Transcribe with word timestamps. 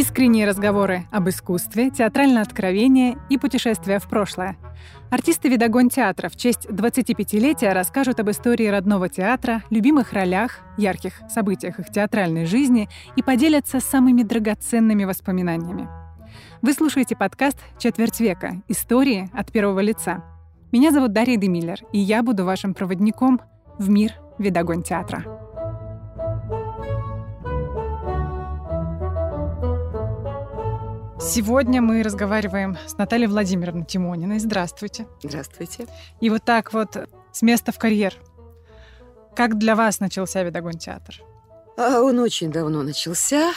Искренние 0.00 0.48
разговоры 0.48 1.04
об 1.10 1.28
искусстве, 1.28 1.90
театральное 1.90 2.40
откровение 2.40 3.18
и 3.28 3.36
путешествия 3.36 3.98
в 3.98 4.08
прошлое. 4.08 4.56
Артисты 5.10 5.50
«Видогон 5.50 5.90
театра» 5.90 6.30
в 6.30 6.36
честь 6.36 6.64
25-летия 6.64 7.74
расскажут 7.74 8.18
об 8.18 8.30
истории 8.30 8.66
родного 8.68 9.10
театра, 9.10 9.62
любимых 9.68 10.14
ролях, 10.14 10.60
ярких 10.78 11.20
событиях 11.28 11.80
их 11.80 11.90
театральной 11.90 12.46
жизни 12.46 12.88
и 13.14 13.22
поделятся 13.22 13.78
самыми 13.78 14.22
драгоценными 14.22 15.04
воспоминаниями. 15.04 15.86
Вы 16.62 16.72
слушаете 16.72 17.14
подкаст 17.14 17.58
«Четверть 17.76 18.20
века. 18.20 18.62
Истории 18.68 19.28
от 19.34 19.52
первого 19.52 19.80
лица». 19.80 20.24
Меня 20.72 20.92
зовут 20.92 21.12
Дарья 21.12 21.36
Демиллер, 21.36 21.80
и 21.92 21.98
я 21.98 22.22
буду 22.22 22.46
вашим 22.46 22.72
проводником 22.72 23.38
в 23.76 23.90
мир 23.90 24.14
«Видогон 24.38 24.82
театра». 24.82 25.49
Сегодня 31.20 31.82
мы 31.82 32.02
разговариваем 32.02 32.78
с 32.86 32.96
Натальей 32.96 33.26
Владимировной 33.26 33.84
Тимониной. 33.84 34.38
Здравствуйте. 34.38 35.06
Здравствуйте. 35.22 35.86
И 36.18 36.30
вот 36.30 36.44
так 36.44 36.72
вот 36.72 36.96
с 37.30 37.42
места 37.42 37.72
в 37.72 37.78
карьер. 37.78 38.14
Как 39.36 39.58
для 39.58 39.76
вас 39.76 40.00
начался 40.00 40.42
Видогон 40.42 40.78
театр? 40.78 41.16
А 41.76 42.00
он 42.00 42.18
очень 42.20 42.50
давно 42.50 42.82
начался. 42.82 43.52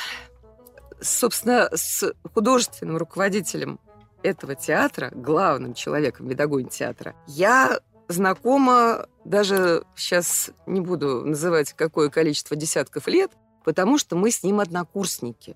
Собственно, 1.02 1.70
с 1.73 2.13
художественным 2.34 2.98
руководителем 2.98 3.80
этого 4.23 4.55
театра, 4.55 5.09
главным 5.13 5.73
человеком 5.73 6.27
Видогон 6.27 6.66
театра, 6.66 7.16
я 7.27 7.80
знакома 8.09 9.07
даже 9.23 9.85
сейчас 9.95 10.52
не 10.66 10.82
буду 10.82 11.23
называть 11.23 11.71
какое 11.71 12.09
количество 12.09 12.57
десятков 12.57 13.07
лет, 13.07 13.32
потому 13.63 13.98
что 13.98 14.18
мы 14.18 14.32
с 14.32 14.43
ним 14.43 14.59
однокурсники. 14.59 15.55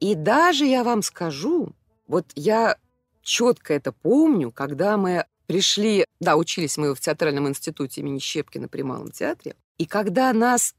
И 0.00 0.14
даже 0.14 0.64
я 0.64 0.84
вам 0.84 1.02
скажу, 1.02 1.70
вот 2.06 2.26
я 2.34 2.76
четко 3.22 3.74
это 3.74 3.92
помню, 3.92 4.50
когда 4.50 4.96
мы 4.96 5.26
пришли, 5.46 6.04
да, 6.20 6.36
учились 6.36 6.76
мы 6.76 6.94
в 6.94 7.00
театральном 7.00 7.48
институте 7.48 8.00
имени 8.00 8.18
Щепкина 8.18 8.68
при 8.68 8.82
Малом 8.82 9.10
театре, 9.10 9.56
и 9.78 9.86
когда 9.86 10.32
нас 10.32 10.74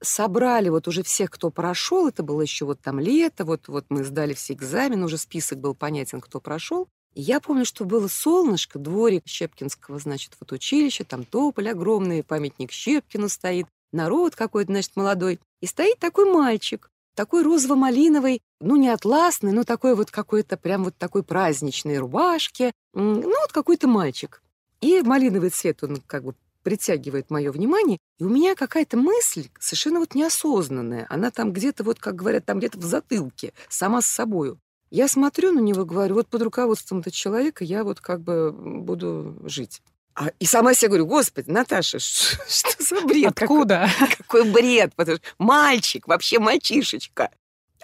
собрали 0.00 0.68
вот 0.68 0.88
уже 0.88 1.02
всех, 1.02 1.30
кто 1.30 1.50
прошел, 1.50 2.08
это 2.08 2.22
было 2.22 2.42
еще 2.42 2.64
вот 2.64 2.80
там 2.80 3.00
лето, 3.00 3.44
вот, 3.44 3.68
вот 3.68 3.86
мы 3.88 4.04
сдали 4.04 4.34
все 4.34 4.54
экзамены, 4.54 5.04
уже 5.04 5.18
список 5.18 5.58
был 5.60 5.74
понятен, 5.74 6.20
кто 6.20 6.40
прошел. 6.40 6.88
И 7.14 7.22
я 7.22 7.40
помню, 7.40 7.64
что 7.64 7.84
было 7.84 8.08
солнышко, 8.08 8.78
дворик 8.78 9.22
Щепкинского, 9.26 9.98
значит, 9.98 10.32
вот 10.40 10.52
училище, 10.52 11.04
там 11.04 11.24
тополь 11.24 11.70
огромный, 11.70 12.24
памятник 12.24 12.72
Щепкину 12.72 13.28
стоит, 13.28 13.66
народ 13.92 14.34
какой-то, 14.34 14.72
значит, 14.72 14.96
молодой. 14.96 15.40
И 15.60 15.66
стоит 15.66 15.98
такой 15.98 16.30
мальчик, 16.30 16.90
такой 17.14 17.42
розово-малиновый, 17.42 18.42
ну, 18.60 18.76
не 18.76 18.88
атласный, 18.88 19.52
но 19.52 19.64
такой 19.64 19.94
вот 19.94 20.10
какой-то 20.10 20.56
прям 20.56 20.84
вот 20.84 20.96
такой 20.96 21.22
праздничной 21.22 21.98
рубашке. 21.98 22.72
Ну, 22.92 23.22
вот 23.22 23.52
какой-то 23.52 23.88
мальчик. 23.88 24.42
И 24.80 25.00
малиновый 25.02 25.50
цвет, 25.50 25.82
он 25.82 26.02
как 26.06 26.24
бы 26.24 26.34
притягивает 26.62 27.30
мое 27.30 27.52
внимание, 27.52 27.98
и 28.18 28.24
у 28.24 28.28
меня 28.28 28.54
какая-то 28.54 28.96
мысль 28.96 29.48
совершенно 29.60 30.00
вот 30.00 30.14
неосознанная. 30.14 31.06
Она 31.10 31.30
там 31.30 31.52
где-то, 31.52 31.84
вот 31.84 31.98
как 32.00 32.16
говорят, 32.16 32.46
там 32.46 32.58
где-то 32.58 32.78
в 32.78 32.84
затылке, 32.84 33.52
сама 33.68 34.00
с 34.00 34.06
собою. 34.06 34.58
Я 34.90 35.08
смотрю 35.08 35.52
на 35.52 35.60
него, 35.60 35.84
говорю, 35.84 36.14
вот 36.14 36.28
под 36.28 36.42
руководством 36.42 37.00
этого 37.00 37.12
человека 37.12 37.64
я 37.64 37.84
вот 37.84 38.00
как 38.00 38.20
бы 38.20 38.52
буду 38.52 39.36
жить. 39.44 39.82
А, 40.14 40.30
и 40.38 40.46
сама 40.46 40.74
себе 40.74 40.88
говорю, 40.88 41.06
господи, 41.06 41.50
Наташа, 41.50 41.98
что, 42.00 42.36
что 42.48 42.82
за 42.82 43.00
бред? 43.06 43.32
Откуда? 43.40 43.88
Какой, 43.98 44.16
какой 44.16 44.50
бред? 44.50 44.94
Потому 44.94 45.18
что 45.18 45.26
мальчик, 45.38 46.06
вообще 46.06 46.38
мальчишечка. 46.38 47.30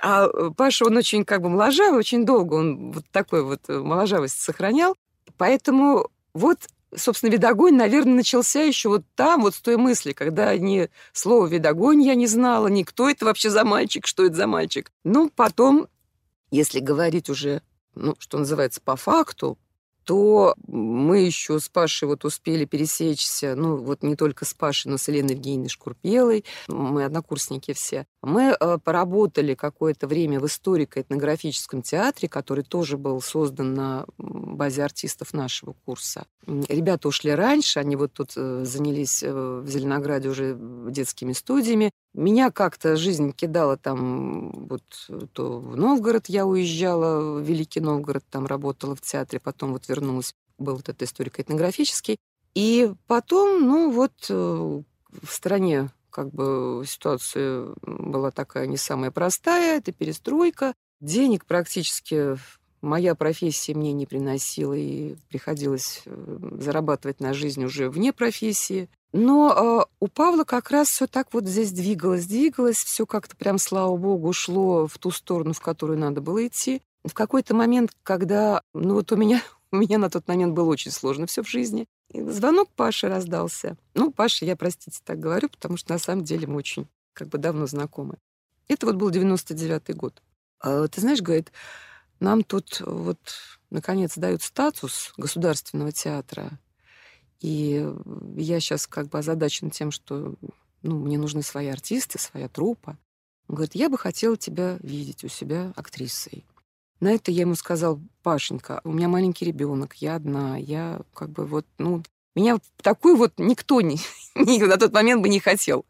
А 0.02 0.26
э, 0.26 0.50
Паша, 0.56 0.86
он 0.86 0.96
очень 0.96 1.24
как 1.24 1.42
бы 1.42 1.48
моложавый, 1.48 1.98
очень 1.98 2.24
долго 2.24 2.54
он 2.54 2.92
вот 2.92 3.04
такой 3.10 3.42
вот 3.42 3.60
э, 3.68 3.78
моложавость 3.78 4.40
сохранял. 4.40 4.96
Поэтому 5.36 6.08
вот, 6.32 6.58
собственно, 6.94 7.30
видогонь, 7.30 7.74
наверное, 7.74 8.14
начался 8.14 8.62
еще 8.62 8.88
вот 8.88 9.02
там, 9.16 9.42
вот 9.42 9.54
с 9.54 9.60
той 9.60 9.76
мысли, 9.76 10.12
когда 10.12 10.56
ни 10.56 10.88
слова 11.12 11.46
видогонь 11.46 12.02
я 12.02 12.14
не 12.14 12.26
знала, 12.26 12.68
ни 12.68 12.84
кто 12.84 13.10
это 13.10 13.24
вообще 13.24 13.50
за 13.50 13.64
мальчик, 13.64 14.06
что 14.06 14.24
это 14.24 14.36
за 14.36 14.46
мальчик. 14.46 14.90
Ну, 15.04 15.30
потом, 15.34 15.88
если 16.50 16.80
говорить 16.80 17.28
уже, 17.28 17.62
ну, 17.94 18.14
что 18.18 18.38
называется, 18.38 18.80
по 18.80 18.96
факту, 18.96 19.58
то 20.10 20.56
мы 20.66 21.20
еще 21.20 21.60
с 21.60 21.68
Пашей 21.68 22.08
вот 22.08 22.24
успели 22.24 22.64
пересечься, 22.64 23.54
ну, 23.54 23.76
вот 23.76 24.02
не 24.02 24.16
только 24.16 24.44
с 24.44 24.52
Пашей, 24.52 24.90
но 24.90 24.98
с 24.98 25.06
Еленой 25.06 25.34
Евгеньевной 25.34 25.68
Шкурпелой, 25.68 26.44
мы 26.66 27.04
однокурсники 27.04 27.74
все. 27.74 28.08
Мы 28.20 28.56
э, 28.58 28.78
поработали 28.82 29.54
какое-то 29.54 30.08
время 30.08 30.40
в 30.40 30.46
историко-этнографическом 30.46 31.82
театре, 31.82 32.28
который 32.28 32.64
тоже 32.64 32.98
был 32.98 33.22
создан 33.22 33.74
на 33.74 34.04
базе 34.18 34.82
артистов 34.82 35.32
нашего 35.32 35.74
курса. 35.84 36.26
Ребята 36.44 37.06
ушли 37.06 37.30
раньше, 37.30 37.78
они 37.78 37.94
вот 37.94 38.12
тут 38.12 38.32
э, 38.34 38.64
занялись 38.64 39.22
э, 39.22 39.32
в 39.32 39.68
Зеленограде 39.68 40.28
уже 40.28 40.58
детскими 40.58 41.34
студиями. 41.34 41.92
Меня 42.12 42.50
как-то 42.50 42.96
жизнь 42.96 43.32
кидала 43.32 43.76
там, 43.76 44.66
вот 44.66 44.82
то 45.32 45.60
в 45.60 45.76
Новгород 45.76 46.28
я 46.28 46.44
уезжала, 46.44 47.38
в 47.38 47.40
Великий 47.42 47.80
Новгород, 47.80 48.24
там 48.28 48.46
работала 48.46 48.96
в 48.96 49.00
театре, 49.00 49.38
потом 49.38 49.72
вот 49.72 49.88
вернулась, 49.88 50.34
был 50.58 50.76
вот 50.76 50.88
этот 50.88 51.02
историко-этнографический. 51.02 52.18
И 52.54 52.92
потом, 53.06 53.64
ну 53.64 53.90
вот 53.92 54.12
э, 54.28 54.34
в 54.34 55.30
стране 55.30 55.90
как 56.10 56.30
бы 56.32 56.82
ситуация 56.86 57.68
была 57.82 58.32
такая 58.32 58.66
не 58.66 58.76
самая 58.76 59.12
простая, 59.12 59.78
это 59.78 59.92
перестройка. 59.92 60.74
Денег 61.00 61.46
практически 61.46 62.36
моя 62.82 63.14
профессия 63.14 63.74
мне 63.74 63.92
не 63.92 64.06
приносила, 64.06 64.74
и 64.74 65.16
приходилось 65.28 66.02
э, 66.06 66.38
зарабатывать 66.60 67.20
на 67.20 67.34
жизнь 67.34 67.64
уже 67.64 67.88
вне 67.88 68.12
профессии. 68.12 68.88
Но 69.12 69.52
э, 69.52 69.94
у 69.98 70.08
Павла 70.08 70.44
как 70.44 70.70
раз 70.70 70.88
все 70.88 71.06
так 71.06 71.32
вот 71.34 71.46
здесь 71.46 71.72
двигалось, 71.72 72.26
двигалось, 72.26 72.76
все 72.76 73.06
как-то 73.06 73.36
прям, 73.36 73.58
слава 73.58 73.96
богу, 73.96 74.32
шло 74.32 74.86
в 74.86 74.98
ту 74.98 75.10
сторону, 75.10 75.52
в 75.52 75.60
которую 75.60 75.98
надо 75.98 76.20
было 76.20 76.46
идти. 76.46 76.82
В 77.04 77.12
какой-то 77.12 77.54
момент, 77.54 77.90
когда, 78.02 78.62
ну 78.72 78.94
вот 78.94 79.10
у 79.10 79.16
меня, 79.16 79.42
у 79.72 79.76
меня 79.76 79.98
на 79.98 80.10
тот 80.10 80.28
момент 80.28 80.54
было 80.54 80.68
очень 80.68 80.92
сложно 80.92 81.26
все 81.26 81.42
в 81.42 81.48
жизни, 81.48 81.86
и 82.12 82.22
звонок 82.22 82.70
Паши 82.76 83.08
раздался. 83.08 83.76
Ну, 83.94 84.12
Паша, 84.12 84.44
я, 84.44 84.56
простите, 84.56 85.00
так 85.04 85.18
говорю, 85.18 85.48
потому 85.48 85.76
что 85.76 85.92
на 85.92 85.98
самом 85.98 86.24
деле 86.24 86.46
мы 86.46 86.56
очень 86.56 86.88
как 87.12 87.28
бы 87.28 87.38
давно 87.38 87.66
знакомы. 87.66 88.16
Это 88.68 88.86
вот 88.86 88.96
был 88.96 89.10
99-й 89.10 89.94
год. 89.94 90.22
А, 90.60 90.86
ты 90.86 91.00
знаешь, 91.00 91.20
говорит, 91.20 91.52
нам 92.20 92.44
тут 92.44 92.80
вот 92.84 93.18
наконец 93.70 94.16
дают 94.16 94.42
статус 94.42 95.12
государственного 95.16 95.90
театра. 95.90 96.50
И 97.40 97.86
я 98.36 98.60
сейчас 98.60 98.86
как 98.86 99.08
бы 99.08 99.18
озадачена 99.18 99.70
тем, 99.70 99.90
что 99.90 100.34
ну, 100.82 100.98
мне 100.98 101.18
нужны 101.18 101.42
свои 101.42 101.68
артисты, 101.68 102.18
своя 102.18 102.48
труппа. 102.48 102.98
Он 103.48 103.56
говорит, 103.56 103.74
я 103.74 103.88
бы 103.88 103.98
хотела 103.98 104.36
тебя 104.36 104.78
видеть 104.80 105.24
у 105.24 105.28
себя 105.28 105.72
актрисой. 105.76 106.44
На 107.00 107.12
это 107.12 107.30
я 107.30 107.42
ему 107.42 107.54
сказал, 107.54 108.00
Пашенька, 108.22 108.80
у 108.84 108.92
меня 108.92 109.08
маленький 109.08 109.46
ребенок, 109.46 109.94
я 109.94 110.16
одна, 110.16 110.58
я 110.58 111.00
как 111.14 111.30
бы 111.30 111.46
вот, 111.46 111.66
ну, 111.78 112.02
меня 112.36 112.58
такой 112.82 113.16
вот 113.16 113.32
никто 113.38 113.80
не, 113.80 113.98
не, 114.34 114.62
на 114.62 114.76
тот 114.76 114.92
момент 114.92 115.22
бы 115.22 115.28
не 115.28 115.40
хотел, 115.40 115.86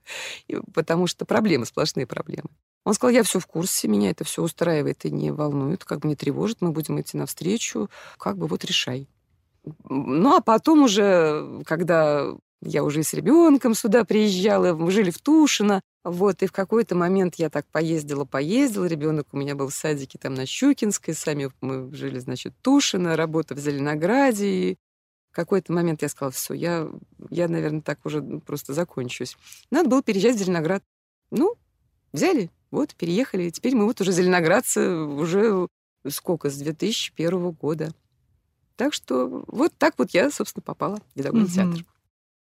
потому 0.73 1.09
что 1.09 1.25
проблемы, 1.25 1.67
сплошные 1.67 2.07
проблемы. 2.07 2.49
Он 2.85 2.95
сказал, 2.95 3.13
я 3.13 3.23
все 3.25 3.41
в 3.41 3.47
курсе, 3.47 3.89
меня 3.89 4.11
это 4.11 4.25
все 4.25 4.43
устраивает 4.43 5.05
и 5.05 5.11
не 5.11 5.33
волнует, 5.33 5.85
как 5.85 6.01
бы 6.01 6.09
не 6.09 6.17
тревожит, 6.17 6.61
мы 6.61 6.71
будем 6.71 7.01
идти 7.01 7.17
навстречу, 7.17 7.91
как 8.17 8.39
бы 8.39 8.47
вот 8.47 8.65
решай. 8.65 9.09
Ну, 9.89 10.37
а 10.37 10.41
потом 10.41 10.83
уже, 10.83 11.63
когда 11.67 12.33
я 12.63 12.85
уже 12.85 13.03
с 13.03 13.15
ребенком 13.15 13.75
сюда 13.75 14.05
приезжала, 14.05 14.75
мы 14.75 14.91
жили 14.91 15.11
в 15.11 15.19
Тушино, 15.19 15.81
вот, 16.05 16.43
и 16.43 16.47
в 16.47 16.53
какой-то 16.53 16.95
момент 16.95 17.37
я 17.37 17.51
так 17.51 17.67
поездила, 17.67 18.25
поездила, 18.25 18.85
ребенок 18.85 19.29
у 19.33 19.37
меня 19.37 19.55
был 19.55 19.69
в 19.69 19.75
садике 19.75 20.19
там 20.19 20.35
на 20.35 20.47
Щукинской, 20.47 21.15
сами 21.15 21.51
мы 21.61 21.95
жили, 21.95 22.19
значит, 22.19 22.55
Тушино, 22.63 23.17
работа 23.17 23.55
в 23.55 23.59
Зеленограде, 23.59 24.47
и 24.47 24.79
в 25.31 25.35
какой-то 25.35 25.73
момент 25.73 26.03
я 26.03 26.09
сказала, 26.09 26.33
все, 26.33 26.55
я, 26.55 26.89
я, 27.31 27.49
наверное, 27.49 27.83
так 27.83 28.05
уже 28.05 28.21
просто 28.23 28.75
закончусь. 28.75 29.37
Надо 29.71 29.89
было 29.89 30.03
переезжать 30.03 30.37
в 30.37 30.39
Зеленоград. 30.41 30.83
Ну, 31.31 31.55
взяли, 32.13 32.51
вот, 32.71 32.95
переехали. 32.95 33.45
И 33.45 33.53
теперь 33.53 33.77
мы 33.77 33.85
вот 33.85 34.01
уже 34.01 34.13
зеленоградцы 34.13 34.91
уже 34.91 35.69
сколько, 36.09 36.51
с 36.51 36.57
2001 36.57 37.51
года. 37.51 37.93
Так 38.81 38.95
что 38.95 39.45
вот 39.47 39.75
так 39.77 39.93
вот 39.99 40.13
я, 40.13 40.31
собственно, 40.31 40.63
попала 40.63 40.97
в 40.97 41.15
Педагогный 41.15 41.45
угу. 41.45 41.53
театр. 41.53 41.85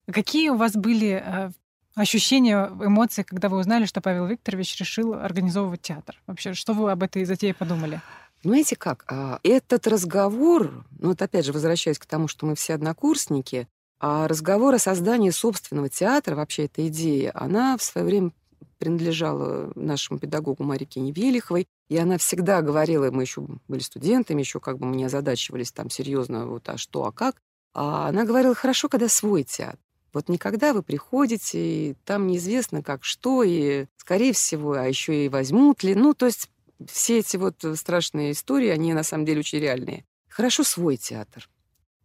Какие 0.06 0.50
у 0.50 0.56
вас 0.56 0.75
были 0.75 1.20
э, 1.20 1.50
ощущения, 1.96 2.70
эмоции, 2.81 3.25
когда 3.25 3.49
вы 3.49 3.58
узнали, 3.58 3.87
что 3.87 4.00
Павел 4.00 4.26
Викторович 4.26 4.79
решил 4.79 5.14
организовывать 5.14 5.82
театр? 5.82 6.23
Вообще, 6.29 6.55
что 6.55 6.75
вы 6.75 6.93
об 6.93 7.02
этой 7.02 7.25
затее 7.25 7.55
подумали? 7.55 8.00
Знаете 8.44 8.76
как, 8.76 9.05
а, 9.08 9.40
этот 9.43 9.88
разговор, 9.88 10.85
ну 11.00 11.08
вот 11.08 11.20
опять 11.20 11.44
же, 11.44 11.52
возвращаясь 11.52 11.99
к 11.99 12.06
тому, 12.06 12.29
что 12.29 12.46
мы 12.46 12.55
все 12.55 12.75
однокурсники, 12.75 13.67
а 13.99 14.29
разговор 14.29 14.75
о 14.75 14.79
создании 14.79 15.31
собственного 15.31 15.88
театра, 15.88 16.37
вообще 16.37 16.67
эта 16.67 16.87
идея, 16.87 17.32
она 17.34 17.76
в 17.76 17.82
свое 17.82 18.06
время 18.06 18.31
принадлежала 18.78 19.72
нашему 19.75 20.19
педагогу 20.19 20.64
Марике 20.64 21.00
Невелиховой, 21.00 21.66
и 21.88 21.96
она 21.96 22.19
всегда 22.19 22.62
говорила, 22.62 23.10
мы 23.10 23.22
еще 23.22 23.46
были 23.66 23.80
студентами, 23.80 24.40
еще 24.40 24.60
как 24.60 24.78
бы 24.78 24.86
мы 24.86 24.96
не 24.96 25.04
озадачивались 25.04 25.72
там 25.72 25.90
серьезно, 25.90 26.46
вот, 26.46 26.69
а 26.69 26.78
что, 26.78 27.04
а 27.04 27.12
как. 27.12 27.36
А 27.75 28.08
она 28.08 28.25
говорила, 28.25 28.54
хорошо, 28.54 28.88
когда 28.88 29.08
свой 29.08 29.44
театр. 29.44 29.78
Вот 30.12 30.28
никогда 30.28 30.72
вы 30.72 30.82
приходите, 30.82 31.58
и 31.58 31.96
там 32.04 32.26
неизвестно 32.26 32.82
как 32.82 33.04
что, 33.04 33.42
и, 33.42 33.86
скорее 33.96 34.32
всего, 34.32 34.72
а 34.72 34.86
еще 34.86 35.26
и 35.26 35.28
возьмут 35.28 35.82
ли. 35.82 35.94
Ну, 35.94 36.14
то 36.14 36.26
есть 36.26 36.50
все 36.86 37.19
эти 37.19 37.36
вот 37.36 37.62
страшные 37.74 38.32
истории, 38.32 38.69
они 38.69 38.94
на 38.94 39.02
самом 39.02 39.26
деле 39.26 39.40
очень 39.40 39.58
реальные. 39.58 40.04
Хорошо 40.28 40.64
свой 40.64 40.96
театр. 40.96 41.48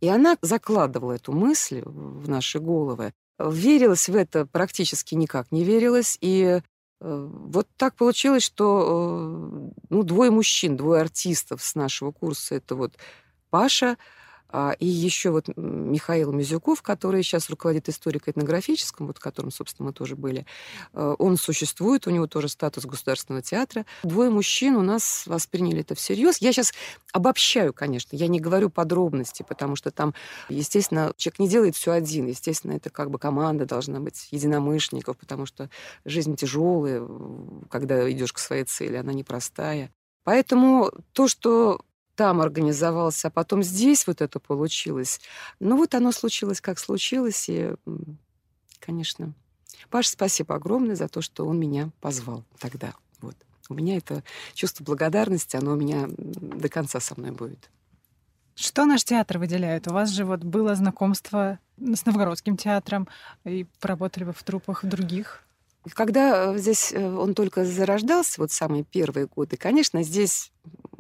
И 0.01 0.07
она 0.09 0.37
закладывала 0.41 1.13
эту 1.13 1.31
мысль 1.31 1.81
в 1.85 2.27
наши 2.27 2.59
головы. 2.59 3.13
Верилась 3.39 4.09
в 4.09 4.15
это 4.15 4.45
практически 4.45 5.15
никак 5.15 5.51
не 5.51 5.63
верилась. 5.63 6.18
И 6.21 6.44
э, 6.44 6.62
вот 7.00 7.68
так 7.77 7.95
получилось, 7.95 8.44
что 8.44 9.71
э, 9.71 9.80
ну, 9.89 10.03
двое 10.03 10.31
мужчин, 10.31 10.77
двое 10.77 11.01
артистов 11.01 11.63
с 11.63 11.75
нашего 11.75 12.12
курса, 12.12 12.56
это 12.56 12.75
вот 12.75 12.97
Паша, 13.50 13.97
и 14.79 14.85
еще 14.85 15.31
вот 15.31 15.45
Михаил 15.55 16.31
Мизюков, 16.31 16.81
который 16.81 17.23
сейчас 17.23 17.50
руководит 17.50 17.89
историко-этнографическим, 17.89 19.07
вот 19.07 19.17
в 19.17 19.19
котором, 19.19 19.51
собственно, 19.51 19.88
мы 19.88 19.94
тоже 19.94 20.15
были, 20.15 20.45
э, 20.94 21.15
он 21.17 21.38
существует, 21.38 22.05
у 22.05 22.11
него 22.11 22.27
тоже 22.27 22.50
статус 22.50 22.85
государственного 22.85 23.41
театра. 23.41 23.85
Двое 24.03 24.29
мужчин 24.29 24.75
у 24.75 24.81
нас 24.81 25.25
восприняли 25.25 25.81
это 25.81 25.95
всерьез. 25.95 26.38
Я 26.38 26.53
сейчас 26.53 26.71
обобщаю, 27.11 27.73
конечно, 27.73 28.15
я 28.15 28.27
не 28.27 28.39
говорю 28.39 28.69
подробности, 28.69 29.44
потому 29.47 29.75
что 29.75 29.89
там, 29.89 30.13
естественно, 30.50 31.13
человек 31.17 31.39
не 31.39 31.50
делает 31.50 31.75
все 31.75 31.91
один. 31.91 32.27
Естественно, 32.27 32.73
это 32.73 32.89
как 32.89 33.09
бы 33.09 33.17
команда 33.17 33.65
должна 33.65 34.00
быть 34.00 34.27
единомышленников, 34.31 35.17
потому 35.17 35.45
что 35.47 35.69
жизнь 36.05 36.35
тяжелая, 36.35 37.07
когда 37.69 38.09
идешь 38.11 38.33
к 38.33 38.38
своей 38.38 38.65
цели, 38.65 38.97
она 38.97 39.13
непростая. 39.13 39.91
Поэтому 40.23 40.91
то, 41.11 41.27
что 41.27 41.81
там 42.15 42.42
организовался, 42.42 43.27
а 43.27 43.31
потом 43.31 43.63
здесь 43.63 44.07
вот 44.07 44.21
это 44.21 44.39
получилось. 44.39 45.19
Ну 45.60 45.77
вот 45.77 45.95
оно 45.95 46.12
случилось, 46.12 46.62
как 46.62 46.80
случилось, 46.80 47.50
и, 47.50 47.74
конечно, 48.80 49.33
Паш, 49.89 50.07
спасибо 50.07 50.56
огромное 50.56 50.95
за 50.95 51.07
то, 51.07 51.21
что 51.21 51.45
он 51.45 51.60
меня 51.60 51.92
позвал 52.01 52.44
тогда. 52.60 52.94
Вот. 53.21 53.36
У 53.69 53.74
меня 53.74 53.98
это 53.98 54.24
чувство 54.54 54.83
благодарности, 54.83 55.56
оно 55.56 55.74
у 55.74 55.75
меня 55.75 56.07
до 56.18 56.69
конца 56.69 57.00
со 57.00 57.19
мной 57.19 57.31
будет. 57.31 57.69
Что 58.56 58.86
наш 58.86 59.04
театр 59.04 59.39
выделяет? 59.39 59.88
У 59.88 59.94
вас 59.94 60.10
же 60.10 60.25
вот 60.25 60.44
было 60.44 60.75
знакомство 60.75 61.60
с 61.77 62.06
Новгородским 62.06 62.56
театром, 62.56 63.07
и 63.45 63.65
поработали 63.80 64.25
вы 64.25 64.33
в 64.33 64.44
трупах 64.44 64.86
других. 64.86 65.44
Когда 65.94 66.54
э, 66.54 66.57
здесь 66.57 66.94
э, 66.94 67.04
он 67.04 67.33
только 67.33 67.65
зарождался, 67.65 68.39
вот 68.39 68.51
самые 68.51 68.83
первые 68.83 69.27
годы, 69.27 69.57
конечно, 69.57 70.04
здесь 70.04 70.51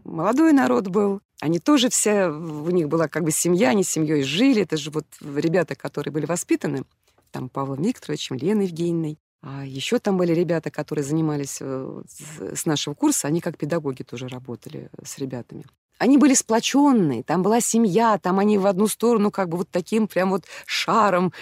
молодой 0.03 0.53
народ 0.53 0.87
был. 0.87 1.21
Они 1.41 1.59
тоже 1.59 1.89
все, 1.89 2.27
у 2.27 2.69
них 2.69 2.87
была 2.87 3.07
как 3.07 3.23
бы 3.23 3.31
семья, 3.31 3.69
они 3.69 3.83
семьей 3.83 4.23
жили. 4.23 4.61
Это 4.63 4.77
же 4.77 4.91
вот 4.91 5.05
ребята, 5.21 5.75
которые 5.75 6.13
были 6.13 6.25
воспитаны, 6.25 6.83
там 7.31 7.49
Павлом 7.49 7.81
Викторовичем, 7.81 8.37
Леной 8.37 8.65
Евгеньевной. 8.65 9.17
А 9.41 9.65
еще 9.65 9.99
там 9.99 10.17
были 10.17 10.31
ребята, 10.33 10.71
которые 10.71 11.03
занимались 11.03 11.57
э, 11.59 12.01
с 12.55 12.65
нашего 12.65 12.93
курса, 12.93 13.27
они 13.27 13.41
как 13.41 13.57
педагоги 13.57 14.03
тоже 14.03 14.29
работали 14.29 14.89
с 15.03 15.17
ребятами. 15.17 15.65
Они 15.97 16.17
были 16.17 16.33
сплоченные, 16.33 17.23
там 17.23 17.43
была 17.43 17.59
семья, 17.59 18.17
там 18.17 18.39
они 18.39 18.57
в 18.57 18.65
одну 18.65 18.87
сторону 18.87 19.31
как 19.31 19.49
бы 19.49 19.57
вот 19.57 19.69
таким 19.69 20.07
прям 20.07 20.29
вот 20.29 20.45
шаром 20.65 21.33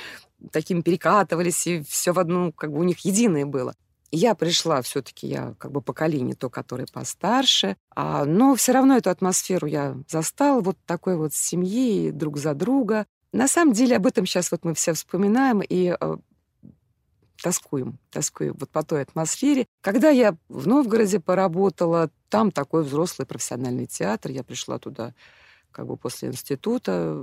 таким 0.52 0.82
перекатывались, 0.82 1.68
и 1.68 1.84
все 1.84 2.12
в 2.12 2.20
одну, 2.20 2.52
как 2.52 2.72
бы 2.72 2.80
у 2.80 2.84
них 2.84 3.00
единое 3.06 3.46
было. 3.46 3.76
Я 4.12 4.36
пришла, 4.36 4.82
все-таки 4.82 5.28
я 5.28 5.56
как 5.58 5.72
бы 5.72 5.82
поколение 5.82 6.36
то, 6.36 6.50
которое 6.50 6.86
постарше, 6.86 7.78
а, 7.96 8.26
но 8.26 8.56
все 8.56 8.74
равно 8.74 8.98
эту 8.98 9.10
атмосферу 9.10 9.68
я 9.68 9.98
застала, 10.10 10.60
вот 10.60 10.78
такой 10.86 11.16
вот 11.16 11.34
семьи, 11.34 12.12
друг 12.12 12.38
за 12.38 12.54
друга. 12.54 13.06
На 13.32 13.48
самом 13.48 13.74
деле 13.74 13.96
об 13.96 14.06
этом 14.06 14.26
сейчас 14.26 14.52
вот 14.52 14.66
мы 14.66 14.74
все 14.74 14.92
вспоминаем 14.94 15.62
и 15.62 15.96
э, 15.98 16.18
тоскуем, 17.42 18.00
тоскуем 18.10 18.56
вот 18.60 18.70
по 18.70 18.84
той 18.84 19.04
атмосфере. 19.04 19.66
Когда 19.80 20.10
я 20.10 20.36
в 20.50 20.68
Новгороде 20.68 21.22
поработала, 21.22 22.10
там 22.28 22.52
такой 22.52 22.84
взрослый 22.84 23.26
профессиональный 23.26 23.86
театр, 23.86 24.32
я 24.32 24.44
пришла 24.44 24.78
туда 24.78 25.14
как 25.72 25.88
бы 25.88 25.98
после 25.98 26.30
института. 26.30 27.18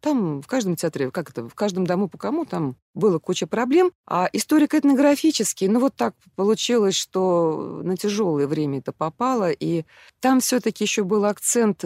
Там 0.00 0.42
в 0.42 0.46
каждом 0.46 0.76
театре, 0.76 1.10
как 1.10 1.30
это, 1.30 1.48
в 1.48 1.54
каждом 1.54 1.86
дому 1.86 2.08
по 2.08 2.18
кому, 2.18 2.44
там 2.44 2.76
было 2.94 3.18
куча 3.18 3.46
проблем. 3.46 3.92
А 4.06 4.28
историко-этнографический, 4.32 5.68
ну 5.68 5.80
вот 5.80 5.94
так 5.94 6.14
получилось, 6.36 6.94
что 6.94 7.80
на 7.82 7.96
тяжелое 7.96 8.46
время 8.46 8.78
это 8.78 8.92
попало. 8.92 9.50
И 9.50 9.84
там 10.20 10.40
все-таки 10.40 10.84
еще 10.84 11.04
был 11.04 11.24
акцент, 11.24 11.84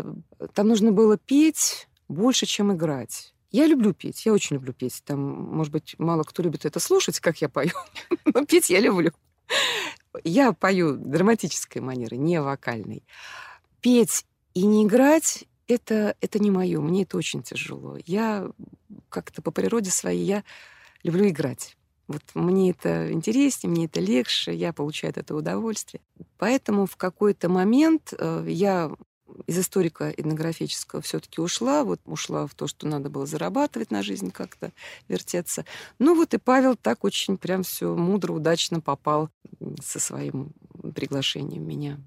там 0.54 0.68
нужно 0.68 0.92
было 0.92 1.18
петь 1.18 1.88
больше, 2.08 2.46
чем 2.46 2.72
играть. 2.72 3.32
Я 3.50 3.66
люблю 3.66 3.92
петь, 3.92 4.24
я 4.24 4.32
очень 4.32 4.56
люблю 4.56 4.72
петь. 4.72 5.02
Там, 5.04 5.20
может 5.20 5.72
быть, 5.72 5.94
мало 5.98 6.22
кто 6.22 6.42
любит 6.42 6.64
это 6.64 6.80
слушать, 6.80 7.20
как 7.20 7.42
я 7.42 7.48
пою, 7.48 7.72
но 8.24 8.46
петь 8.46 8.70
я 8.70 8.80
люблю. 8.80 9.12
Я 10.24 10.52
пою 10.52 10.96
драматической 10.96 11.82
манеры, 11.82 12.16
не 12.16 12.40
вокальной. 12.40 13.04
Петь 13.80 14.24
и 14.54 14.64
не 14.64 14.84
играть 14.84 15.44
это, 15.68 16.16
это 16.20 16.38
не 16.38 16.50
мое, 16.50 16.80
мне 16.80 17.02
это 17.02 17.16
очень 17.16 17.42
тяжело. 17.42 17.98
Я 18.06 18.50
как-то 19.08 19.42
по 19.42 19.50
природе 19.50 19.90
своей, 19.90 20.24
я 20.24 20.44
люблю 21.02 21.28
играть. 21.28 21.76
Вот 22.08 22.22
мне 22.34 22.70
это 22.70 23.12
интереснее, 23.12 23.70
мне 23.70 23.84
это 23.86 24.00
легче, 24.00 24.54
я 24.54 24.72
получаю 24.72 25.14
этого 25.16 25.38
удовольствие. 25.38 26.02
Поэтому 26.36 26.86
в 26.86 26.96
какой-то 26.96 27.48
момент 27.48 28.12
э, 28.18 28.44
я 28.48 28.90
из 29.46 29.58
историка 29.58 30.10
этнографического 30.10 31.00
все-таки 31.00 31.40
ушла, 31.40 31.84
вот 31.84 32.00
ушла 32.04 32.46
в 32.46 32.54
то, 32.54 32.66
что 32.66 32.86
надо 32.86 33.08
было 33.08 33.26
зарабатывать 33.26 33.90
на 33.90 34.02
жизнь 34.02 34.30
как-то, 34.30 34.72
вертеться. 35.08 35.64
Ну 35.98 36.14
вот 36.14 36.34
и 36.34 36.38
Павел 36.38 36.76
так 36.76 37.04
очень 37.04 37.38
прям 37.38 37.62
все 37.62 37.94
мудро, 37.94 38.32
удачно 38.32 38.80
попал 38.80 39.30
со 39.82 40.00
своим 40.00 40.52
приглашением 40.94 41.66
меня. 41.66 41.98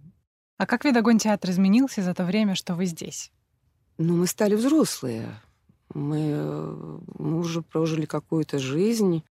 А 0.58 0.66
как 0.66 0.86
Видогон 0.86 1.18
театр 1.18 1.50
изменился 1.50 2.02
за 2.02 2.14
то 2.14 2.26
время, 2.26 2.56
что 2.56 2.76
вы 2.76 2.86
здесь? 2.86 3.32
Ну, 3.98 4.16
мы 4.16 4.28
стали 4.28 4.56
взрослые. 4.56 5.42
Мы, 5.94 7.00
мы 7.18 7.40
уже 7.40 7.62
прожили 7.62 8.06
какую-то 8.06 8.60
жизнь, 8.60 9.24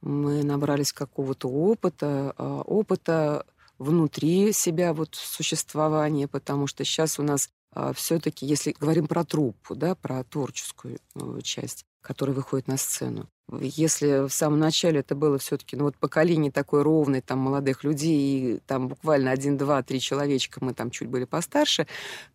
мы 0.00 0.42
набрались 0.42 0.92
какого-то 0.92 1.48
опыта, 1.48 2.34
а, 2.36 2.62
опыта 2.62 3.46
внутри 3.78 4.52
себя 4.52 4.92
вот 4.92 5.14
существования, 5.14 6.26
потому 6.26 6.66
что 6.66 6.84
сейчас 6.84 7.18
у 7.18 7.22
нас 7.22 7.50
а, 7.72 7.92
все-таки, 7.92 8.46
если 8.46 8.74
говорим 8.78 9.06
про 9.06 9.24
труппу, 9.24 9.76
да, 9.76 9.94
про 9.94 10.24
творческую 10.24 10.98
э, 11.14 11.40
часть, 11.42 11.84
которая 12.00 12.34
выходит 12.34 12.66
на 12.66 12.76
сцену, 12.76 13.28
если 13.60 14.28
в 14.28 14.32
самом 14.32 14.58
начале 14.58 15.00
это 15.00 15.14
было 15.14 15.38
все-таки, 15.38 15.76
ну 15.76 15.84
вот 15.84 15.96
поколение 15.96 16.52
такое 16.52 16.82
ровное, 16.82 17.20
там 17.20 17.38
молодых 17.38 17.84
людей, 17.84 18.56
и 18.56 18.58
там 18.66 18.88
буквально 18.88 19.30
один, 19.30 19.56
два, 19.56 19.82
три 19.82 20.00
человечка, 20.00 20.64
мы 20.64 20.74
там 20.74 20.90
чуть 20.90 21.08
были 21.08 21.24
постарше, 21.24 21.86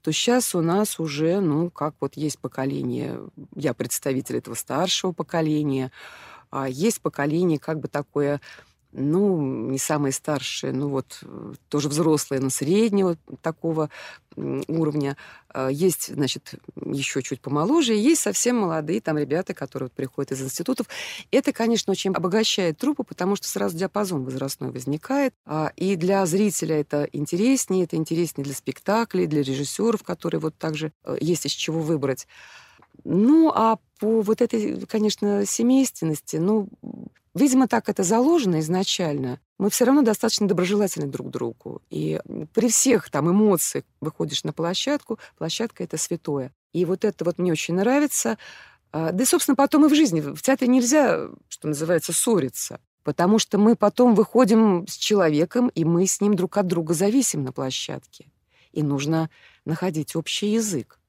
то 0.02 0.12
сейчас 0.12 0.56
у 0.56 0.62
нас 0.62 1.00
уже, 1.00 1.40
ну, 1.40 1.70
как 1.70 1.96
вот 2.00 2.16
есть 2.16 2.40
поколение, 2.40 3.20
я 3.56 3.74
представитель 3.74 4.38
этого 4.38 4.56
старшего 4.56 5.12
поколения, 5.12 5.92
а 6.52 6.68
есть 6.70 7.02
поколение 7.02 7.60
как 7.60 7.80
бы 7.80 7.88
такое 7.88 8.42
ну, 8.98 9.42
не 9.42 9.78
самые 9.78 10.14
старшие, 10.14 10.72
ну 10.74 10.90
вот 10.90 11.20
э, 11.22 11.54
тоже 11.70 11.90
взрослые, 11.90 12.42
но 12.42 12.50
среднего 12.50 13.18
такого 13.42 13.90
уровня. 14.38 15.18
А, 15.50 15.70
есть, 15.70 16.14
значит, 16.14 16.56
еще 16.76 17.22
чуть 17.22 17.42
помоложе, 17.42 17.96
и 17.96 18.00
есть 18.00 18.22
совсем 18.22 18.58
молодые 18.58 19.02
там 19.02 19.18
ребята, 19.18 19.54
которые 19.54 19.88
вот 19.88 19.94
приходят 19.94 20.32
из 20.32 20.42
институтов. 20.42 20.88
Это, 21.32 21.54
конечно, 21.54 21.92
очень 21.92 22.12
обогащает 22.12 22.78
труппу, 22.78 23.04
потому 23.04 23.36
что 23.36 23.48
сразу 23.48 23.78
диапазон 23.78 24.24
возрастной 24.24 24.72
возникает. 24.72 25.34
А, 25.46 25.72
и 25.76 25.96
для 25.96 26.26
зрителя 26.26 26.80
это 26.80 27.08
интереснее, 27.12 27.84
это 27.86 27.96
интереснее 27.96 28.44
для 28.44 28.54
спектаклей, 28.54 29.28
для 29.28 29.42
режиссеров, 29.44 30.04
которые 30.04 30.40
вот 30.42 30.58
также 30.58 30.92
э, 31.04 31.18
есть 31.20 31.46
из 31.46 31.52
чего 31.52 31.82
выбрать. 31.82 32.28
Ну, 33.04 33.52
а 33.54 33.78
по 34.00 34.22
вот 34.22 34.42
этой, 34.42 34.86
конечно, 34.86 35.46
семейственности, 35.46 36.38
ну, 36.38 36.70
Видимо, 37.36 37.68
так 37.68 37.90
это 37.90 38.04
заложено 38.04 38.62
изначально. 38.62 39.42
Мы 39.58 39.70
все 39.70 39.84
равно 39.84 40.04
достаточно 40.04 40.48
доброжелательны 40.48 41.08
друг 41.08 41.28
к 41.28 41.32
другу. 41.32 41.82
И 41.90 42.22
при 42.54 42.70
всех 42.70 43.10
там 43.10 43.30
эмоциях 43.30 43.84
выходишь 44.00 44.46
на 44.46 44.54
площадку, 44.54 45.20
площадка— 45.38 45.84
это 45.86 45.98
святое. 45.98 46.54
И 46.72 46.86
вот 46.86 47.04
это 47.04 47.26
вот 47.26 47.38
мне 47.38 47.52
очень 47.52 47.74
нравится. 47.74 48.38
А, 48.94 49.12
да 49.12 49.24
и, 49.24 49.26
собственно, 49.26 49.58
потом 49.58 49.86
и 49.86 49.90
в 49.90 49.94
жизни. 49.94 50.22
В 50.22 50.42
театре 50.42 50.70
нельзя, 50.70 51.28
что 51.50 51.68
называется, 51.68 52.14
ссориться. 52.14 52.80
Потому 53.04 53.38
что 53.38 53.58
мы 53.58 53.76
потом 53.76 54.16
выходим 54.16 54.88
с 54.88 54.96
человеком, 54.96 55.68
и 55.76 55.84
мы 55.84 56.08
с 56.08 56.22
ним 56.22 56.36
друг 56.36 56.56
от 56.56 56.68
друга 56.68 56.94
зависим 56.94 57.44
на 57.44 57.52
площадке. 57.52 58.32
И 58.72 58.82
нужно 58.82 59.30
находить 59.66 60.16
общий 60.16 60.54
язык. 60.54 61.00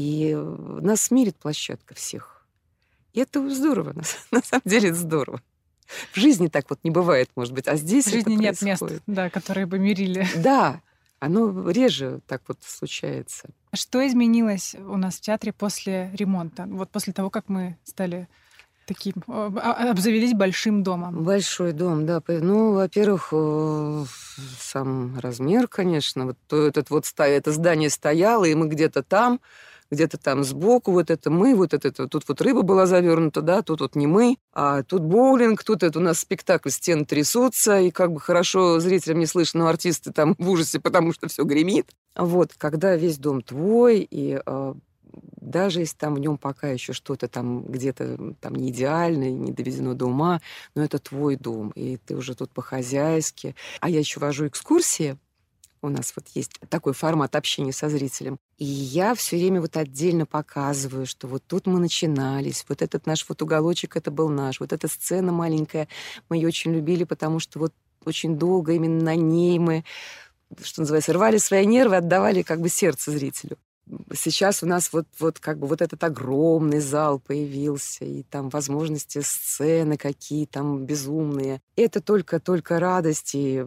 И 0.00 0.34
нас 0.34 1.02
смирит 1.02 1.36
площадка 1.36 1.94
всех. 1.94 2.46
И 3.12 3.20
это 3.20 3.46
здорово, 3.50 3.92
на, 4.30 4.42
самом 4.42 4.62
деле 4.64 4.88
это 4.88 4.98
здорово. 4.98 5.42
В 6.12 6.16
жизни 6.16 6.46
так 6.46 6.70
вот 6.70 6.78
не 6.84 6.90
бывает, 6.90 7.28
может 7.36 7.52
быть, 7.52 7.68
а 7.68 7.76
здесь 7.76 8.06
В 8.06 8.10
жизни 8.10 8.34
нет 8.34 8.62
мест, 8.62 8.82
да, 9.06 9.28
которые 9.28 9.66
бы 9.66 9.78
мирили. 9.78 10.26
Да, 10.36 10.80
оно 11.18 11.70
реже 11.70 12.20
так 12.26 12.40
вот 12.48 12.58
случается. 12.62 13.50
Что 13.74 14.06
изменилось 14.06 14.74
у 14.74 14.96
нас 14.96 15.16
в 15.16 15.20
театре 15.20 15.52
после 15.52 16.10
ремонта? 16.14 16.64
Вот 16.66 16.88
после 16.88 17.12
того, 17.12 17.28
как 17.28 17.50
мы 17.50 17.76
стали 17.84 18.26
таким, 18.86 19.14
а, 19.26 19.52
а, 19.56 19.90
обзавелись 19.90 20.32
большим 20.32 20.82
домом? 20.82 21.24
Большой 21.24 21.72
дом, 21.72 22.06
да. 22.06 22.22
Ну, 22.26 22.72
во-первых, 22.72 23.28
э, 23.32 24.04
сам 24.58 25.18
размер, 25.18 25.68
конечно. 25.68 26.24
Вот 26.24 26.52
этот 26.52 26.88
вот 26.88 27.04
это 27.18 27.52
здание 27.52 27.90
стояло, 27.90 28.46
и 28.46 28.54
мы 28.54 28.66
где-то 28.68 29.02
там, 29.02 29.40
где-то 29.90 30.18
там 30.18 30.44
сбоку, 30.44 30.92
вот 30.92 31.10
это 31.10 31.30
мы, 31.30 31.54
вот 31.54 31.74
это, 31.74 31.88
это, 31.88 32.08
тут 32.08 32.24
вот 32.28 32.40
рыба 32.40 32.62
была 32.62 32.86
завернута, 32.86 33.42
да, 33.42 33.62
тут 33.62 33.80
вот 33.80 33.96
не 33.96 34.06
мы, 34.06 34.36
а 34.52 34.82
тут 34.82 35.02
боулинг, 35.02 35.64
тут 35.64 35.82
это 35.82 35.98
у 35.98 36.02
нас 36.02 36.20
спектакль, 36.20 36.70
стены 36.70 37.04
трясутся, 37.04 37.80
и 37.80 37.90
как 37.90 38.12
бы 38.12 38.20
хорошо 38.20 38.80
зрителям 38.80 39.18
не 39.18 39.26
слышно, 39.26 39.60
но 39.60 39.68
артисты 39.68 40.12
там 40.12 40.34
в 40.38 40.48
ужасе, 40.48 40.80
потому 40.80 41.12
что 41.12 41.28
все 41.28 41.44
гремит. 41.44 41.90
Вот, 42.16 42.52
когда 42.56 42.96
весь 42.96 43.18
дом 43.18 43.42
твой, 43.42 44.06
и 44.10 44.40
э, 44.44 44.74
даже 45.40 45.80
если 45.80 45.96
там 45.96 46.14
в 46.14 46.18
нем 46.18 46.38
пока 46.38 46.68
еще 46.68 46.92
что-то 46.92 47.28
там 47.28 47.64
где-то 47.64 48.34
там 48.40 48.54
не 48.54 48.70
идеально, 48.70 49.30
не 49.30 49.52
доведено 49.52 49.94
до 49.94 50.06
ума, 50.06 50.40
но 50.74 50.84
это 50.84 50.98
твой 50.98 51.36
дом, 51.36 51.70
и 51.74 51.96
ты 51.96 52.16
уже 52.16 52.34
тут 52.34 52.50
по-хозяйски. 52.52 53.54
А 53.80 53.88
я 53.90 53.98
еще 53.98 54.20
вожу 54.20 54.46
экскурсии, 54.46 55.18
у 55.82 55.88
нас 55.88 56.12
вот 56.16 56.26
есть 56.34 56.60
такой 56.68 56.92
формат 56.92 57.36
общения 57.36 57.72
со 57.72 57.88
зрителем. 57.88 58.38
И 58.58 58.64
я 58.64 59.14
все 59.14 59.36
время 59.36 59.60
вот 59.60 59.76
отдельно 59.76 60.26
показываю, 60.26 61.06
что 61.06 61.26
вот 61.26 61.42
тут 61.46 61.66
мы 61.66 61.78
начинались, 61.80 62.64
вот 62.68 62.82
этот 62.82 63.06
наш 63.06 63.26
вот 63.28 63.42
уголочек, 63.42 63.96
это 63.96 64.10
был 64.10 64.28
наш, 64.28 64.60
вот 64.60 64.72
эта 64.72 64.88
сцена 64.88 65.32
маленькая, 65.32 65.88
мы 66.28 66.36
ее 66.36 66.48
очень 66.48 66.72
любили, 66.72 67.04
потому 67.04 67.38
что 67.38 67.58
вот 67.58 67.72
очень 68.04 68.36
долго 68.36 68.72
именно 68.72 69.02
на 69.02 69.14
ней 69.14 69.58
мы, 69.58 69.84
что 70.62 70.82
называется, 70.82 71.12
рвали 71.12 71.38
свои 71.38 71.66
нервы, 71.66 71.96
отдавали 71.96 72.42
как 72.42 72.60
бы 72.60 72.68
сердце 72.68 73.10
зрителю 73.10 73.56
сейчас 74.14 74.62
у 74.62 74.66
нас 74.66 74.92
вот, 74.92 75.06
вот 75.18 75.38
как 75.38 75.58
бы 75.58 75.66
вот 75.66 75.82
этот 75.82 76.02
огромный 76.04 76.80
зал 76.80 77.18
появился, 77.18 78.04
и 78.04 78.22
там 78.22 78.48
возможности 78.48 79.20
сцены 79.20 79.96
какие 79.96 80.46
там 80.46 80.84
безумные. 80.84 81.60
Это 81.76 82.00
только-только 82.00 82.78
радость, 82.78 83.32
и 83.34 83.64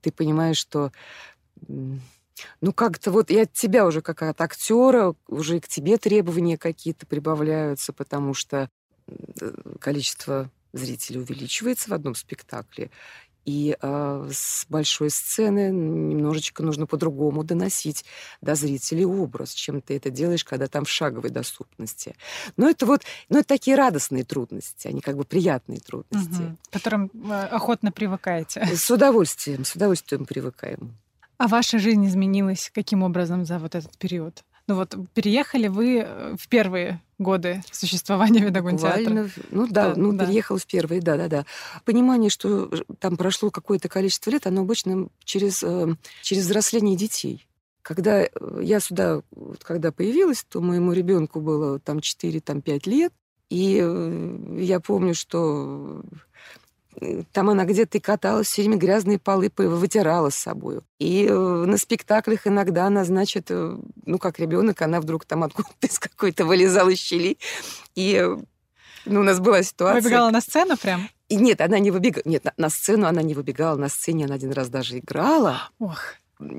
ты 0.00 0.12
понимаешь, 0.12 0.58
что 0.58 0.92
ну, 1.68 2.72
как-то 2.72 3.10
вот 3.10 3.30
и 3.30 3.38
от 3.38 3.52
тебя 3.52 3.86
уже 3.86 4.02
как 4.02 4.22
от 4.22 4.40
актера, 4.40 5.14
уже 5.28 5.58
и 5.58 5.60
к 5.60 5.68
тебе 5.68 5.96
требования 5.96 6.58
какие-то 6.58 7.06
прибавляются, 7.06 7.92
потому 7.92 8.34
что 8.34 8.68
количество 9.80 10.50
зрителей 10.72 11.20
увеличивается 11.20 11.90
в 11.90 11.94
одном 11.94 12.14
спектакле. 12.14 12.90
И 13.44 13.76
э, 13.80 14.28
с 14.32 14.66
большой 14.68 15.10
сцены 15.10 15.70
немножечко 15.72 16.62
нужно 16.62 16.86
по-другому 16.86 17.42
доносить 17.42 18.04
до 18.40 18.54
зрителей 18.54 19.04
образ, 19.04 19.52
чем 19.52 19.80
ты 19.80 19.96
это 19.96 20.10
делаешь, 20.10 20.44
когда 20.44 20.68
там 20.68 20.84
в 20.84 20.88
шаговой 20.88 21.30
доступности. 21.30 22.14
Но 22.56 22.70
это 22.70 22.86
вот, 22.86 23.02
ну, 23.28 23.40
это 23.40 23.48
такие 23.48 23.76
радостные 23.76 24.22
трудности, 24.22 24.86
они 24.86 25.00
как 25.00 25.16
бы 25.16 25.24
приятные 25.24 25.80
трудности. 25.80 26.40
Угу. 26.40 26.56
К 26.70 26.72
которым 26.72 27.10
а, 27.28 27.46
охотно 27.46 27.90
привыкаете. 27.90 28.64
С 28.76 28.88
удовольствием, 28.88 29.64
с 29.64 29.74
удовольствием 29.74 30.24
привыкаем. 30.24 30.96
А 31.42 31.48
ваша 31.48 31.80
жизнь 31.80 32.06
изменилась 32.06 32.70
каким 32.72 33.02
образом 33.02 33.44
за 33.44 33.58
вот 33.58 33.74
этот 33.74 33.98
период? 33.98 34.44
Ну 34.68 34.76
вот 34.76 34.94
переехали 35.12 35.66
вы 35.66 36.04
э, 36.06 36.36
в 36.38 36.46
первые 36.46 37.02
годы 37.18 37.64
существования 37.72 38.42
Видогон 38.44 38.78
театра. 38.78 39.28
Ну 39.50 39.66
да, 39.66 39.88
да 39.88 39.94
ну 39.96 40.12
да. 40.12 40.24
переехал 40.24 40.58
в 40.58 40.66
первые, 40.66 41.00
да-да-да. 41.00 41.44
Понимание, 41.84 42.30
что 42.30 42.70
там 43.00 43.16
прошло 43.16 43.50
какое-то 43.50 43.88
количество 43.88 44.30
лет, 44.30 44.46
оно 44.46 44.60
обычно 44.60 45.08
через, 45.24 45.64
э, 45.64 45.96
через 46.22 46.44
взросление 46.44 46.96
детей. 46.96 47.48
Когда 47.82 48.22
э, 48.22 48.28
я 48.62 48.78
сюда, 48.78 49.22
когда 49.64 49.90
появилась, 49.90 50.44
то 50.48 50.60
моему 50.60 50.92
ребенку 50.92 51.40
было 51.40 51.80
там 51.80 51.98
4-5 51.98 52.40
там, 52.40 52.62
лет, 52.86 53.12
и 53.50 53.84
я 54.58 54.78
помню, 54.78 55.14
что 55.14 56.04
там 57.32 57.50
она 57.50 57.64
где-то 57.64 57.98
и 57.98 58.00
каталась, 58.00 58.48
все 58.48 58.62
время 58.62 58.76
грязные 58.76 59.18
полы 59.18 59.50
вытирала 59.56 60.30
с 60.30 60.36
собой. 60.36 60.80
И 60.98 61.26
э, 61.26 61.34
на 61.34 61.76
спектаклях 61.78 62.46
иногда 62.46 62.86
она, 62.86 63.04
значит, 63.04 63.46
э, 63.50 63.76
ну, 64.04 64.18
как 64.18 64.38
ребенок, 64.38 64.82
она 64.82 65.00
вдруг 65.00 65.24
там 65.24 65.42
откуда-то 65.42 65.86
из 65.86 65.98
какой-то 65.98 66.44
вылезала 66.44 66.90
из 66.90 66.98
щели. 66.98 67.38
И 67.94 68.14
э, 68.14 68.36
ну, 69.04 69.20
у 69.20 69.24
нас 69.24 69.40
была 69.40 69.62
ситуация... 69.62 70.02
Выбегала 70.02 70.30
на 70.30 70.40
сцену 70.40 70.76
прям? 70.76 71.08
И 71.28 71.36
нет, 71.36 71.60
она 71.60 71.78
не 71.78 71.90
выбегала. 71.90 72.22
Нет, 72.26 72.44
на, 72.44 72.52
на 72.56 72.68
сцену 72.68 73.06
она 73.06 73.22
не 73.22 73.34
выбегала. 73.34 73.76
На 73.76 73.88
сцене 73.88 74.26
она 74.26 74.34
один 74.34 74.52
раз 74.52 74.68
даже 74.68 74.98
играла. 74.98 75.70
Ох. 75.78 76.14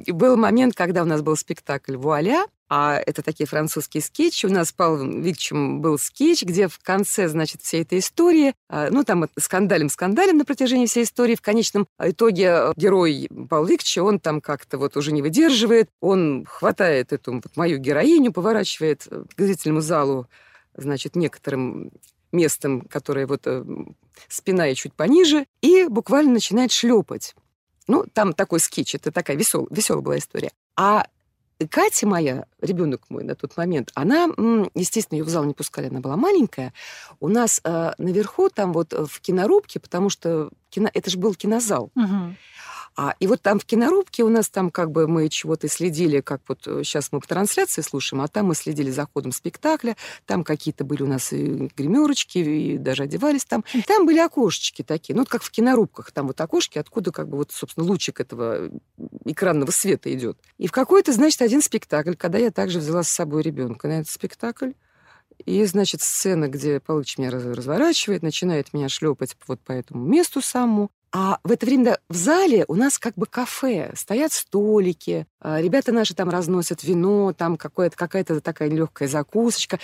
Был 0.07 0.37
момент, 0.37 0.75
когда 0.75 1.03
у 1.03 1.05
нас 1.05 1.21
был 1.21 1.35
спектакль 1.35 1.95
«Вуаля», 1.95 2.45
а 2.69 2.99
это 3.05 3.21
такие 3.21 3.45
французские 3.45 4.01
скетчи. 4.01 4.47
У 4.47 4.49
нас 4.49 4.69
с 4.69 4.71
Павлом 4.71 5.21
Викторовичем 5.21 5.81
был 5.81 5.99
скетч, 5.99 6.43
где 6.43 6.67
в 6.67 6.79
конце, 6.79 7.27
значит, 7.27 7.61
всей 7.61 7.83
этой 7.83 7.99
истории, 7.99 8.55
а, 8.67 8.89
ну, 8.89 9.03
там 9.03 9.25
скандалем-скандалем 9.37 10.37
на 10.37 10.45
протяжении 10.45 10.87
всей 10.87 11.03
истории, 11.03 11.35
в 11.35 11.41
конечном 11.41 11.87
итоге 11.99 12.73
герой 12.75 13.29
Павла 13.49 13.67
Викторовича, 13.67 14.03
он 14.03 14.19
там 14.19 14.41
как-то 14.41 14.79
вот 14.79 14.97
уже 14.97 15.11
не 15.11 15.21
выдерживает, 15.21 15.89
он 16.01 16.45
хватает 16.49 17.13
эту 17.13 17.33
вот 17.33 17.55
мою 17.55 17.77
героиню, 17.77 18.33
поворачивает 18.33 19.07
к 19.07 19.39
зрительному 19.39 19.81
залу, 19.81 20.27
значит, 20.75 21.15
некоторым 21.15 21.91
местом, 22.31 22.81
которое 22.81 23.27
вот 23.27 23.41
э, 23.45 23.63
спина 24.27 24.67
и 24.67 24.75
чуть 24.75 24.93
пониже, 24.93 25.45
и 25.61 25.85
буквально 25.87 26.33
начинает 26.33 26.71
шлепать. 26.71 27.35
Ну, 27.87 28.05
там 28.13 28.33
такой 28.33 28.59
скетч, 28.59 28.95
это 28.95 29.11
такая 29.11 29.37
веселая, 29.37 29.67
веселая 29.69 30.01
была 30.01 30.17
история. 30.17 30.51
А 30.75 31.05
Катя 31.69 32.07
моя, 32.07 32.45
ребенок 32.61 33.03
мой 33.09 33.23
на 33.23 33.35
тот 33.35 33.55
момент, 33.57 33.91
она, 33.93 34.27
естественно, 34.75 35.19
ее 35.19 35.23
в 35.23 35.29
зал 35.29 35.43
не 35.45 35.53
пускали, 35.53 35.87
она 35.87 35.99
была 35.99 36.17
маленькая. 36.17 36.73
У 37.19 37.29
нас 37.29 37.61
э, 37.63 37.91
наверху, 37.97 38.49
там 38.49 38.73
вот 38.73 38.93
в 38.93 39.21
кинорубке, 39.21 39.79
потому 39.79 40.09
что 40.09 40.49
кино, 40.69 40.89
это 40.93 41.09
же 41.09 41.17
был 41.17 41.35
кинозал. 41.35 41.91
Угу. 41.95 42.35
А, 42.95 43.15
и 43.19 43.27
вот 43.27 43.41
там 43.41 43.59
в 43.59 43.65
кинорубке 43.65 44.23
у 44.23 44.29
нас 44.29 44.49
там 44.49 44.69
как 44.69 44.91
бы 44.91 45.07
мы 45.07 45.27
чего-то 45.29 45.67
следили, 45.67 46.21
как 46.21 46.41
вот 46.47 46.61
сейчас 46.63 47.05
э, 47.05 47.07
мы 47.11 47.19
по 47.21 47.27
трансляции 47.27 47.81
слушаем, 47.81 48.21
а 48.21 48.27
там 48.27 48.47
мы 48.47 48.55
следили 48.55 48.91
за 48.91 49.07
ходом 49.11 49.31
спектакля, 49.31 49.97
там 50.25 50.43
какие-то 50.43 50.83
были 50.83 51.01
у 51.01 51.07
нас 51.07 51.33
и 51.33 51.71
гримерочки, 51.75 52.37
и 52.37 52.77
даже 52.77 53.03
одевались 53.03 53.45
там. 53.45 53.63
Там 53.87 54.05
были 54.05 54.19
окошечки 54.19 54.83
такие, 54.83 55.15
ну, 55.15 55.21
вот 55.21 55.29
как 55.29 55.41
в 55.41 55.49
кинорубках, 55.49 56.11
там 56.11 56.27
вот 56.27 56.39
окошки, 56.39 56.77
откуда 56.77 57.11
как 57.11 57.29
бы 57.29 57.37
вот, 57.37 57.51
собственно, 57.51 57.85
лучик 57.87 58.19
этого 58.19 58.69
экранного 59.25 59.71
света 59.71 60.13
идет. 60.13 60.37
И 60.57 60.67
в 60.67 60.71
какой-то, 60.71 61.13
значит, 61.13 61.41
один 61.41 61.61
спектакль, 61.61 62.13
когда 62.13 62.37
я 62.37 62.51
также 62.51 62.79
взяла 62.79 63.03
с 63.03 63.09
собой 63.09 63.41
ребенка 63.41 63.87
на 63.87 63.99
этот 64.01 64.09
спектакль, 64.11 64.71
и, 65.45 65.65
значит, 65.65 66.01
сцена, 66.01 66.47
где 66.47 66.79
Павлович 66.79 67.17
меня 67.17 67.31
разворачивает, 67.31 68.21
начинает 68.21 68.71
меня 68.73 68.87
шлепать 68.87 69.35
вот 69.47 69.59
по 69.61 69.71
этому 69.71 70.05
месту 70.05 70.41
самому. 70.41 70.91
А 71.15 71.39
в 71.43 71.51
это 71.51 71.67
время 71.67 71.85
да, 71.85 71.97
в 72.09 72.15
зале 72.15 72.65
у 72.67 72.73
нас 72.73 72.97
как 72.97 73.13
бы 73.13 73.27
кафе, 73.27 73.91
стоят 73.95 74.33
столики, 74.33 75.27
а, 75.39 75.61
ребята 75.61 75.91
наши 75.91 76.15
там 76.15 76.27
разносят 76.31 76.83
вино, 76.83 77.33
там 77.33 77.55
какая-то 77.55 77.95
какая-то 77.95 78.41
такая 78.41 78.67
легкая 78.69 79.07
закусочка. 79.07 79.79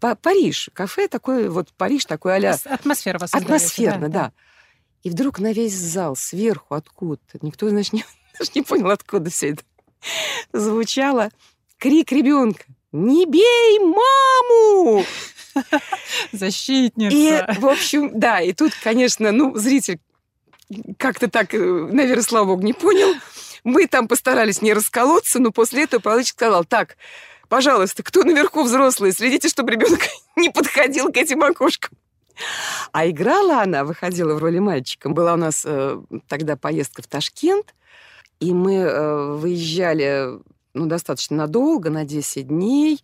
Париж, 0.00 0.70
кафе 0.72 1.06
такой, 1.06 1.48
вот 1.48 1.68
Париж 1.76 2.06
такой 2.06 2.36
а 2.36 2.58
Атмосфера 2.64 3.20
вас 3.20 3.32
Атмосферно, 3.32 4.08
да, 4.08 4.24
да. 4.24 4.32
И 5.04 5.10
вдруг 5.10 5.38
на 5.38 5.52
весь 5.52 5.76
зал 5.76 6.16
сверху 6.16 6.74
откуда-то, 6.74 7.38
никто, 7.42 7.68
значит, 7.68 7.92
не, 7.92 8.04
даже 8.38 8.50
не 8.56 8.62
понял, 8.62 8.90
откуда 8.90 9.30
все 9.30 9.50
это 9.50 9.62
звучало, 10.52 11.30
крик 11.78 12.10
ребенка. 12.10 12.64
«Не 12.90 13.26
бей 13.26 13.80
маму!» 13.80 15.04
Защитница. 16.32 17.16
И, 17.16 17.60
в 17.60 17.66
общем, 17.66 18.12
да, 18.18 18.40
и 18.40 18.52
тут, 18.52 18.72
конечно, 18.82 19.32
ну, 19.32 19.56
зритель 19.56 19.98
как-то 20.98 21.28
так, 21.30 21.54
э, 21.54 21.58
наверное, 21.58 22.22
слава 22.22 22.46
богу, 22.46 22.62
не 22.62 22.72
понял. 22.72 23.14
Мы 23.64 23.86
там 23.86 24.08
постарались 24.08 24.62
не 24.62 24.72
расколоться, 24.72 25.38
но 25.38 25.50
после 25.50 25.84
этого 25.84 26.00
Павлович 26.00 26.28
сказал, 26.28 26.64
так, 26.64 26.96
пожалуйста, 27.48 28.02
кто 28.02 28.22
наверху 28.22 28.62
взрослые, 28.62 29.12
следите, 29.12 29.48
чтобы 29.48 29.72
ребенок 29.72 30.00
не 30.36 30.50
подходил 30.50 31.10
к 31.10 31.16
этим 31.16 31.42
окошкам. 31.42 31.96
А 32.92 33.08
играла 33.08 33.62
она, 33.62 33.84
выходила 33.84 34.34
в 34.34 34.38
роли 34.38 34.58
мальчика. 34.58 35.08
Была 35.08 35.34
у 35.34 35.36
нас 35.36 35.62
э, 35.64 36.00
тогда 36.28 36.56
поездка 36.56 37.02
в 37.02 37.06
Ташкент, 37.06 37.74
и 38.40 38.52
мы 38.52 38.74
э, 38.74 39.32
выезжали 39.34 40.40
ну, 40.74 40.86
достаточно 40.86 41.36
надолго, 41.36 41.90
на 41.90 42.04
10 42.04 42.48
дней. 42.48 43.02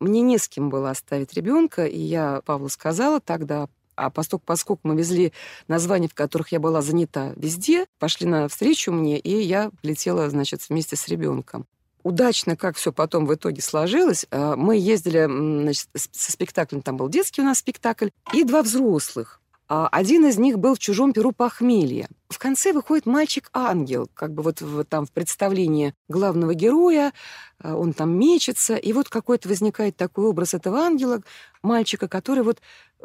Мне 0.00 0.20
не 0.20 0.38
с 0.38 0.48
кем 0.48 0.70
было 0.70 0.90
оставить 0.90 1.32
ребенка, 1.34 1.86
и 1.86 1.98
я 1.98 2.40
Павлу 2.44 2.68
сказала 2.68 3.20
тогда, 3.20 3.68
а 3.98 4.10
поскольку, 4.10 4.44
поскольку 4.46 4.80
мы 4.84 4.96
везли 4.96 5.32
названия, 5.66 6.08
в 6.08 6.14
которых 6.14 6.52
я 6.52 6.60
была 6.60 6.80
занята 6.82 7.32
везде, 7.36 7.86
пошли 7.98 8.26
на 8.26 8.48
встречу 8.48 8.92
мне, 8.92 9.18
и 9.18 9.42
я 9.42 9.70
летела, 9.82 10.30
значит, 10.30 10.62
вместе 10.68 10.96
с 10.96 11.08
ребенком. 11.08 11.66
Удачно, 12.04 12.56
как 12.56 12.76
все 12.76 12.92
потом 12.92 13.26
в 13.26 13.34
итоге 13.34 13.60
сложилось, 13.60 14.26
а, 14.30 14.54
мы 14.56 14.78
ездили 14.78 15.26
значит, 15.26 15.88
со 15.94 16.32
спектаклем, 16.32 16.80
там 16.80 16.96
был 16.96 17.08
детский 17.08 17.42
у 17.42 17.44
нас 17.44 17.58
спектакль, 17.58 18.08
и 18.32 18.44
два 18.44 18.62
взрослых. 18.62 19.40
А 19.68 19.88
один 19.88 20.24
из 20.26 20.38
них 20.38 20.58
был 20.58 20.76
в 20.76 20.78
чужом 20.78 21.12
перу 21.12 21.32
похмелья. 21.32 22.08
В 22.28 22.38
конце 22.38 22.74
выходит 22.74 23.06
мальчик-ангел, 23.06 24.10
как 24.12 24.34
бы 24.34 24.42
вот 24.42 24.60
в, 24.60 24.84
там 24.84 25.06
в 25.06 25.12
представлении 25.12 25.94
главного 26.08 26.52
героя, 26.52 27.14
а, 27.58 27.74
он 27.74 27.94
там 27.94 28.18
мечется, 28.18 28.76
и 28.76 28.92
вот 28.92 29.08
какой-то 29.08 29.48
возникает 29.48 29.96
такой 29.96 30.26
образ 30.26 30.52
этого 30.52 30.80
ангела, 30.80 31.22
мальчика, 31.62 32.06
который 32.06 32.42
вот 32.42 32.60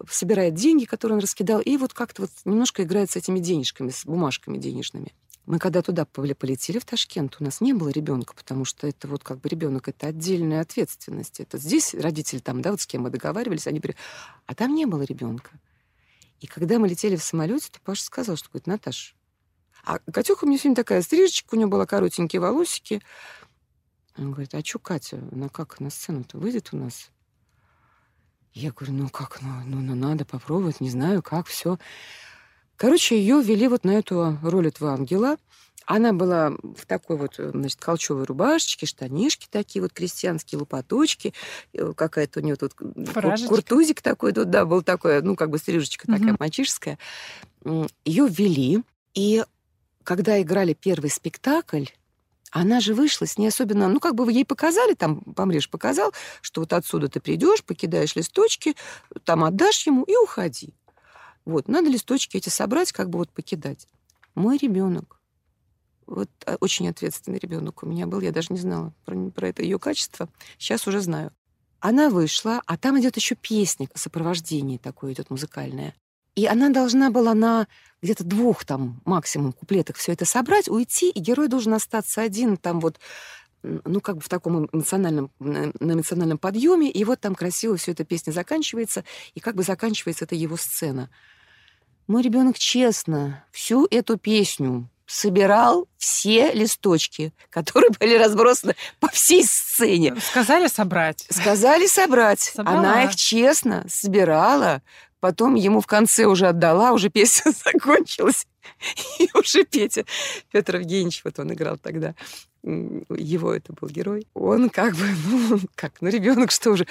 собирает 0.09 0.55
деньги, 0.55 0.83
которые 0.83 1.15
он 1.17 1.21
раскидал, 1.21 1.61
и 1.61 1.77
вот 1.77 1.93
как-то 1.93 2.23
вот 2.23 2.31
немножко 2.43 2.83
играет 2.83 3.11
с 3.11 3.15
этими 3.15 3.39
денежками, 3.39 3.91
с 3.91 4.05
бумажками 4.05 4.57
денежными. 4.57 5.13
Мы 5.45 5.59
когда 5.59 5.81
туда 5.81 6.05
полетели 6.05 6.79
в 6.79 6.85
Ташкент, 6.85 7.37
у 7.39 7.43
нас 7.43 7.59
не 7.59 7.73
было 7.73 7.89
ребенка, 7.89 8.33
потому 8.33 8.63
что 8.63 8.87
это 8.87 9.09
вот 9.09 9.23
как 9.23 9.39
бы 9.39 9.49
ребенок 9.49 9.89
это 9.89 10.07
отдельная 10.07 10.61
ответственность. 10.61 11.41
Это 11.41 11.57
здесь 11.57 11.93
родители 11.93 12.39
там, 12.39 12.61
да, 12.61 12.71
вот 12.71 12.79
с 12.79 12.87
кем 12.87 13.03
мы 13.03 13.09
договаривались, 13.09 13.67
они 13.67 13.81
при... 13.81 13.95
а 14.45 14.55
там 14.55 14.73
не 14.73 14.85
было 14.85 15.01
ребенка. 15.01 15.51
И 16.43 16.47
когда 16.47 16.77
мы 16.77 16.89
летели 16.89 17.15
в 17.15 17.23
самолете, 17.23 17.69
то 17.71 17.79
Паша 17.79 18.03
сказал, 18.03 18.35
что 18.35 18.49
говорит, 18.49 18.67
Наташ, 18.67 19.15
а 19.85 19.99
Катюха 19.99 20.43
у 20.43 20.47
меня 20.47 20.57
сегодня 20.57 20.75
такая 20.75 21.01
стрижечка, 21.01 21.55
у 21.55 21.57
нее 21.57 21.67
была 21.67 21.85
коротенькие 21.85 22.41
волосики. 22.41 23.01
Он 24.17 24.33
говорит, 24.33 24.53
а 24.53 24.61
что 24.61 24.77
Катя, 24.77 25.23
она 25.31 25.47
как 25.47 25.79
на 25.79 25.89
сцену-то 25.89 26.37
выйдет 26.37 26.73
у 26.73 26.77
нас? 26.77 27.11
Я 28.51 28.73
говорю, 28.73 28.91
ну 28.91 29.09
как, 29.09 29.41
ну, 29.41 29.63
ну, 29.65 29.79
ну 29.79 29.95
надо 29.95 30.25
попробовать, 30.25 30.81
не 30.81 30.89
знаю, 30.89 31.23
как, 31.23 31.47
все. 31.47 31.79
Короче, 32.75 33.17
ее 33.17 33.41
ввели 33.41 33.69
вот 33.69 33.85
на 33.85 33.91
эту 33.91 34.37
роль 34.43 34.67
этого 34.67 34.91
ангела. 34.91 35.37
Она 35.85 36.13
была 36.13 36.51
в 36.51 36.85
такой 36.87 37.17
вот, 37.17 37.39
э, 37.39 37.51
значит, 37.51 37.79
колчевой 37.79 38.23
рубашечке, 38.23 38.85
штанишки 38.85 39.47
такие 39.49 39.81
вот 39.81 39.91
крестьянские, 39.91 40.59
лопаточки, 40.59 41.33
какая-то 41.95 42.39
у 42.39 42.43
нее 42.43 42.55
тут 42.55 42.73
Фражечка. 43.07 43.49
куртузик 43.49 44.01
такой 44.01 44.31
тут, 44.31 44.49
да, 44.49 44.65
был 44.65 44.81
такой, 44.81 45.21
ну, 45.21 45.35
как 45.35 45.49
бы 45.49 45.57
стрижечка 45.57 46.05
угу. 46.09 46.17
такая 46.17 46.35
мальчишеская. 46.39 46.97
Ее 48.05 48.27
ввели, 48.29 48.83
и 49.13 49.43
когда 50.03 50.41
играли 50.41 50.73
первый 50.73 51.09
спектакль, 51.09 51.85
она 52.51 52.79
же 52.79 52.93
вышла 52.93 53.25
с 53.25 53.37
ней 53.37 53.47
особенно, 53.47 53.87
ну, 53.87 53.99
как 53.99 54.15
бы 54.15 54.31
ей 54.31 54.45
показали, 54.45 54.93
там, 54.93 55.21
помрешь 55.21 55.69
показал, 55.69 56.13
что 56.41 56.61
вот 56.61 56.71
отсюда 56.71 57.09
ты 57.09 57.19
придешь, 57.19 57.63
покидаешь 57.63 58.15
листочки, 58.15 58.75
там 59.25 59.43
отдашь 59.43 59.87
ему 59.87 60.03
и 60.03 60.15
уходи. 60.15 60.73
Вот, 61.45 61.67
надо 61.67 61.89
листочки 61.89 62.37
эти 62.37 62.49
собрать, 62.49 62.91
как 62.91 63.09
бы 63.09 63.17
вот 63.19 63.29
покидать. 63.29 63.87
Мой 64.35 64.57
ребенок 64.57 65.19
вот 66.13 66.29
а, 66.45 66.55
очень 66.59 66.87
ответственный 66.87 67.39
ребенок 67.39 67.83
у 67.83 67.85
меня 67.85 68.07
был, 68.07 68.21
я 68.21 68.31
даже 68.31 68.53
не 68.53 68.59
знала 68.59 68.93
про, 69.05 69.15
про 69.31 69.49
это 69.49 69.63
ее 69.63 69.79
качество. 69.79 70.29
Сейчас 70.57 70.87
уже 70.87 71.01
знаю. 71.01 71.31
Она 71.79 72.09
вышла, 72.09 72.61
а 72.65 72.77
там 72.77 72.99
идет 72.99 73.17
еще 73.17 73.35
песня, 73.35 73.89
сопровождение 73.93 74.79
такое 74.79 75.13
идет 75.13 75.29
музыкальное. 75.29 75.93
И 76.35 76.45
она 76.45 76.69
должна 76.69 77.11
была 77.11 77.33
на 77.33 77.67
где-то 78.01 78.23
двух 78.23 78.65
там 78.65 79.01
максимум 79.05 79.53
куплетах 79.53 79.97
все 79.97 80.13
это 80.13 80.25
собрать, 80.25 80.69
уйти, 80.69 81.09
и 81.09 81.19
герой 81.19 81.47
должен 81.47 81.73
остаться 81.73 82.21
один 82.21 82.57
там 82.57 82.79
вот 82.79 82.99
ну, 83.63 84.01
как 84.01 84.17
бы 84.17 84.21
в 84.21 84.29
таком 84.29 84.67
эмоциональном, 84.71 85.31
на 85.39 85.71
эмоциональном 85.79 86.37
подъеме, 86.37 86.91
и 86.91 87.03
вот 87.05 87.21
там 87.21 87.33
красиво 87.33 87.77
все 87.77 87.93
эта 87.93 88.03
песня 88.03 88.31
заканчивается, 88.31 89.05
и 89.35 89.39
как 89.39 89.55
бы 89.55 89.63
заканчивается 89.63 90.25
эта 90.25 90.35
его 90.35 90.57
сцена. 90.57 91.09
Мой 92.07 92.21
ребенок 92.21 92.59
честно 92.59 93.45
всю 93.51 93.87
эту 93.89 94.17
песню 94.17 94.89
собирал 95.05 95.87
все 95.97 96.51
листочки, 96.53 97.33
которые 97.49 97.91
были 97.99 98.15
разбросаны 98.15 98.75
по 98.99 99.07
всей 99.09 99.43
сцене. 99.43 100.15
Сказали 100.19 100.67
собрать. 100.67 101.25
Сказали 101.29 101.87
собрать. 101.87 102.39
Собрала. 102.39 102.79
Она 102.79 103.03
их 103.05 103.15
честно 103.15 103.85
собирала, 103.87 104.81
потом 105.19 105.55
ему 105.55 105.81
в 105.81 105.87
конце 105.87 106.25
уже 106.25 106.47
отдала, 106.47 106.91
уже 106.91 107.09
песня 107.09 107.51
закончилась. 107.65 108.47
И 109.19 109.29
уже 109.33 109.65
Петя, 109.65 110.05
Петр 110.51 110.77
Евгеньевич, 110.77 111.21
вот 111.23 111.39
он 111.39 111.53
играл 111.53 111.77
тогда, 111.77 112.15
его 112.63 113.53
это 113.53 113.73
был 113.73 113.89
герой. 113.89 114.27
Он 114.33 114.69
как 114.69 114.95
бы, 114.95 115.05
ну, 115.27 115.59
как, 115.75 115.93
ну, 116.01 116.09
ребенок 116.09 116.51
что 116.51 116.75
же. 116.75 116.87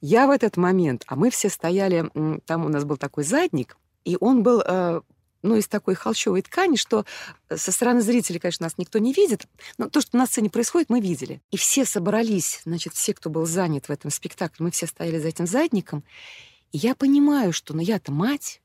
Я 0.00 0.26
в 0.26 0.30
этот 0.30 0.56
момент, 0.56 1.04
а 1.06 1.16
мы 1.16 1.30
все 1.30 1.50
стояли, 1.50 2.10
там 2.46 2.64
у 2.64 2.68
нас 2.68 2.84
был 2.84 2.96
такой 2.96 3.24
задник, 3.24 3.76
и 4.04 4.16
он 4.18 4.42
был 4.42 4.62
э, 4.66 5.02
ну, 5.42 5.56
из 5.56 5.68
такой 5.68 5.94
холщовой 5.94 6.42
ткани, 6.42 6.76
что 6.76 7.04
э, 7.48 7.56
со 7.56 7.72
стороны 7.72 8.00
зрителей, 8.00 8.38
конечно, 8.38 8.64
нас 8.64 8.78
никто 8.78 8.98
не 8.98 9.12
видит, 9.12 9.46
но 9.78 9.88
то, 9.88 10.00
что 10.00 10.16
на 10.16 10.26
сцене 10.26 10.50
происходит, 10.50 10.90
мы 10.90 11.00
видели. 11.00 11.40
И 11.50 11.56
все 11.56 11.84
собрались, 11.84 12.60
значит, 12.64 12.94
все, 12.94 13.14
кто 13.14 13.30
был 13.30 13.46
занят 13.46 13.86
в 13.86 13.90
этом 13.90 14.10
спектакле, 14.10 14.64
мы 14.64 14.70
все 14.70 14.86
стояли 14.86 15.18
за 15.18 15.28
этим 15.28 15.46
задником. 15.46 16.04
И 16.72 16.78
я 16.78 16.94
понимаю, 16.94 17.52
что, 17.52 17.74
ну, 17.74 17.80
я-то 17.80 18.12
мать, 18.12 18.60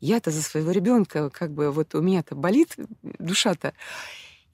я-то 0.00 0.30
за 0.30 0.42
своего 0.42 0.70
ребенка, 0.70 1.30
как 1.30 1.52
бы 1.52 1.70
вот 1.70 1.94
у 1.94 2.00
меня-то 2.00 2.34
болит 2.34 2.74
душа-то. 3.02 3.74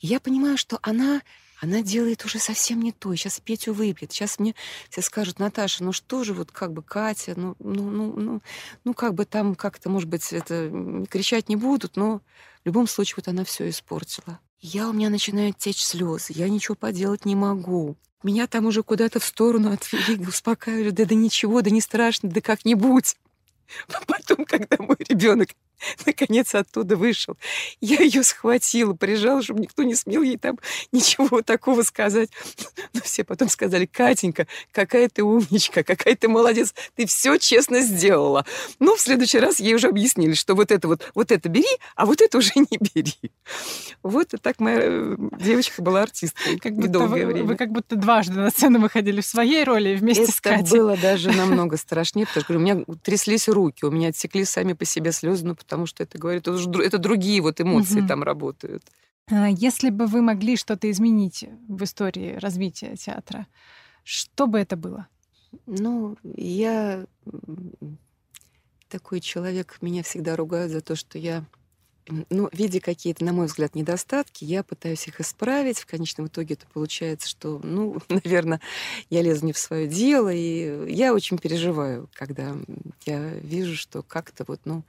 И 0.01 0.09
я 0.09 0.21
понимаю, 0.21 0.59
что 0.59 0.79
она 0.83 1.23
она 1.61 1.83
делает 1.83 2.25
уже 2.25 2.39
совсем 2.39 2.81
не 2.83 2.93
то. 2.93 3.15
Сейчас 3.15 3.41
Петю 3.41 3.73
выпьет. 3.73 4.13
Сейчас 4.13 4.39
мне 4.39 4.55
все 4.91 5.03
скажут, 5.03 5.39
Наташа, 5.39 5.85
ну 5.85 5.93
что 5.93 6.25
же 6.25 6.35
вот 6.35 6.53
как 6.53 6.73
бы 6.73 6.83
Катя, 6.83 7.35
ну, 7.37 7.57
ну, 7.59 7.91
ну, 7.91 8.13
ну, 8.17 8.43
ну 8.85 8.95
как 8.95 9.15
бы 9.15 9.25
там 9.25 9.55
как-то, 9.55 9.89
может 9.89 10.09
быть, 10.09 10.33
это 10.33 11.07
кричать 11.09 11.49
не 11.49 11.57
будут, 11.57 11.97
но 11.97 12.21
в 12.63 12.67
любом 12.67 12.87
случае 12.87 13.17
вот 13.19 13.29
она 13.29 13.45
все 13.45 13.69
испортила. 13.69 14.39
Я 14.61 14.89
у 14.89 14.93
меня 14.93 15.11
начинают 15.11 15.59
течь 15.59 15.85
слезы, 15.85 16.33
я 16.35 16.49
ничего 16.49 16.75
поделать 16.75 17.25
не 17.25 17.35
могу. 17.35 17.97
Меня 18.23 18.47
там 18.47 18.67
уже 18.67 18.83
куда-то 18.83 19.21
в 19.21 19.25
сторону 19.25 19.73
отвели, 19.73 20.27
успокаивали, 20.27 20.91
да, 20.91 21.05
да 21.05 21.15
ничего, 21.15 21.63
да 21.63 21.71
не 21.71 21.81
страшно, 21.81 22.29
да 22.29 22.41
как-нибудь. 22.41 23.17
А 23.89 24.01
потом, 24.07 24.45
когда 24.45 24.77
мой 24.79 24.97
ребенок 25.09 25.51
наконец 26.07 26.55
оттуда 26.55 26.97
вышел. 26.97 27.37
Я 27.81 28.01
ее 28.01 28.23
схватила, 28.23 28.95
прижала, 28.95 29.43
чтобы 29.43 29.61
никто 29.61 29.83
не 29.83 29.95
смел 29.95 30.23
ей 30.23 30.37
там 30.37 30.59
ничего 30.93 31.43
такого 31.43 31.83
сказать. 31.83 32.31
Но 32.93 33.01
все 33.01 33.25
потом 33.25 33.49
сказали, 33.49 33.87
Катенька, 33.87 34.47
какая 34.73 35.09
ты 35.09 35.23
умничка, 35.23 35.83
какая 35.83 36.17
ты 36.17 36.29
молодец, 36.29 36.75
ты 36.95 37.07
все 37.07 37.39
честно 37.39 37.81
сделала. 37.81 38.45
Ну, 38.79 38.97
в 38.97 39.01
следующий 39.01 39.39
раз 39.39 39.61
ей 39.61 39.75
уже 39.75 39.89
объяснили, 39.89 40.35
что 40.35 40.55
вот 40.55 40.71
это 40.71 40.89
вот, 40.89 41.11
вот 41.15 41.33
это 41.33 41.49
бери, 41.49 41.67
а 41.95 42.07
вот 42.07 42.21
это 42.21 42.39
уже 42.39 42.53
не 42.57 42.79
бери. 42.79 43.33
Вот 44.03 44.35
и 44.35 44.37
так 44.37 44.61
моя 44.61 44.81
э, 44.83 45.17
девочка 45.39 45.83
была 45.83 46.03
артисткой 46.03 46.59
как 46.59 46.91
долгое 46.91 47.27
вы, 47.27 47.33
время. 47.33 47.49
Вы 47.49 47.57
как 47.57 47.71
будто 47.71 47.97
дважды 47.97 48.35
на 48.35 48.51
сцену 48.51 48.81
выходили 48.81 49.21
в 49.21 49.27
своей 49.27 49.65
роли 49.65 49.97
вместе 49.97 50.25
это 50.25 50.33
с 50.33 50.41
Катей. 50.41 50.63
Это 50.63 50.77
было 50.77 50.97
даже 50.97 51.33
намного 51.33 51.77
страшнее, 51.77 52.27
потому 52.27 52.45
что 52.45 52.55
у 52.55 52.59
меня 52.59 52.85
тряслись 53.03 53.49
руки, 53.49 53.85
у 53.85 53.91
меня 53.91 54.09
отсекли 54.09 54.45
сами 54.45 54.73
по 54.73 54.85
себе 54.85 55.13
слезы, 55.13 55.45
ну, 55.47 55.55
потому 55.67 55.87
что 55.87 56.05
это 56.05 56.17
говорит, 56.17 56.47
это, 56.47 56.83
это 56.83 56.99
другие 56.99 57.43
вот 57.43 57.61
эмоции 57.61 58.01
угу. 58.01 58.09
там 58.09 58.23
работают. 58.23 58.85
А 59.29 59.49
если 59.49 59.91
бы 59.91 60.07
вы 60.07 60.23
могли 60.23 60.57
что-то 60.57 60.89
изменить 60.91 61.45
в 61.69 61.83
истории 61.83 62.37
развития 62.37 62.95
театра, 62.97 63.49
что 64.05 64.47
бы 64.47 64.61
это 64.61 64.77
было? 64.77 65.09
Ну, 65.67 66.17
я 66.23 67.07
такой 68.89 69.21
человек, 69.21 69.79
меня 69.81 70.05
всегда 70.05 70.37
ругают 70.37 70.71
за 70.71 70.81
то, 70.81 70.95
что 70.95 71.19
я 71.19 71.45
ну, 72.31 72.49
видя 72.53 72.81
какие-то, 72.81 73.25
на 73.25 73.33
мой 73.33 73.47
взгляд, 73.47 73.75
недостатки, 73.75 74.45
я 74.45 74.63
пытаюсь 74.63 75.09
их 75.09 75.21
исправить. 75.21 75.81
В 75.81 75.87
конечном 75.87 76.29
итоге 76.29 76.55
это 76.55 76.65
получается, 76.73 77.29
что, 77.29 77.61
ну, 77.63 77.99
наверное, 78.09 78.61
я 79.11 79.23
лезу 79.23 79.45
не 79.45 79.53
в 79.53 79.59
свое 79.59 79.89
дело, 79.89 80.33
и 80.33 80.93
я 80.93 81.13
очень 81.13 81.39
переживаю, 81.39 82.09
когда 82.13 82.55
я 83.07 83.31
вижу, 83.31 83.75
что 83.75 84.03
как-то 84.03 84.45
вот, 84.47 84.61
ну, 84.65 84.85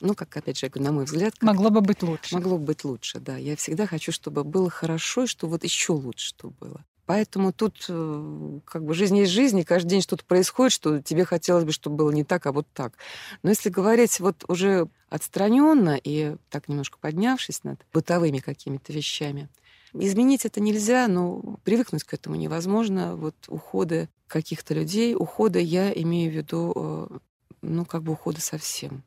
ну, 0.00 0.14
как, 0.14 0.36
опять 0.36 0.58
же, 0.58 0.70
на 0.74 0.92
мой 0.92 1.04
взгляд... 1.04 1.34
Могло 1.40 1.70
бы 1.70 1.80
быть 1.80 2.02
лучше. 2.02 2.34
Могло 2.34 2.58
бы 2.58 2.64
быть 2.64 2.84
лучше, 2.84 3.20
да. 3.20 3.36
Я 3.36 3.56
всегда 3.56 3.86
хочу, 3.86 4.12
чтобы 4.12 4.44
было 4.44 4.70
хорошо, 4.70 5.24
и 5.24 5.26
что 5.26 5.46
вот 5.46 5.64
еще 5.64 5.92
лучше, 5.92 6.28
чтобы 6.28 6.54
было. 6.60 6.84
Поэтому 7.06 7.52
тут 7.52 7.84
э, 7.88 8.60
как 8.64 8.84
бы 8.84 8.94
жизнь 8.94 9.18
есть 9.18 9.32
жизнь, 9.32 9.58
и 9.58 9.64
каждый 9.64 9.90
день 9.90 10.02
что-то 10.02 10.24
происходит, 10.24 10.72
что 10.72 11.00
тебе 11.02 11.24
хотелось 11.24 11.64
бы, 11.64 11.72
чтобы 11.72 11.96
было 11.96 12.10
не 12.10 12.24
так, 12.24 12.46
а 12.46 12.52
вот 12.52 12.66
так. 12.72 12.94
Но 13.42 13.50
если 13.50 13.70
говорить 13.70 14.20
вот 14.20 14.44
уже 14.48 14.88
отстраненно 15.08 15.98
и 16.02 16.36
так 16.48 16.68
немножко 16.68 16.98
поднявшись 17.00 17.64
над 17.64 17.84
бытовыми 17.92 18.38
какими-то 18.38 18.92
вещами, 18.92 19.48
изменить 19.92 20.44
это 20.44 20.60
нельзя, 20.60 21.08
но 21.08 21.58
привыкнуть 21.64 22.04
к 22.04 22.14
этому 22.14 22.36
невозможно. 22.36 23.16
Вот 23.16 23.34
уходы 23.48 24.08
каких-то 24.28 24.72
людей, 24.72 25.14
ухода 25.14 25.58
я 25.58 25.92
имею 25.92 26.30
в 26.32 26.34
виду, 26.34 26.72
э, 26.74 27.18
ну, 27.62 27.84
как 27.84 28.04
бы 28.04 28.12
ухода 28.12 28.40
совсем. 28.40 29.02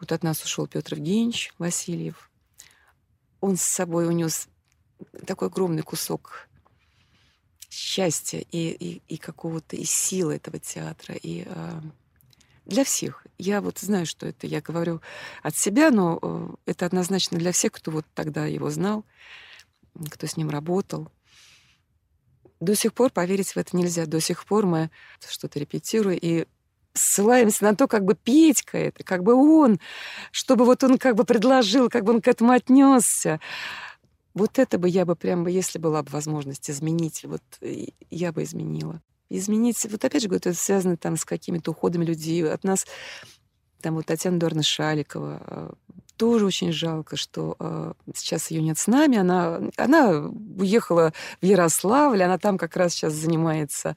Вот 0.00 0.12
от 0.12 0.22
нас 0.22 0.42
ушел 0.44 0.66
Петр 0.66 0.94
Евгеньевич 0.94 1.52
Васильев. 1.58 2.30
Он 3.40 3.56
с 3.56 3.62
собой 3.62 4.06
унес 4.06 4.48
такой 5.26 5.48
огромный 5.48 5.82
кусок 5.82 6.48
счастья 7.70 8.38
и, 8.38 8.70
и, 8.70 9.02
и 9.08 9.16
какого-то 9.16 9.76
и 9.76 9.84
силы 9.84 10.36
этого 10.36 10.58
театра. 10.58 11.14
И 11.14 11.44
э, 11.46 11.80
для 12.66 12.84
всех. 12.84 13.26
Я 13.38 13.60
вот 13.60 13.78
знаю, 13.78 14.06
что 14.06 14.26
это 14.26 14.46
я 14.46 14.60
говорю 14.60 15.00
от 15.42 15.56
себя, 15.56 15.90
но 15.90 16.18
э, 16.20 16.48
это 16.66 16.86
однозначно 16.86 17.38
для 17.38 17.52
всех, 17.52 17.72
кто 17.72 17.90
вот 17.90 18.06
тогда 18.14 18.46
его 18.46 18.70
знал, 18.70 19.04
кто 20.10 20.26
с 20.26 20.36
ним 20.36 20.50
работал. 20.50 21.10
До 22.60 22.74
сих 22.74 22.92
пор 22.92 23.10
поверить 23.10 23.52
в 23.52 23.56
это 23.56 23.76
нельзя. 23.76 24.06
До 24.06 24.20
сих 24.20 24.44
пор 24.44 24.66
мы 24.66 24.90
что-то 25.26 25.58
репетируем, 25.58 26.18
и 26.20 26.46
ссылаемся 26.94 27.64
на 27.64 27.76
то, 27.76 27.86
как 27.86 28.04
бы 28.04 28.14
Петька 28.14 28.78
это, 28.78 29.04
как 29.04 29.22
бы 29.22 29.34
он, 29.34 29.78
чтобы 30.32 30.64
вот 30.64 30.82
он 30.84 30.98
как 30.98 31.14
бы 31.14 31.24
предложил, 31.24 31.88
как 31.88 32.04
бы 32.04 32.14
он 32.14 32.20
к 32.20 32.28
этому 32.28 32.52
отнесся. 32.52 33.40
Вот 34.34 34.58
это 34.58 34.78
бы 34.78 34.88
я 34.88 35.04
бы 35.04 35.16
прям 35.16 35.44
бы, 35.44 35.50
если 35.50 35.78
была 35.78 36.02
бы 36.02 36.10
возможность 36.10 36.70
изменить, 36.70 37.24
вот 37.24 37.42
я 38.10 38.32
бы 38.32 38.42
изменила. 38.42 39.00
Изменить, 39.30 39.84
вот 39.90 40.04
опять 40.04 40.22
же, 40.22 40.28
говорю, 40.28 40.40
это 40.40 40.54
связано 40.54 40.96
там 40.96 41.16
с 41.16 41.24
какими-то 41.24 41.72
уходами 41.72 42.04
людей. 42.04 42.48
От 42.48 42.64
нас, 42.64 42.86
там 43.82 43.96
вот 43.96 44.06
Татьяна 44.06 44.38
Дорна 44.38 44.62
Шаликова, 44.62 45.42
э, 45.44 45.70
тоже 46.16 46.46
очень 46.46 46.72
жалко, 46.72 47.16
что 47.16 47.56
э, 47.58 47.92
сейчас 48.14 48.50
ее 48.50 48.62
нет 48.62 48.78
с 48.78 48.86
нами. 48.86 49.18
Она, 49.18 49.60
она 49.76 50.30
уехала 50.56 51.12
в 51.40 51.44
Ярославль, 51.44 52.22
она 52.22 52.38
там 52.38 52.58
как 52.58 52.76
раз 52.76 52.92
сейчас 52.92 53.12
занимается 53.12 53.96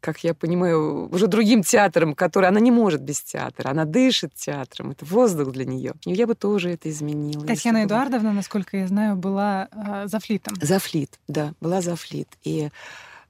как 0.00 0.22
я 0.22 0.34
понимаю, 0.34 1.08
уже 1.10 1.26
другим 1.26 1.62
театром, 1.62 2.14
который 2.14 2.48
она 2.48 2.60
не 2.60 2.70
может 2.70 3.02
без 3.02 3.20
театра. 3.20 3.70
Она 3.70 3.84
дышит 3.84 4.34
театром, 4.34 4.92
это 4.92 5.04
воздух 5.04 5.52
для 5.52 5.64
нее. 5.64 5.94
Я 6.04 6.26
бы 6.26 6.34
тоже 6.34 6.70
это 6.70 6.88
изменила. 6.88 7.46
Татьяна 7.46 7.84
Эдуардовна, 7.84 8.32
насколько 8.32 8.76
я 8.76 8.86
знаю, 8.86 9.16
была 9.16 9.68
э, 9.72 10.06
за 10.06 10.20
флитом. 10.20 10.54
За 10.60 10.78
флит, 10.78 11.18
да, 11.26 11.54
была 11.60 11.80
за 11.80 11.96
флит. 11.96 12.28
И 12.44 12.70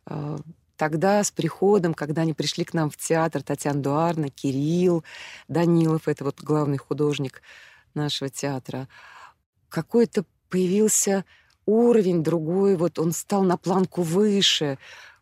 э, 0.06 0.38
тогда 0.76 1.24
с 1.24 1.30
приходом, 1.30 1.94
когда 1.94 2.22
они 2.22 2.34
пришли 2.34 2.64
к 2.64 2.74
нам 2.74 2.90
в 2.90 2.96
театр, 2.96 3.42
Татьяна 3.42 3.80
Эдуардовна, 3.80 4.28
Кирилл 4.28 5.04
Данилов, 5.48 6.06
это 6.06 6.24
вот 6.24 6.40
главный 6.42 6.78
художник 6.78 7.40
нашего 7.94 8.28
театра, 8.28 8.88
какой-то 9.68 10.24
появился 10.50 11.24
уровень 11.64 12.22
другой, 12.22 12.76
вот 12.76 12.98
он 12.98 13.12
стал 13.12 13.42
на 13.42 13.56
планку 13.56 14.02
выше, 14.02 14.78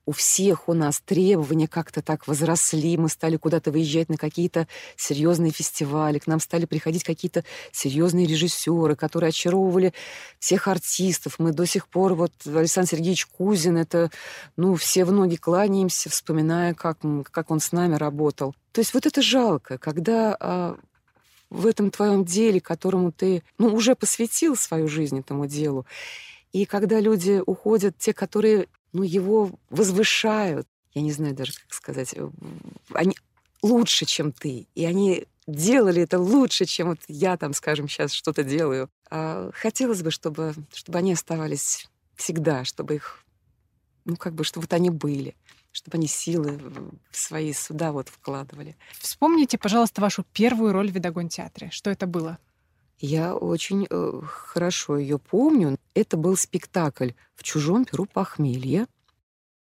у 0.09 0.13
всех 0.13 0.71
у 0.71 0.73
нас 0.73 1.03
требования 1.05 1.69
как-то 1.69 2.01
так 2.01 2.27
возросли, 2.27 2.97
мы 2.97 3.11
стали 3.11 3.37
куда-то 3.37 3.71
выезжать 3.71 4.09
на 4.09 4.17
какие-то 4.17 4.67
серьезные 4.97 5.51
фестивали, 5.51 6.19
к 6.19 6.27
нам 6.27 6.41
стали 6.41 6.65
приходить 6.65 7.05
какие-то 7.05 7.45
серьезные 7.73 8.27
режиссеры, 8.27 8.97
которые 8.97 9.29
очаровывали 9.29 9.93
всех 10.39 10.67
артистов. 10.67 11.35
Мы 11.39 11.53
до 11.53 11.67
сих 11.67 11.89
пор, 11.89 12.15
вот 12.15 12.33
Александр 12.47 12.89
Сергеевич 12.89 13.27
Кузин, 13.27 13.77
это, 13.77 14.11
ну, 14.57 14.77
все 14.77 15.05
в 15.05 15.13
ноги 15.13 15.37
кланяемся, 15.37 16.09
вспоминая, 16.09 16.73
как, 16.73 17.01
как 17.31 17.51
он 17.51 17.61
с 17.61 17.73
нами 17.73 17.97
работал. 17.97 18.55
То 18.73 18.81
есть 18.81 18.95
вот 18.95 19.05
это 19.05 19.21
жалко, 19.21 19.77
когда 19.77 20.35
а, 20.41 20.79
в 21.51 21.67
этом 21.67 21.91
твоем 21.91 22.25
деле, 22.25 22.63
которому 22.63 23.13
ты, 23.13 23.43
ну, 23.59 23.75
уже 23.75 23.95
посвятил 23.95 24.57
свою 24.57 24.89
жизнь 24.89 25.19
этому 25.19 25.47
делу, 25.47 25.85
и 26.55 26.65
когда 26.65 26.99
люди 26.99 27.43
уходят, 27.45 27.99
те, 27.99 28.15
которые 28.15 28.69
ну, 28.93 29.03
его 29.03 29.51
возвышают. 29.71 30.67
Я 30.95 31.03
не 31.03 31.13
знаю 31.13 31.35
даже, 31.35 31.53
как 31.53 31.73
сказать. 31.73 32.15
Э, 32.15 32.29
они 32.93 33.17
лучше, 33.63 34.07
чем 34.07 34.33
ты. 34.33 34.67
И 34.75 34.85
они 34.85 35.27
делали 35.47 36.03
это 36.03 36.19
лучше, 36.19 36.65
чем 36.67 36.89
вот 36.89 36.99
я 37.09 37.37
там, 37.37 37.53
скажем, 37.53 37.89
сейчас 37.89 38.13
что-то 38.13 38.45
делаю. 38.45 38.91
А 39.11 39.51
хотелось 39.55 40.03
бы, 40.03 40.11
чтобы, 40.11 40.55
чтобы 40.73 40.99
они 40.99 41.13
оставались 41.13 41.89
всегда, 42.15 42.65
чтобы 42.65 42.97
их, 42.97 43.25
ну, 44.05 44.17
как 44.17 44.35
бы, 44.35 44.45
чтобы 44.45 44.65
вот 44.65 44.73
они 44.73 44.91
были, 44.91 45.35
чтобы 45.73 45.97
они 45.97 46.07
силы 46.07 46.61
свои 47.11 47.53
суда 47.53 47.93
вот 47.93 48.09
вкладывали. 48.09 48.77
Вспомните, 48.99 49.57
пожалуйста, 49.59 50.01
вашу 50.01 50.25
первую 50.33 50.73
роль 50.73 50.91
в 50.91 50.95
Видогон-театре. 50.95 51.71
Что 51.71 51.91
это 51.91 52.07
было? 52.07 52.39
Я 53.01 53.37
очень 53.37 53.87
э, 53.89 54.21
хорошо 54.27 54.99
ее 54.99 55.19
помню. 55.19 55.79
Это 55.95 56.17
был 56.17 56.37
спектакль 56.37 57.11
в 57.35 57.45
чужом 57.45 57.85
перу 57.85 58.07
похмелье. 58.07 58.87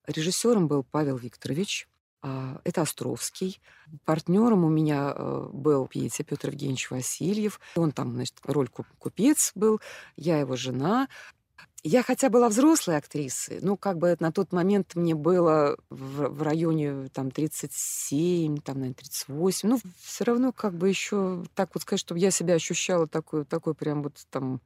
Режиссером 0.08 0.68
был 0.68 0.84
Павел 0.84 1.18
Викторович. 1.18 1.88
А, 2.22 2.60
это 2.64 2.82
Островский. 2.82 3.62
Партнером 4.04 4.66
у 4.66 4.70
меня 4.70 5.14
э, 5.16 5.50
был 5.54 5.88
Петя 5.88 6.24
Петр 6.24 6.50
Евгеньевич 6.50 6.90
Васильев. 6.90 7.60
Он 7.76 7.92
там, 7.92 8.14
значит, 8.14 8.36
роль 8.46 8.68
купец 8.68 9.52
был, 9.54 9.80
я 10.18 10.40
его 10.40 10.56
жена. 10.56 11.08
Я 11.84 12.04
хотя 12.04 12.30
была 12.30 12.50
взрослой 12.50 12.98
актрисой, 12.98 13.60
ну, 13.62 13.78
как 13.78 13.98
бы 14.00 14.16
на 14.20 14.34
тот 14.34 14.52
момент 14.52 14.96
мне 14.96 15.16
было 15.16 15.78
в, 15.90 16.28
в 16.28 16.42
районе 16.42 17.08
там 17.14 17.32
37, 17.32 18.58
там, 18.58 18.80
наверное, 18.80 18.96
38. 18.96 19.70
Ну, 19.70 19.80
все 20.02 20.24
равно 20.26 20.52
как 20.52 20.74
бы 20.74 20.90
еще 20.90 21.46
так 21.56 21.70
вот 21.74 21.84
сказать, 21.84 22.02
чтобы 22.02 22.20
я 22.20 22.32
себя 22.32 22.56
ощущала 22.56 23.08
такой, 23.08 23.46
такой 23.46 23.76
прям 23.76 24.04
вот 24.04 24.16
там 24.30 24.62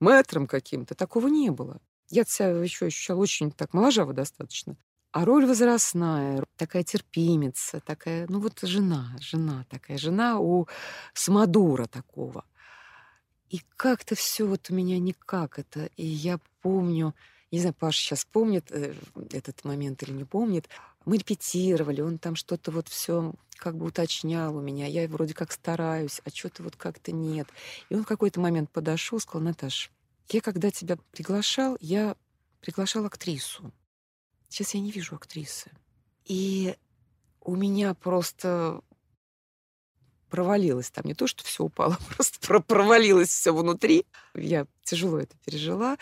мэтром 0.00 0.46
каким-то, 0.46 0.94
такого 0.94 1.28
не 1.28 1.50
было. 1.50 1.80
Я 2.10 2.24
себя 2.24 2.50
еще 2.50 2.86
ощущала 2.86 3.20
очень 3.20 3.52
так 3.52 3.72
моложаво 3.72 4.12
достаточно. 4.12 4.76
А 5.12 5.24
роль 5.24 5.46
возрастная, 5.46 6.44
такая 6.56 6.84
терпимица, 6.84 7.80
такая, 7.80 8.26
ну 8.28 8.38
вот 8.38 8.60
жена, 8.62 9.16
жена 9.18 9.64
такая, 9.70 9.96
жена 9.96 10.38
у 10.38 10.68
самодура 11.14 11.86
такого. 11.86 12.44
И 13.50 13.60
как-то 13.76 14.14
все 14.14 14.46
вот 14.46 14.70
у 14.70 14.74
меня 14.74 14.98
никак 14.98 15.58
это. 15.58 15.90
И 15.96 16.06
я 16.06 16.38
помню, 16.62 17.14
не 17.50 17.58
знаю, 17.58 17.74
Паша 17.74 18.00
сейчас 18.00 18.24
помнит 18.24 18.70
э, 18.70 18.94
этот 19.32 19.64
момент 19.64 20.02
или 20.04 20.12
не 20.12 20.24
помнит. 20.24 20.68
Мы 21.04 21.18
репетировали, 21.18 22.00
он 22.00 22.18
там 22.18 22.36
что-то 22.36 22.70
вот 22.70 22.88
все 22.88 23.34
как 23.56 23.76
бы 23.76 23.86
уточнял 23.86 24.56
у 24.56 24.60
меня. 24.60 24.86
Я 24.86 25.08
вроде 25.08 25.34
как 25.34 25.50
стараюсь, 25.50 26.20
а 26.24 26.30
что-то 26.30 26.62
вот 26.62 26.76
как-то 26.76 27.10
нет. 27.10 27.48
И 27.88 27.94
он 27.94 28.04
в 28.04 28.06
какой-то 28.06 28.40
момент 28.40 28.70
подошел, 28.70 29.18
сказал, 29.18 29.42
Наташ, 29.42 29.90
я 30.30 30.40
когда 30.40 30.70
тебя 30.70 30.96
приглашал, 31.10 31.76
я 31.80 32.16
приглашал 32.60 33.04
актрису. 33.04 33.72
Сейчас 34.48 34.74
я 34.74 34.80
не 34.80 34.92
вижу 34.92 35.16
актрисы. 35.16 35.72
И 36.24 36.76
у 37.40 37.56
меня 37.56 37.94
просто 37.94 38.80
провалилось 40.30 40.90
там. 40.90 41.04
Не 41.04 41.14
то, 41.14 41.26
что 41.26 41.44
все 41.44 41.64
упало, 41.64 41.98
просто 42.14 42.62
провалилось 42.62 43.28
все 43.28 43.52
внутри. 43.52 44.06
Я 44.34 44.66
тяжело 44.84 45.18
это 45.18 45.36
пережила. 45.44 45.98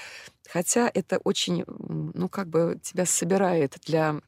Хотя 0.49 0.91
это 0.93 1.19
очень, 1.25 1.64
ну, 1.67 2.29
как 2.29 2.49
бы 2.49 2.79
тебя 2.83 3.05
собирает 3.05 3.77
для 3.85 4.21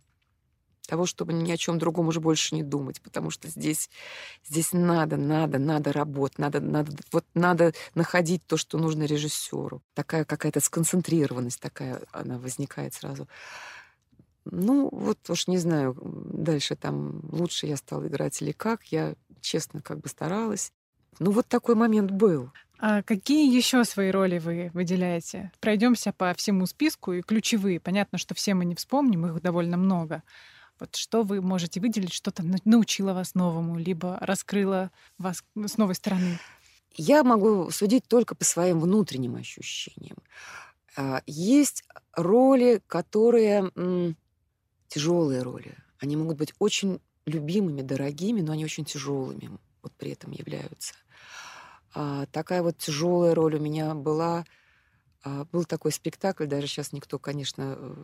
того, 0.90 1.06
чтобы 1.06 1.32
ни 1.32 1.52
о 1.52 1.56
чем 1.56 1.78
другом 1.78 2.08
уже 2.08 2.20
больше 2.20 2.54
не 2.56 2.64
думать, 2.64 3.00
потому 3.00 3.30
что 3.30 3.48
здесь, 3.48 3.88
здесь 4.44 4.72
надо, 4.72 5.16
надо, 5.16 5.58
надо 5.58 5.92
работать, 5.92 6.38
надо, 6.38 6.60
надо, 6.60 6.92
вот 7.12 7.24
надо 7.32 7.72
находить 7.94 8.44
то, 8.44 8.56
что 8.56 8.76
нужно 8.76 9.04
режиссеру. 9.04 9.82
Такая 9.94 10.24
какая-то 10.24 10.58
сконцентрированность 10.58 11.60
такая, 11.60 12.02
она 12.10 12.38
возникает 12.38 12.92
сразу. 12.92 13.28
Ну, 14.44 14.88
вот 14.90 15.18
уж 15.30 15.46
не 15.46 15.58
знаю, 15.58 15.96
дальше 16.02 16.74
там 16.74 17.20
лучше 17.30 17.66
я 17.66 17.76
стала 17.76 18.08
играть 18.08 18.42
или 18.42 18.50
как. 18.50 18.84
Я 18.86 19.14
честно 19.40 19.80
как 19.80 20.00
бы 20.00 20.08
старалась. 20.08 20.72
Ну, 21.18 21.32
вот 21.32 21.46
такой 21.48 21.74
момент 21.74 22.10
был. 22.10 22.50
А 22.78 23.02
какие 23.02 23.54
еще 23.54 23.84
свои 23.84 24.10
роли 24.10 24.38
вы 24.38 24.70
выделяете? 24.72 25.52
Пройдемся 25.60 26.12
по 26.12 26.32
всему 26.34 26.64
списку 26.66 27.12
и 27.12 27.20
ключевые. 27.20 27.78
Понятно, 27.78 28.16
что 28.16 28.34
все 28.34 28.54
мы 28.54 28.64
не 28.64 28.74
вспомним, 28.74 29.26
их 29.26 29.42
довольно 29.42 29.76
много. 29.76 30.22
Вот 30.78 30.96
что 30.96 31.22
вы 31.22 31.42
можете 31.42 31.78
выделить, 31.78 32.14
что 32.14 32.30
то 32.30 32.42
научило 32.64 33.12
вас 33.12 33.34
новому, 33.34 33.78
либо 33.78 34.16
раскрыло 34.20 34.90
вас 35.18 35.44
с 35.54 35.76
новой 35.76 35.94
стороны? 35.94 36.38
Я 36.94 37.22
могу 37.22 37.70
судить 37.70 38.08
только 38.08 38.34
по 38.34 38.44
своим 38.44 38.80
внутренним 38.80 39.36
ощущениям. 39.36 40.16
А, 40.96 41.22
есть 41.26 41.84
роли, 42.14 42.82
которые 42.86 43.70
тяжелые 44.88 45.42
роли. 45.42 45.76
Они 45.98 46.16
могут 46.16 46.38
быть 46.38 46.54
очень 46.58 47.00
любимыми, 47.26 47.82
дорогими, 47.82 48.40
но 48.40 48.52
они 48.52 48.64
очень 48.64 48.84
тяжелыми 48.84 49.50
вот 49.82 49.92
при 49.96 50.12
этом 50.12 50.32
являются. 50.32 50.94
А, 51.94 52.26
такая 52.26 52.62
вот 52.62 52.78
тяжелая 52.78 53.34
роль 53.34 53.56
у 53.56 53.60
меня 53.60 53.94
была. 53.94 54.44
А, 55.22 55.44
был 55.52 55.64
такой 55.64 55.92
спектакль, 55.92 56.46
даже 56.46 56.66
сейчас 56.66 56.92
никто, 56.92 57.18
конечно, 57.18 57.76
э, 57.78 57.94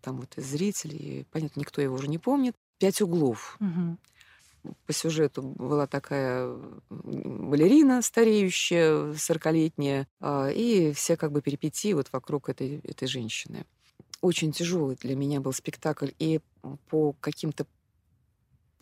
там 0.00 0.18
вот 0.18 0.36
из 0.36 0.46
зрителей, 0.46 1.26
понятно, 1.30 1.60
никто 1.60 1.80
его 1.80 1.94
уже 1.94 2.08
не 2.08 2.18
помнит. 2.18 2.54
«Пять 2.78 3.00
углов». 3.00 3.56
Угу. 3.60 4.74
По 4.86 4.92
сюжету 4.92 5.42
была 5.42 5.86
такая 5.86 6.52
балерина 6.90 8.02
стареющая, 8.02 9.14
сорокалетняя, 9.14 10.08
а, 10.20 10.48
и 10.48 10.92
все 10.92 11.16
как 11.16 11.30
бы 11.30 11.40
перипетии 11.40 11.92
вот 11.92 12.08
вокруг 12.12 12.48
этой, 12.48 12.80
этой 12.80 13.06
женщины 13.06 13.64
очень 14.20 14.52
тяжелый 14.52 14.96
для 14.96 15.14
меня 15.14 15.40
был 15.40 15.52
спектакль 15.52 16.10
и 16.18 16.40
по 16.88 17.12
каким-то 17.20 17.66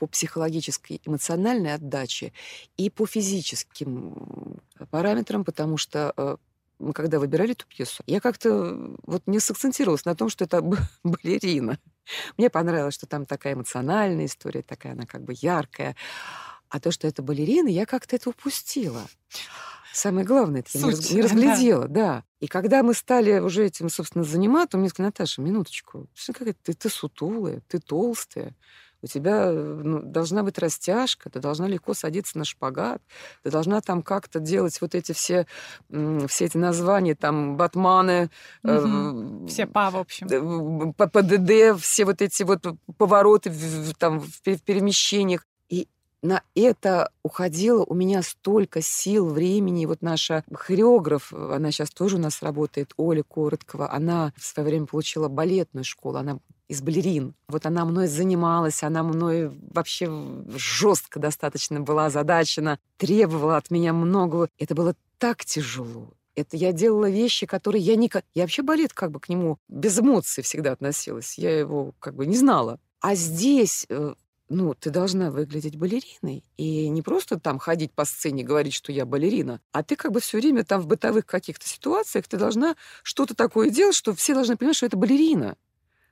по 0.04 0.06
психологической, 0.06 1.00
эмоциональной 1.06 1.72
отдаче 1.72 2.34
и 2.76 2.90
по 2.90 3.06
физическим 3.06 4.60
параметрам, 4.90 5.44
потому 5.44 5.78
что 5.78 6.12
э, 6.14 6.36
мы 6.78 6.92
когда 6.92 7.18
выбирали 7.18 7.52
эту 7.52 7.66
пьесу, 7.66 8.02
я 8.06 8.20
как-то 8.20 8.94
вот 9.04 9.22
не 9.26 9.40
сакцентировалась 9.40 10.04
на 10.04 10.14
том, 10.14 10.28
что 10.28 10.44
это 10.44 10.62
балерина. 11.04 11.78
Мне 12.36 12.50
понравилось, 12.50 12.94
что 12.94 13.06
там 13.06 13.24
такая 13.24 13.54
эмоциональная 13.54 14.26
история, 14.26 14.60
такая 14.60 14.92
она 14.92 15.06
как 15.06 15.22
бы 15.22 15.32
яркая. 15.40 15.96
А 16.68 16.80
то, 16.80 16.90
что 16.90 17.06
это 17.08 17.22
балерина, 17.22 17.68
я 17.68 17.86
как-то 17.86 18.16
это 18.16 18.28
упустила. 18.28 19.06
Самое 19.94 20.26
главное, 20.26 20.60
это 20.60 20.78
Суть, 20.78 21.12
не, 21.12 21.22
разглядела, 21.22 21.88
да. 21.88 21.88
да. 21.88 22.24
И 22.40 22.46
когда 22.46 22.82
мы 22.82 22.92
стали 22.92 23.38
уже 23.38 23.64
этим, 23.64 23.88
собственно, 23.88 24.24
заниматься, 24.24 24.76
он 24.76 24.82
мне 24.82 24.90
сказал, 24.90 25.08
Наташа, 25.08 25.40
минуточку, 25.40 26.08
что 26.12 26.34
какая 26.34 26.54
ты, 26.62 26.74
ты 26.74 26.90
сутулая, 26.90 27.62
ты 27.68 27.78
толстая, 27.78 28.54
У 29.04 29.06
тебя 29.06 29.52
ну, 29.52 30.00
должна 30.00 30.42
быть 30.42 30.58
растяжка, 30.58 31.28
ты 31.28 31.38
должна 31.38 31.68
легко 31.68 31.92
садиться 31.92 32.38
на 32.38 32.46
шпагат, 32.46 33.02
ты 33.42 33.50
должна 33.50 33.82
там 33.82 34.00
как-то 34.02 34.40
делать 34.40 34.80
вот 34.80 34.94
эти 34.94 35.12
все, 35.12 35.46
все 35.90 36.44
эти 36.46 36.56
названия, 36.56 37.14
там, 37.14 37.58
батманы. 37.58 38.30
Угу. 38.62 38.72
Э, 38.72 39.46
все 39.46 39.66
па, 39.66 39.90
в 39.90 39.98
общем. 39.98 40.94
ПДД, 40.94 41.78
все 41.78 42.06
вот 42.06 42.22
эти 42.22 42.44
вот 42.44 42.64
повороты 42.96 43.50
в, 43.50 43.94
там, 43.94 44.20
в 44.20 44.40
перемещениях. 44.40 45.44
И 45.68 45.86
на 46.22 46.42
это 46.54 47.10
уходило 47.22 47.84
у 47.84 47.92
меня 47.92 48.22
столько 48.22 48.80
сил, 48.80 49.28
времени. 49.28 49.84
Вот 49.84 50.00
наша 50.00 50.44
хореограф, 50.50 51.30
она 51.34 51.70
сейчас 51.72 51.90
тоже 51.90 52.16
у 52.16 52.20
нас 52.20 52.42
работает, 52.42 52.94
Оля 52.96 53.22
Короткова, 53.22 53.92
она 53.92 54.32
в 54.38 54.46
свое 54.46 54.66
время 54.66 54.86
получила 54.86 55.28
балетную 55.28 55.84
школу, 55.84 56.16
она 56.16 56.38
из 56.68 56.80
балерин. 56.82 57.34
Вот 57.48 57.66
она 57.66 57.84
мной 57.84 58.06
занималась, 58.06 58.82
она 58.82 59.02
мной 59.02 59.50
вообще 59.70 60.10
жестко 60.56 61.20
достаточно 61.20 61.80
была 61.80 62.06
озадачена, 62.06 62.78
требовала 62.96 63.56
от 63.56 63.70
меня 63.70 63.92
многого. 63.92 64.48
Это 64.58 64.74
было 64.74 64.94
так 65.18 65.44
тяжело. 65.44 66.12
Это 66.36 66.56
я 66.56 66.72
делала 66.72 67.08
вещи, 67.08 67.46
которые 67.46 67.82
я 67.82 67.96
никак... 67.96 68.24
Я 68.34 68.42
вообще 68.42 68.62
балет 68.62 68.92
как 68.92 69.12
бы 69.12 69.20
к 69.20 69.28
нему 69.28 69.58
без 69.68 69.98
эмоций 69.98 70.42
всегда 70.42 70.72
относилась. 70.72 71.38
Я 71.38 71.56
его 71.56 71.94
как 72.00 72.14
бы 72.16 72.26
не 72.26 72.36
знала. 72.36 72.80
А 73.00 73.14
здесь 73.14 73.86
э, 73.88 74.14
ну, 74.48 74.74
ты 74.74 74.90
должна 74.90 75.30
выглядеть 75.30 75.76
балериной. 75.76 76.44
И 76.56 76.88
не 76.88 77.02
просто 77.02 77.38
там 77.38 77.58
ходить 77.58 77.92
по 77.92 78.04
сцене 78.04 78.42
говорить, 78.42 78.74
что 78.74 78.92
я 78.92 79.06
балерина, 79.06 79.60
а 79.72 79.82
ты 79.82 79.96
как 79.96 80.12
бы 80.12 80.20
все 80.20 80.38
время 80.38 80.64
там 80.64 80.80
в 80.80 80.86
бытовых 80.86 81.26
каких-то 81.26 81.66
ситуациях 81.66 82.28
ты 82.28 82.36
должна 82.36 82.76
что-то 83.02 83.34
такое 83.34 83.70
делать, 83.70 83.94
что 83.94 84.14
все 84.14 84.34
должны 84.34 84.56
понимать, 84.56 84.76
что 84.76 84.86
это 84.86 84.96
балерина. 84.96 85.56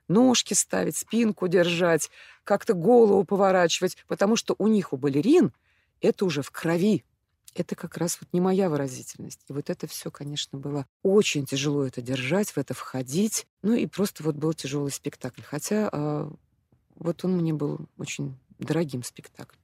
Ножки 0.07 0.53
ставить, 0.53 0.97
спинку 0.97 1.47
держать, 1.47 2.09
как-то 2.43 2.73
голову 2.73 3.23
поворачивать, 3.23 3.97
потому 4.07 4.35
что 4.35 4.55
у 4.57 4.67
них, 4.67 4.93
у 4.93 4.97
балерин, 4.97 5.53
это 6.01 6.25
уже 6.25 6.41
в 6.41 6.51
крови. 6.51 7.03
Это 7.55 7.75
как 7.75 7.97
раз 7.97 8.17
вот 8.19 8.29
не 8.33 8.41
моя 8.41 8.69
выразительность. 8.69 9.41
И 9.47 9.53
вот 9.53 9.69
это 9.69 9.87
все, 9.87 10.09
конечно, 10.09 10.57
было 10.57 10.87
очень 11.03 11.45
тяжело 11.45 11.85
это 11.85 12.01
держать, 12.01 12.49
в 12.49 12.57
это 12.57 12.73
входить. 12.73 13.47
Ну 13.61 13.73
и 13.73 13.85
просто 13.85 14.23
вот 14.23 14.35
был 14.35 14.53
тяжелый 14.53 14.91
спектакль. 14.91 15.41
Хотя 15.43 15.87
а, 15.91 16.31
вот 16.95 17.23
он 17.23 17.37
мне 17.37 17.53
был 17.53 17.79
очень 17.97 18.37
дорогим 18.57 19.03
спектаклем. 19.03 19.59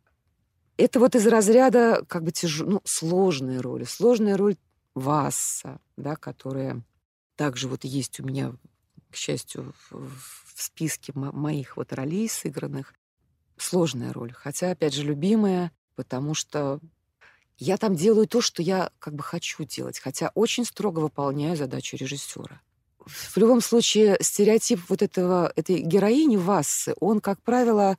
Это 0.78 1.00
вот 1.00 1.16
из 1.16 1.28
разряда 1.28 2.06
как 2.08 2.24
бы 2.24 2.32
тяж... 2.32 2.60
ну, 2.60 2.82
сложные 2.86 3.60
роли. 3.60 3.84
Сложная 3.84 4.38
роль 4.38 4.56
Васса, 4.94 5.80
да, 5.98 6.16
которая 6.16 6.84
также 7.36 7.68
вот 7.68 7.84
есть 7.84 8.20
у 8.20 8.24
меня, 8.24 8.54
к 9.12 9.16
счастью, 9.16 9.74
в, 9.90 10.62
списке 10.62 11.14
моих 11.16 11.78
вот 11.78 11.94
ролей 11.94 12.28
сыгранных. 12.28 12.94
Сложная 13.58 14.14
роль, 14.14 14.34
хотя, 14.34 14.72
опять 14.72 14.94
же, 14.94 15.04
любимая, 15.04 15.72
потому 15.96 16.34
что 16.34 16.80
я 17.58 17.78
там 17.78 17.96
делаю 17.96 18.28
то, 18.28 18.42
что 18.42 18.62
я 18.62 18.92
как 19.00 19.16
бы 19.16 19.24
хочу 19.24 19.64
делать, 19.64 20.00
хотя 20.00 20.32
очень 20.36 20.66
строго 20.66 21.00
выполняю 21.00 21.56
задачу 21.56 21.98
режиссера 21.98 22.62
в 23.10 23.38
любом 23.38 23.62
случае 23.62 24.18
стереотип 24.22 24.82
вот 24.88 25.02
этого, 25.02 25.52
этой 25.56 25.80
героини 25.80 26.38
Вассы, 26.38 26.94
он, 27.00 27.22
как 27.22 27.42
правило, 27.42 27.98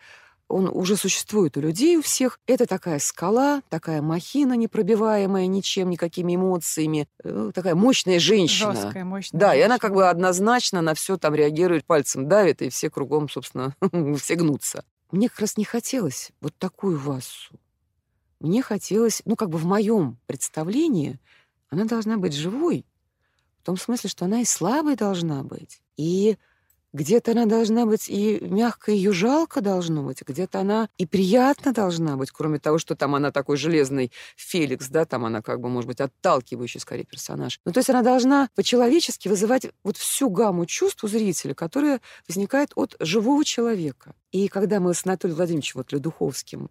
он 0.50 0.68
уже 0.68 0.96
существует 0.96 1.56
у 1.56 1.60
людей, 1.60 1.96
у 1.96 2.02
всех. 2.02 2.40
Это 2.46 2.66
такая 2.66 2.98
скала, 2.98 3.62
такая 3.68 4.02
махина 4.02 4.54
непробиваемая 4.54 5.46
ничем, 5.46 5.90
никакими 5.90 6.34
эмоциями, 6.34 7.08
э, 7.22 7.52
такая 7.54 7.74
мощная 7.74 8.18
женщина. 8.18 8.74
Жесткая, 8.74 9.04
мощная. 9.04 9.40
Да, 9.40 9.46
женщина. 9.50 9.62
и 9.62 9.66
она 9.66 9.78
как 9.78 9.94
бы 9.94 10.08
однозначно 10.08 10.82
на 10.82 10.94
все 10.94 11.16
там 11.16 11.34
реагирует, 11.34 11.84
пальцем 11.84 12.28
давит, 12.28 12.62
и 12.62 12.68
все 12.68 12.90
кругом, 12.90 13.28
собственно, 13.28 13.74
все 14.18 14.34
гнутся. 14.34 14.84
Мне 15.12 15.28
как 15.28 15.40
раз 15.40 15.56
не 15.56 15.64
хотелось 15.64 16.30
вот 16.40 16.54
такую 16.58 16.98
Вассу. 16.98 17.54
Мне 18.40 18.62
хотелось, 18.62 19.22
ну, 19.24 19.36
как 19.36 19.50
бы 19.50 19.58
в 19.58 19.66
моем 19.66 20.18
представлении, 20.26 21.18
она 21.68 21.84
должна 21.84 22.16
быть 22.16 22.32
живой, 22.32 22.86
в 23.62 23.66
том 23.66 23.76
смысле, 23.76 24.10
что 24.10 24.24
она 24.24 24.40
и 24.40 24.44
слабой 24.44 24.96
должна 24.96 25.42
быть, 25.42 25.80
и 25.96 26.38
где-то 26.92 27.33
она 27.33 27.46
должна 27.46 27.87
быть 27.87 28.09
и 28.09 28.38
мягко, 28.40 28.90
ее 28.92 29.12
жалко 29.12 29.61
должно 29.61 30.03
быть, 30.03 30.22
где-то 30.26 30.61
она 30.61 30.88
и 30.98 31.07
приятно 31.07 31.72
должна 31.72 32.16
быть, 32.16 32.31
кроме 32.31 32.59
того, 32.59 32.79
что 32.79 32.96
там 32.96 33.14
она 33.14 33.31
такой 33.31 33.57
железный 33.57 34.12
Феликс, 34.37 34.88
да, 34.88 35.05
там 35.05 35.24
она 35.24 35.42
как 35.42 35.61
бы, 35.61 35.68
может 35.68 35.88
быть, 35.88 36.00
отталкивающий 36.00 36.81
скорее 36.81 37.05
персонаж. 37.05 37.61
Ну, 37.64 37.72
то 37.72 37.79
есть 37.79 37.90
она 37.90 38.03
должна 38.03 38.48
по-человечески 38.55 39.29
вызывать 39.29 39.66
вот 39.85 39.96
всю 39.96 40.31
гамму 40.31 40.66
чувств 40.66 41.05
у 41.05 41.09
зрителя, 41.09 41.55
которая 41.55 42.00
возникает 42.29 42.72
от 42.74 42.96
живого 43.00 43.44
человека. 43.44 44.14
И 44.33 44.48
когда 44.48 44.81
мы 44.81 44.94
с 44.94 45.05
Анатолием 45.05 45.37
Владимировичем 45.37 45.81
вот 45.81 45.92
Людуховским 45.92 46.68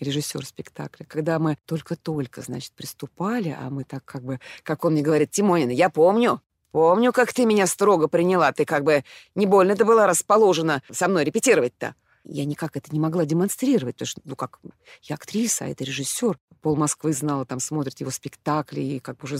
режиссер 0.00 0.44
спектакля, 0.44 1.04
когда 1.06 1.38
мы 1.38 1.56
только-только, 1.64 2.42
значит, 2.42 2.72
приступали, 2.72 3.56
а 3.58 3.70
мы 3.70 3.84
так 3.84 4.04
как 4.04 4.22
бы, 4.22 4.40
как 4.62 4.84
он 4.84 4.92
мне 4.92 5.02
говорит, 5.02 5.30
Тимонина, 5.30 5.70
я 5.70 5.90
помню, 5.90 6.42
помню, 6.76 7.10
как 7.10 7.32
ты 7.32 7.46
меня 7.46 7.66
строго 7.66 8.06
приняла, 8.06 8.52
ты 8.52 8.66
как 8.66 8.84
бы 8.84 9.02
не 9.34 9.46
больно 9.46 9.74
ты 9.76 9.86
была 9.86 10.06
расположена 10.06 10.82
со 10.92 11.08
мной 11.08 11.24
репетировать-то. 11.24 11.94
Я 12.24 12.44
никак 12.44 12.76
это 12.76 12.92
не 12.92 13.00
могла 13.00 13.24
демонстрировать, 13.24 13.94
потому 13.94 14.06
что, 14.06 14.20
ну 14.26 14.36
как, 14.36 14.58
я 15.04 15.14
актриса, 15.14 15.64
а 15.64 15.68
это 15.68 15.84
режиссер. 15.84 16.38
Пол 16.60 16.76
Москвы 16.76 17.14
знала, 17.14 17.46
там 17.46 17.60
смотрит 17.60 17.98
его 18.00 18.10
спектакли, 18.10 18.80
и 18.82 18.98
как 18.98 19.24
уже 19.24 19.36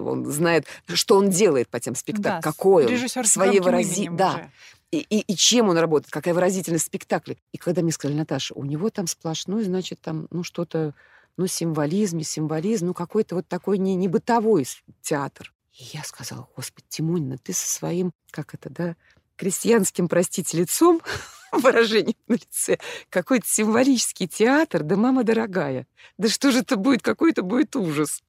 он 0.00 0.26
знает, 0.26 0.66
что 0.94 1.16
он 1.16 1.28
делает 1.28 1.68
по 1.68 1.80
тем 1.80 1.96
спектаклям, 1.96 2.40
да, 2.40 2.40
какой 2.40 2.86
он, 2.86 3.08
своей 3.26 3.58
вырази... 3.58 4.08
Да. 4.12 4.34
Уже 4.34 4.50
и, 4.92 4.98
и, 5.10 5.20
и 5.32 5.34
чем 5.34 5.68
он 5.68 5.78
работает, 5.78 6.12
какая 6.12 6.34
выразительность 6.34 6.86
спектакля. 6.86 7.36
И 7.50 7.58
когда 7.58 7.82
мне 7.82 7.90
сказали, 7.90 8.16
Наташа, 8.16 8.54
у 8.54 8.64
него 8.64 8.90
там 8.90 9.08
сплошной, 9.08 9.64
значит, 9.64 10.00
там, 10.00 10.28
ну, 10.30 10.44
что-то, 10.44 10.94
ну, 11.36 11.48
символизм, 11.48 12.20
символизм, 12.20 12.86
ну, 12.86 12.94
какой-то 12.94 13.34
вот 13.34 13.48
такой 13.48 13.78
не, 13.78 13.96
не 13.96 14.06
бытовой 14.06 14.68
театр. 15.02 15.52
И 15.78 15.84
я 15.92 16.02
сказала, 16.04 16.48
Господи, 16.56 16.86
Тимонина, 16.88 17.36
ты 17.38 17.52
со 17.52 17.68
своим, 17.68 18.12
как 18.30 18.54
это, 18.54 18.70
да, 18.70 18.96
крестьянским, 19.36 20.08
простите, 20.08 20.56
лицом, 20.56 21.02
выражением 21.52 22.16
на 22.28 22.34
лице, 22.34 22.78
какой-то 23.10 23.46
символический 23.46 24.26
театр, 24.26 24.82
да 24.82 24.96
мама 24.96 25.22
дорогая, 25.22 25.86
да 26.16 26.28
что 26.28 26.50
же 26.50 26.60
это 26.60 26.76
будет, 26.76 27.02
какой 27.02 27.32
это 27.32 27.42
будет 27.42 27.76
ужас. 27.76 28.22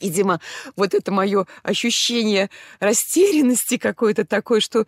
Видимо, 0.00 0.40
вот 0.76 0.92
это 0.92 1.12
мое 1.12 1.46
ощущение 1.62 2.50
растерянности 2.78 3.78
какой-то 3.78 4.26
такой, 4.26 4.60
что 4.60 4.86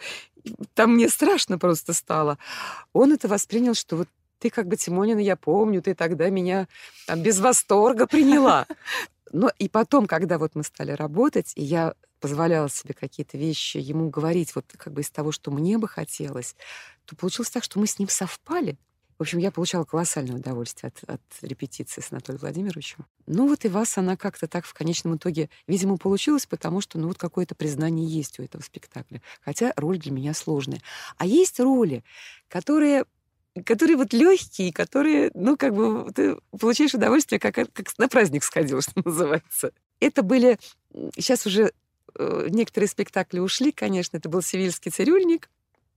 там 0.75 0.95
мне 0.95 1.09
страшно 1.09 1.59
просто 1.59 1.95
стало. 1.95 2.39
Он 2.93 3.13
это 3.13 3.27
воспринял, 3.29 3.75
что 3.75 3.97
вот 3.97 4.09
ты 4.41 4.51
как 4.51 4.67
бы, 4.67 4.77
Тимонина, 4.77 5.21
я 5.21 5.37
помню, 5.37 5.81
ты 5.81 5.95
тогда 5.95 6.29
меня 6.29 6.67
там 7.07 7.23
без 7.23 7.39
восторга 7.39 8.07
приняла. 8.07 8.67
Но 9.33 9.51
и 9.59 9.69
потом, 9.69 10.07
когда 10.07 10.39
вот 10.39 10.55
мы 10.55 10.63
стали 10.63 10.93
работать, 10.93 11.53
и 11.55 11.63
я 11.63 11.95
позволяла 12.21 12.69
себе 12.69 12.95
какие-то 12.95 13.39
вещи 13.39 13.79
ему 13.79 14.11
говорить 14.11 14.55
вот 14.55 14.67
как 14.77 14.93
бы 14.93 15.01
из 15.01 15.11
того, 15.11 15.33
что 15.33 15.51
мне 15.51 15.79
бы 15.79 15.89
хотелось, 15.89 16.55
то 17.07 17.17
получилось 17.17 17.51
так, 17.51 17.65
что 17.65 17.79
мы 17.79 17.87
с 17.87 17.99
ним 17.99 18.09
совпали. 18.09 18.79
В 19.19 19.23
общем, 19.23 19.39
я 19.39 19.51
получала 19.51 19.85
колоссальное 19.85 20.37
удовольствие 20.37 20.91
от, 20.97 21.11
от 21.11 21.21
репетиции 21.43 22.01
с 22.01 22.11
Анатолием 22.11 22.41
Владимировичем. 22.41 23.05
Ну 23.27 23.47
вот 23.49 23.67
и 23.67 23.69
вас 23.69 23.99
она 23.99 24.17
как-то 24.17 24.49
так 24.49 24.65
в 24.65 24.73
конечном 24.73 25.17
итоге, 25.17 25.51
видимо, 25.67 25.99
получилась, 25.99 26.47
потому 26.47 26.81
что 26.81 26.99
ну 26.99 27.09
вот 27.09 27.19
какое-то 27.19 27.55
признание 27.55 28.07
есть 28.07 28.41
у 28.41 28.43
этого 28.43 28.63
спектакля. 28.63 29.21
Хотя 29.43 29.75
роль 29.77 29.99
для 29.99 30.11
меня 30.11 30.33
сложная. 30.33 30.81
А 31.19 31.27
есть 31.27 31.61
роли, 31.61 32.03
которые 32.49 33.05
которые 33.65 33.97
вот 33.97 34.13
легкие, 34.13 34.73
которые, 34.73 35.31
ну, 35.35 35.57
как 35.57 35.75
бы 35.75 36.11
ты 36.13 36.37
получаешь 36.59 36.95
удовольствие, 36.95 37.39
как, 37.39 37.55
как 37.55 37.99
на 37.99 38.09
праздник 38.09 38.45
сходил, 38.45 38.81
что 38.83 39.03
называется. 39.05 39.73
Это 40.01 40.23
были... 40.23 40.59
Сейчас 41.15 41.47
уже 41.47 41.73
э, 42.15 42.47
некоторые 42.51 42.89
спектакли 42.89 43.39
ушли, 43.39 43.73
конечно. 43.73 44.17
Это 44.17 44.29
был 44.29 44.43
«Севильский 44.43 44.91
цирюльник», 44.91 45.49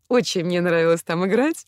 очень 0.10 0.44
мне 0.44 0.62
нравилось 0.62 1.04
там 1.04 1.26
играть. 1.26 1.66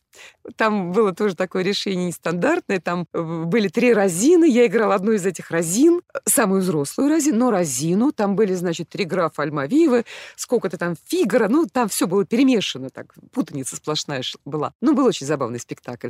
Там 0.55 0.91
было 0.91 1.13
тоже 1.13 1.35
такое 1.35 1.63
решение 1.63 2.07
нестандартное. 2.07 2.79
Там 2.79 3.07
э, 3.13 3.21
были 3.21 3.67
три 3.67 3.93
разины. 3.93 4.45
Я 4.45 4.65
играла 4.67 4.95
одну 4.95 5.13
из 5.13 5.25
этих 5.25 5.51
разин, 5.51 6.01
самую 6.25 6.61
взрослую 6.61 7.09
разину, 7.09 7.37
но 7.37 7.51
разину. 7.51 8.11
Там 8.11 8.35
были, 8.35 8.53
значит, 8.53 8.89
три 8.89 9.05
графа 9.05 9.43
Альмавивы, 9.43 10.05
сколько-то 10.35 10.77
там 10.77 10.95
Фигара. 11.05 11.47
Ну, 11.47 11.65
там 11.65 11.89
все 11.89 12.07
было 12.07 12.25
перемешано, 12.25 12.89
так, 12.89 13.13
путаница 13.31 13.75
сплошная 13.75 14.21
была. 14.45 14.73
Ну, 14.81 14.93
был 14.93 15.05
очень 15.05 15.25
забавный 15.25 15.59
спектакль. 15.59 16.09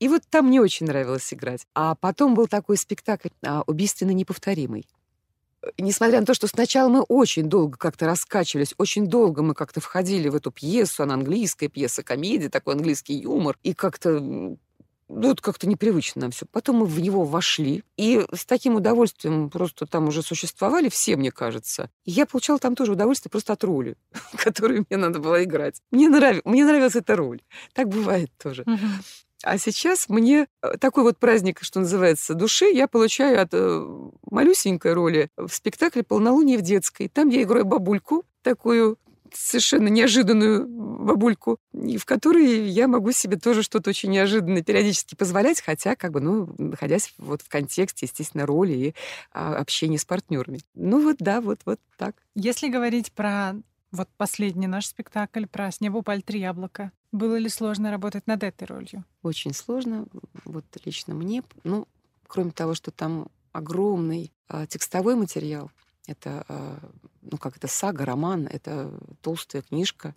И 0.00 0.08
вот 0.08 0.22
там 0.28 0.46
мне 0.46 0.60
очень 0.60 0.86
нравилось 0.86 1.32
играть. 1.32 1.66
А 1.74 1.94
потом 1.94 2.34
был 2.34 2.48
такой 2.48 2.76
спектакль 2.76 3.28
а, 3.44 3.62
«Убийственно 3.66 4.10
неповторимый» 4.10 4.86
несмотря 5.78 6.20
на 6.20 6.26
то, 6.26 6.34
что 6.34 6.46
сначала 6.46 6.88
мы 6.88 7.02
очень 7.02 7.48
долго 7.48 7.76
как-то 7.76 8.06
раскачивались, 8.06 8.74
очень 8.78 9.06
долго 9.06 9.42
мы 9.42 9.54
как-то 9.54 9.80
входили 9.80 10.28
в 10.28 10.34
эту 10.34 10.50
пьесу, 10.50 11.02
она 11.02 11.14
английская 11.14 11.68
пьеса, 11.68 12.02
комедия, 12.02 12.48
такой 12.48 12.74
английский 12.74 13.14
юмор, 13.14 13.58
и 13.62 13.74
как-то 13.74 14.20
ну, 15.08 15.30
это 15.30 15.42
как-то 15.42 15.68
непривычно 15.68 16.22
нам 16.22 16.30
все. 16.30 16.46
Потом 16.46 16.76
мы 16.76 16.86
в 16.86 16.98
него 16.98 17.24
вошли, 17.24 17.84
и 17.96 18.24
с 18.32 18.44
таким 18.46 18.76
удовольствием 18.76 19.50
просто 19.50 19.86
там 19.86 20.08
уже 20.08 20.22
существовали 20.22 20.88
все, 20.88 21.16
мне 21.16 21.30
кажется. 21.30 21.90
И 22.04 22.10
я 22.10 22.26
получала 22.26 22.58
там 22.58 22.74
тоже 22.74 22.92
удовольствие 22.92 23.30
просто 23.30 23.52
от 23.52 23.62
роли, 23.64 23.96
которую 24.36 24.86
мне 24.88 24.98
надо 24.98 25.18
было 25.18 25.44
играть. 25.44 25.80
Мне, 25.90 26.08
нрав... 26.08 26.44
мне 26.44 26.64
нравилась 26.64 26.96
эта 26.96 27.16
роль. 27.16 27.42
Так 27.74 27.88
бывает 27.88 28.30
тоже. 28.42 28.64
А 29.42 29.58
сейчас 29.58 30.08
мне 30.08 30.46
э, 30.62 30.76
такой 30.78 31.02
вот 31.02 31.18
праздник, 31.18 31.58
что 31.62 31.80
называется, 31.80 32.34
души, 32.34 32.66
я 32.66 32.88
получаю 32.88 33.40
от 33.40 33.50
э, 33.52 33.86
малюсенькой 34.30 34.94
роли 34.94 35.28
в 35.36 35.52
спектакле 35.52 36.02
«Полнолуние 36.02 36.58
в 36.58 36.62
детской». 36.62 37.08
Там 37.08 37.28
я 37.28 37.42
играю 37.42 37.64
бабульку, 37.64 38.24
такую 38.42 38.98
совершенно 39.36 39.88
неожиданную 39.88 40.66
бабульку, 40.68 41.58
и 41.72 41.98
в 41.98 42.04
которой 42.04 42.68
я 42.68 42.88
могу 42.88 43.12
себе 43.12 43.36
тоже 43.36 43.62
что-то 43.62 43.90
очень 43.90 44.10
неожиданное 44.10 44.62
периодически 44.62 45.14
позволять, 45.14 45.60
хотя, 45.60 45.96
как 45.96 46.12
бы, 46.12 46.20
ну, 46.20 46.54
находясь 46.58 47.12
вот 47.18 47.42
в 47.42 47.48
контексте, 47.48 48.06
естественно, 48.06 48.46
роли 48.46 48.72
и 48.72 48.94
а, 49.32 49.56
общения 49.56 49.98
с 49.98 50.04
партнерами. 50.04 50.60
Ну 50.74 51.02
вот, 51.02 51.16
да, 51.18 51.40
вот, 51.40 51.60
вот 51.64 51.80
так. 51.98 52.14
Если 52.34 52.68
говорить 52.68 53.12
про 53.12 53.54
вот 53.94 54.08
последний 54.16 54.66
наш 54.66 54.86
спектакль 54.86 55.46
про 55.46 55.70
«С 55.70 55.80
неба 55.80 55.98
упали 55.98 56.20
три 56.20 56.40
яблока», 56.40 56.92
было 57.12 57.36
ли 57.36 57.48
сложно 57.48 57.92
работать 57.92 58.26
над 58.26 58.42
этой 58.42 58.64
ролью? 58.64 59.04
Очень 59.22 59.54
сложно, 59.54 60.06
вот 60.44 60.64
лично 60.84 61.14
мне. 61.14 61.44
Ну, 61.62 61.86
кроме 62.26 62.50
того, 62.50 62.74
что 62.74 62.90
там 62.90 63.28
огромный 63.52 64.32
а, 64.48 64.66
текстовой 64.66 65.14
материал, 65.14 65.70
это, 66.08 66.44
а, 66.48 66.78
ну, 67.22 67.38
как 67.38 67.56
это, 67.56 67.68
сага, 67.68 68.04
роман, 68.04 68.48
это 68.50 68.92
толстая 69.22 69.62
книжка. 69.62 70.14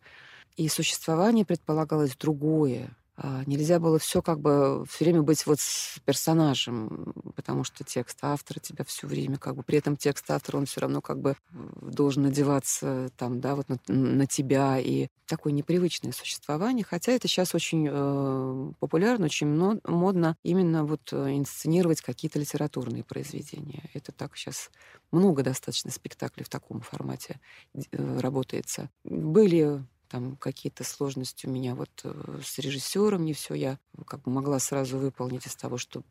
И 0.55 0.67
существование 0.69 1.45
предполагалось 1.45 2.15
другое. 2.15 2.89
А, 3.19 3.43
нельзя 3.47 3.79
было 3.79 3.97
все 3.97 4.21
как 4.21 4.39
бы 4.39 4.85
все 4.87 5.05
время 5.05 5.23
быть 5.23 5.47
вот 5.47 5.59
с 5.59 5.97
персонажем, 6.05 7.13
потому 7.35 7.63
что 7.63 7.83
текст 7.83 8.19
автора 8.21 8.59
тебя 8.59 8.85
все 8.85 9.07
время 9.07 9.37
как 9.37 9.55
бы 9.55 9.63
при 9.63 9.79
этом 9.79 9.97
текст 9.97 10.29
автора 10.29 10.57
он 10.57 10.67
все 10.67 10.81
равно 10.81 11.01
как 11.01 11.19
бы 11.19 11.35
должен 11.81 12.23
надеваться 12.23 13.09
там 13.17 13.41
да 13.41 13.55
вот 13.55 13.69
на, 13.69 13.79
на 13.87 14.27
тебя 14.27 14.77
и 14.77 15.07
такое 15.25 15.51
непривычное 15.51 16.11
существование, 16.11 16.85
хотя 16.87 17.11
это 17.11 17.27
сейчас 17.27 17.55
очень 17.55 17.87
э, 17.89 18.71
популярно, 18.79 19.25
очень 19.25 19.47
модно 19.47 20.37
именно 20.43 20.85
вот 20.85 21.11
э, 21.11 21.37
инсценировать 21.37 22.01
какие-то 22.01 22.37
литературные 22.37 23.03
произведения. 23.03 23.89
Это 23.95 24.11
так 24.11 24.37
сейчас 24.37 24.69
много 25.11 25.41
достаточно 25.41 25.89
спектаклей 25.91 26.45
в 26.45 26.49
таком 26.49 26.81
формате 26.81 27.39
э, 27.73 28.19
работается. 28.19 28.91
Были 29.03 29.83
там 30.07 30.35
какие-то 30.35 30.83
сложности 30.83 31.45
у 31.45 31.49
меня 31.49 31.75
вот 31.75 31.89
э, 32.03 32.39
с 32.43 32.57
режиссером, 32.59 33.25
не 33.25 33.33
все 33.33 33.53
я 33.53 33.79
как 34.05 34.21
бы 34.21 34.31
могла 34.31 34.59
сразу 34.59 34.97
выполнить 34.97 35.45
из 35.45 35.55
того, 35.55 35.77
что 35.77 36.03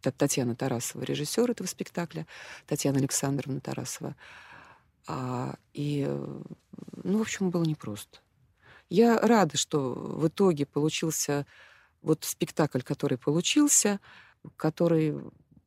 Татьяна 0.00 0.56
Тарасова 0.56 1.02
режиссер 1.02 1.50
этого 1.50 1.66
спектакля, 1.66 2.26
Татьяна 2.66 2.98
Александровна 2.98 3.60
Тарасова. 3.60 4.16
А, 5.06 5.56
и, 5.72 6.04
ну, 7.02 7.18
в 7.18 7.22
общем, 7.22 7.50
было 7.50 7.64
непросто. 7.64 8.18
Я 8.88 9.18
рада, 9.18 9.56
что 9.56 9.94
в 9.94 10.28
итоге 10.28 10.66
получился 10.66 11.46
вот 12.02 12.24
спектакль, 12.24 12.80
который 12.80 13.18
получился, 13.18 14.00
который 14.56 15.16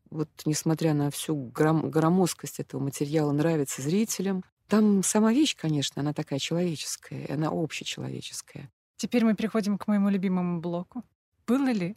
вот 0.09 0.29
несмотря 0.45 0.93
на 0.93 1.09
всю 1.09 1.35
гром 1.35 1.89
громоздкость 1.89 2.59
этого 2.59 2.81
материала, 2.81 3.31
нравится 3.31 3.81
зрителям. 3.81 4.43
Там 4.67 5.03
сама 5.03 5.33
вещь, 5.33 5.55
конечно, 5.55 6.01
она 6.01 6.13
такая 6.13 6.39
человеческая, 6.39 7.27
она 7.29 7.49
общечеловеческая. 7.51 8.71
Теперь 8.95 9.25
мы 9.25 9.35
переходим 9.35 9.77
к 9.77 9.87
моему 9.87 10.09
любимому 10.09 10.61
блоку. 10.61 11.03
Было 11.45 11.71
ли, 11.71 11.95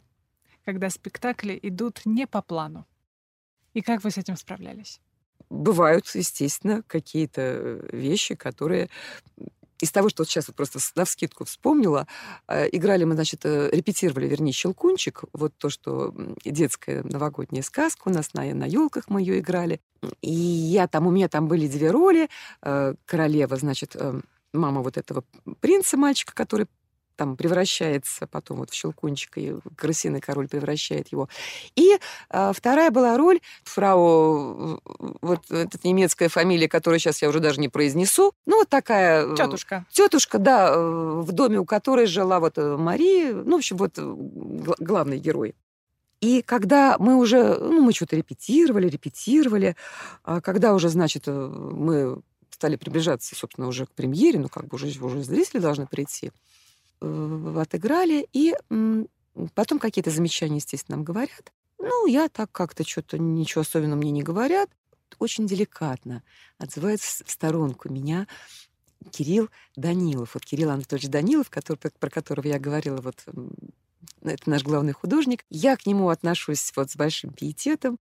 когда 0.65 0.89
спектакли 0.89 1.57
идут 1.61 2.01
не 2.05 2.27
по 2.27 2.41
плану? 2.41 2.85
И 3.73 3.81
как 3.81 4.03
вы 4.03 4.11
с 4.11 4.17
этим 4.17 4.35
справлялись? 4.35 4.99
Бывают, 5.49 6.07
естественно, 6.13 6.83
какие-то 6.83 7.41
э, 7.41 7.89
вещи, 7.93 8.35
которые 8.35 8.89
из 9.79 9.91
того, 9.91 10.09
что 10.09 10.21
вот 10.21 10.29
сейчас 10.29 10.47
вот 10.47 10.55
просто 10.55 10.79
на 10.95 11.05
вскидку 11.05 11.45
вспомнила, 11.45 12.07
э, 12.47 12.67
играли 12.71 13.03
мы, 13.03 13.15
значит, 13.15 13.41
э, 13.45 13.69
репетировали, 13.71 14.27
вернее, 14.27 14.51
«Щелкунчик», 14.51 15.23
вот 15.33 15.53
то, 15.57 15.69
что 15.69 16.13
детская 16.43 17.03
новогодняя 17.03 17.63
сказка, 17.63 18.03
у 18.05 18.11
нас 18.11 18.33
на, 18.33 18.43
на 18.53 18.65
елках 18.65 19.05
мы 19.09 19.21
ее 19.21 19.39
играли. 19.39 19.79
И 20.21 20.31
я 20.31 20.87
там, 20.87 21.07
у 21.07 21.11
меня 21.11 21.27
там 21.27 21.47
были 21.47 21.67
две 21.67 21.91
роли. 21.91 22.29
Э, 22.61 22.95
королева, 23.05 23.55
значит, 23.57 23.95
мама 24.53 24.81
вот 24.81 24.97
этого 24.97 25.23
принца, 25.59 25.97
мальчика, 25.97 26.33
который 26.33 26.67
там 27.17 27.35
превращается 27.35 28.27
потом 28.27 28.59
вот 28.59 28.69
в 28.69 28.73
щелкунчика, 28.73 29.39
и 29.39 29.55
крысиный 29.75 30.21
король 30.21 30.47
превращает 30.47 31.09
его. 31.09 31.27
И 31.75 31.97
а, 32.29 32.53
вторая 32.53 32.91
была 32.91 33.17
роль 33.17 33.41
фрау, 33.63 34.79
вот 35.21 35.51
эта 35.51 35.79
немецкая 35.83 36.29
фамилия, 36.29 36.69
которую 36.69 36.99
сейчас 36.99 37.21
я 37.21 37.29
уже 37.29 37.39
даже 37.39 37.59
не 37.59 37.69
произнесу, 37.69 38.33
ну 38.45 38.59
вот 38.59 38.69
такая... 38.69 39.33
Э, 39.33 39.35
тетушка. 39.35 39.85
Тетушка, 39.91 40.37
да, 40.37 40.69
э, 40.69 41.21
в 41.21 41.31
доме, 41.31 41.59
у 41.59 41.65
которой 41.65 42.05
жила 42.05 42.39
вот 42.39 42.57
э, 42.57 42.77
Мария, 42.77 43.33
ну, 43.33 43.55
в 43.55 43.57
общем, 43.57 43.77
вот 43.77 43.97
главный 43.97 45.17
герой. 45.17 45.55
И 46.21 46.41
когда 46.41 46.97
мы 46.99 47.15
уже, 47.15 47.57
ну, 47.59 47.81
мы 47.81 47.93
что-то 47.93 48.15
репетировали, 48.15 48.87
репетировали, 48.87 49.75
а 50.23 50.41
когда 50.41 50.73
уже, 50.73 50.89
значит, 50.89 51.27
мы 51.27 52.21
стали 52.49 52.75
приближаться, 52.75 53.35
собственно, 53.35 53.67
уже 53.67 53.85
к 53.85 53.91
премьере, 53.91 54.39
ну, 54.39 54.49
как 54.49 54.67
бы 54.67 54.75
уже, 54.75 54.87
уже 55.03 55.23
зрители 55.23 55.59
должны 55.59 55.85
прийти, 55.85 56.31
Э, 56.31 56.56
отыграли, 56.99 58.27
и 58.33 58.55
потом 59.53 59.79
какие-то 59.79 60.11
замечания, 60.11 60.57
естественно, 60.57 60.97
нам 60.97 61.05
говорят. 61.05 61.53
Ну, 61.79 62.07
я 62.07 62.27
так 62.27 62.51
как-то 62.51 62.83
что-то 62.83 63.17
ничего 63.17 63.61
особенного 63.61 63.99
мне 63.99 64.11
не 64.11 64.23
говорят. 64.23 64.69
Очень 65.19 65.47
деликатно 65.47 66.23
отзывается 66.57 67.23
в 67.23 67.31
сторонку 67.31 67.89
меня 67.89 68.27
Кирилл 69.11 69.49
Данилов. 69.75 70.33
Вот 70.33 70.43
Кирилл 70.43 70.71
Анатольевич 70.71 71.09
Данилов, 71.09 71.49
который, 71.49 71.77
про 71.77 72.09
которого 72.09 72.47
я 72.47 72.59
говорила, 72.59 72.97
вот 72.97 73.23
это 74.21 74.49
наш 74.49 74.63
главный 74.63 74.93
художник. 74.93 75.45
Я 75.49 75.77
к 75.77 75.85
нему 75.85 76.09
отношусь 76.09 76.73
вот 76.75 76.89
с 76.91 76.95
большим 76.95 77.31
пиететом, 77.31 77.97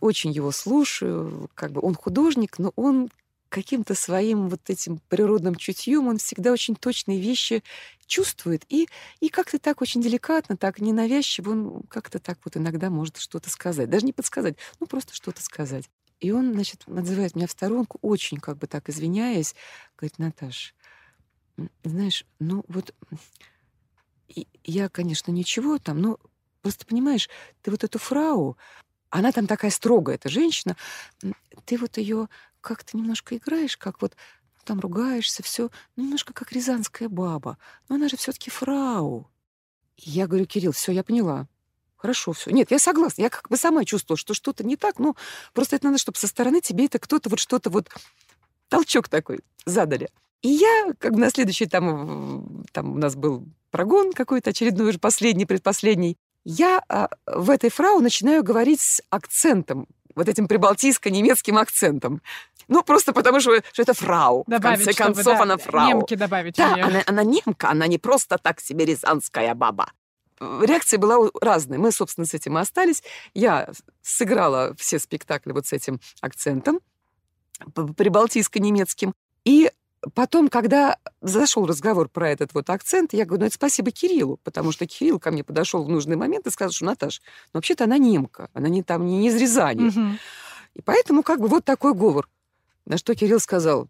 очень 0.00 0.32
его 0.32 0.50
слушаю. 0.50 1.48
Как 1.54 1.72
бы 1.72 1.80
он 1.80 1.94
художник, 1.94 2.58
но 2.58 2.72
он 2.76 3.08
каким-то 3.48 3.94
своим 3.94 4.48
вот 4.48 4.68
этим 4.68 5.00
природным 5.08 5.54
чутьем 5.54 6.08
он 6.08 6.18
всегда 6.18 6.52
очень 6.52 6.76
точные 6.76 7.20
вещи 7.20 7.62
чувствует 8.06 8.64
и, 8.68 8.88
и 9.20 9.28
как-то 9.28 9.58
так 9.58 9.80
очень 9.80 10.00
деликатно, 10.00 10.56
так 10.56 10.80
ненавязчиво 10.80 11.50
он 11.50 11.82
как-то 11.88 12.18
так 12.18 12.38
вот 12.44 12.56
иногда 12.56 12.90
может 12.90 13.18
что-то 13.18 13.50
сказать. 13.50 13.90
Даже 13.90 14.06
не 14.06 14.12
подсказать, 14.12 14.56
ну 14.80 14.86
просто 14.86 15.14
что-то 15.14 15.42
сказать. 15.42 15.88
И 16.20 16.32
он, 16.32 16.52
значит, 16.52 16.82
отзывает 16.86 17.36
меня 17.36 17.46
в 17.46 17.52
сторонку, 17.52 17.98
очень 18.02 18.38
как 18.38 18.58
бы 18.58 18.66
так 18.66 18.88
извиняясь, 18.88 19.54
говорит, 19.96 20.18
Наташ, 20.18 20.74
знаешь, 21.84 22.24
ну 22.40 22.64
вот 22.68 22.94
я, 24.64 24.88
конечно, 24.88 25.30
ничего 25.30 25.78
там, 25.78 26.00
но 26.00 26.18
просто 26.62 26.86
понимаешь, 26.86 27.28
ты 27.62 27.70
вот 27.70 27.84
эту 27.84 27.98
фрау, 27.98 28.56
она 29.10 29.32
там 29.32 29.46
такая 29.46 29.70
строгая, 29.70 30.16
эта 30.16 30.28
женщина, 30.28 30.76
ты 31.64 31.78
вот 31.78 31.96
ее 31.96 32.28
как-то 32.60 32.96
немножко 32.96 33.36
играешь, 33.36 33.76
как 33.76 34.00
вот 34.02 34.16
там 34.64 34.80
ругаешься, 34.80 35.42
все, 35.42 35.70
ну, 35.96 36.04
немножко 36.04 36.34
как 36.34 36.52
рязанская 36.52 37.08
баба. 37.08 37.56
Но 37.88 37.96
она 37.96 38.08
же 38.08 38.16
все-таки 38.16 38.50
фрау. 38.50 39.30
И 39.96 40.10
я 40.10 40.26
говорю, 40.26 40.44
Кирилл, 40.44 40.72
все, 40.72 40.92
я 40.92 41.02
поняла. 41.02 41.48
Хорошо, 41.96 42.32
все. 42.32 42.50
Нет, 42.50 42.70
я 42.70 42.78
согласна. 42.78 43.22
Я 43.22 43.30
как 43.30 43.48
бы 43.48 43.56
сама 43.56 43.84
чувствовала, 43.84 44.18
что 44.18 44.34
что-то 44.34 44.64
не 44.64 44.76
так. 44.76 44.98
Ну, 44.98 45.16
просто 45.52 45.76
это 45.76 45.86
надо, 45.86 45.98
чтобы 45.98 46.18
со 46.18 46.28
стороны 46.28 46.60
тебе 46.60 46.84
это 46.84 46.98
кто-то 46.98 47.30
вот 47.30 47.40
что-то 47.40 47.70
вот 47.70 47.88
толчок 48.68 49.08
такой 49.08 49.40
задали. 49.64 50.10
И 50.42 50.48
я, 50.48 50.92
как 50.98 51.14
бы 51.14 51.18
на 51.18 51.30
следующий 51.30 51.66
там, 51.66 52.64
там 52.72 52.92
у 52.92 52.98
нас 52.98 53.16
был 53.16 53.46
прогон 53.70 54.12
какой-то 54.12 54.50
очередной, 54.50 54.90
уже 54.90 54.98
последний, 54.98 55.46
предпоследний, 55.46 56.16
я 56.44 56.82
а, 56.88 57.08
в 57.26 57.50
этой 57.50 57.70
фрау 57.70 58.00
начинаю 58.00 58.44
говорить 58.44 58.80
с 58.80 59.02
акцентом 59.10 59.88
вот 60.14 60.28
этим 60.28 60.48
прибалтийско-немецким 60.48 61.56
акцентом. 61.58 62.22
Ну, 62.68 62.82
просто 62.82 63.12
потому 63.12 63.40
что, 63.40 63.60
что 63.72 63.82
это 63.82 63.94
фрау. 63.94 64.44
Добавить, 64.46 64.82
в 64.82 64.84
конце 64.84 65.02
концов, 65.02 65.24
да, 65.24 65.42
она 65.42 65.56
фрау. 65.56 65.88
Немки 65.88 66.14
добавить. 66.14 66.56
Да, 66.56 66.74
она, 66.74 67.02
она 67.06 67.24
немка, 67.24 67.70
она 67.70 67.86
не 67.86 67.98
просто 67.98 68.38
так 68.38 68.60
себе 68.60 68.84
рязанская 68.84 69.54
баба. 69.54 69.90
Реакция 70.40 70.98
была 70.98 71.30
разная. 71.40 71.78
Мы, 71.78 71.90
собственно, 71.90 72.26
с 72.26 72.34
этим 72.34 72.58
и 72.58 72.60
остались. 72.60 73.02
Я 73.34 73.70
сыграла 74.02 74.74
все 74.78 74.98
спектакли 74.98 75.52
вот 75.52 75.66
с 75.66 75.72
этим 75.72 76.00
акцентом 76.20 76.80
прибалтийско-немецким. 77.74 79.14
И 79.44 79.70
Потом, 80.14 80.48
когда 80.48 80.96
зашел 81.20 81.66
разговор 81.66 82.08
про 82.08 82.30
этот 82.30 82.54
вот 82.54 82.70
акцент, 82.70 83.12
я 83.12 83.24
говорю, 83.24 83.40
ну 83.40 83.46
это 83.46 83.56
спасибо 83.56 83.90
Кириллу, 83.90 84.38
потому 84.44 84.70
что 84.70 84.86
Кирилл 84.86 85.18
ко 85.18 85.32
мне 85.32 85.42
подошел 85.42 85.82
в 85.82 85.88
нужный 85.88 86.14
момент 86.14 86.46
и 86.46 86.50
сказал, 86.50 86.70
что 86.70 86.84
Наташ, 86.84 87.20
ну 87.52 87.58
вообще-то 87.58 87.84
она 87.84 87.98
немка, 87.98 88.48
она 88.52 88.68
не 88.68 88.84
там 88.84 89.06
не 89.06 89.26
из 89.26 89.34
Рязани. 89.34 89.88
Угу. 89.88 90.18
И 90.74 90.82
поэтому 90.82 91.22
как 91.24 91.40
бы 91.40 91.48
вот 91.48 91.64
такой 91.64 91.94
говор. 91.94 92.28
На 92.88 92.96
что 92.96 93.14
Кирилл 93.14 93.38
сказал, 93.38 93.86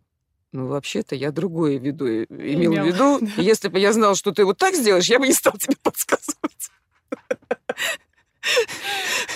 ну, 0.51 0.67
вообще-то 0.67 1.15
я 1.15 1.31
другое 1.31 1.79
виду, 1.79 2.05
э, 2.09 2.27
имел, 2.29 2.73
имел. 2.73 2.85
в 2.85 2.87
виду. 2.87 3.19
Да. 3.37 3.43
Если 3.43 3.69
бы 3.69 3.79
я 3.79 3.93
знал, 3.93 4.17
что 4.17 4.33
ты 4.33 4.45
вот 4.45 4.59
так 4.59 4.75
сделаешь, 4.75 5.07
я 5.07 5.21
бы 5.21 5.29
не 5.29 5.33
стал 5.33 5.53
тебе 5.53 5.77
подсказывать. 5.83 6.71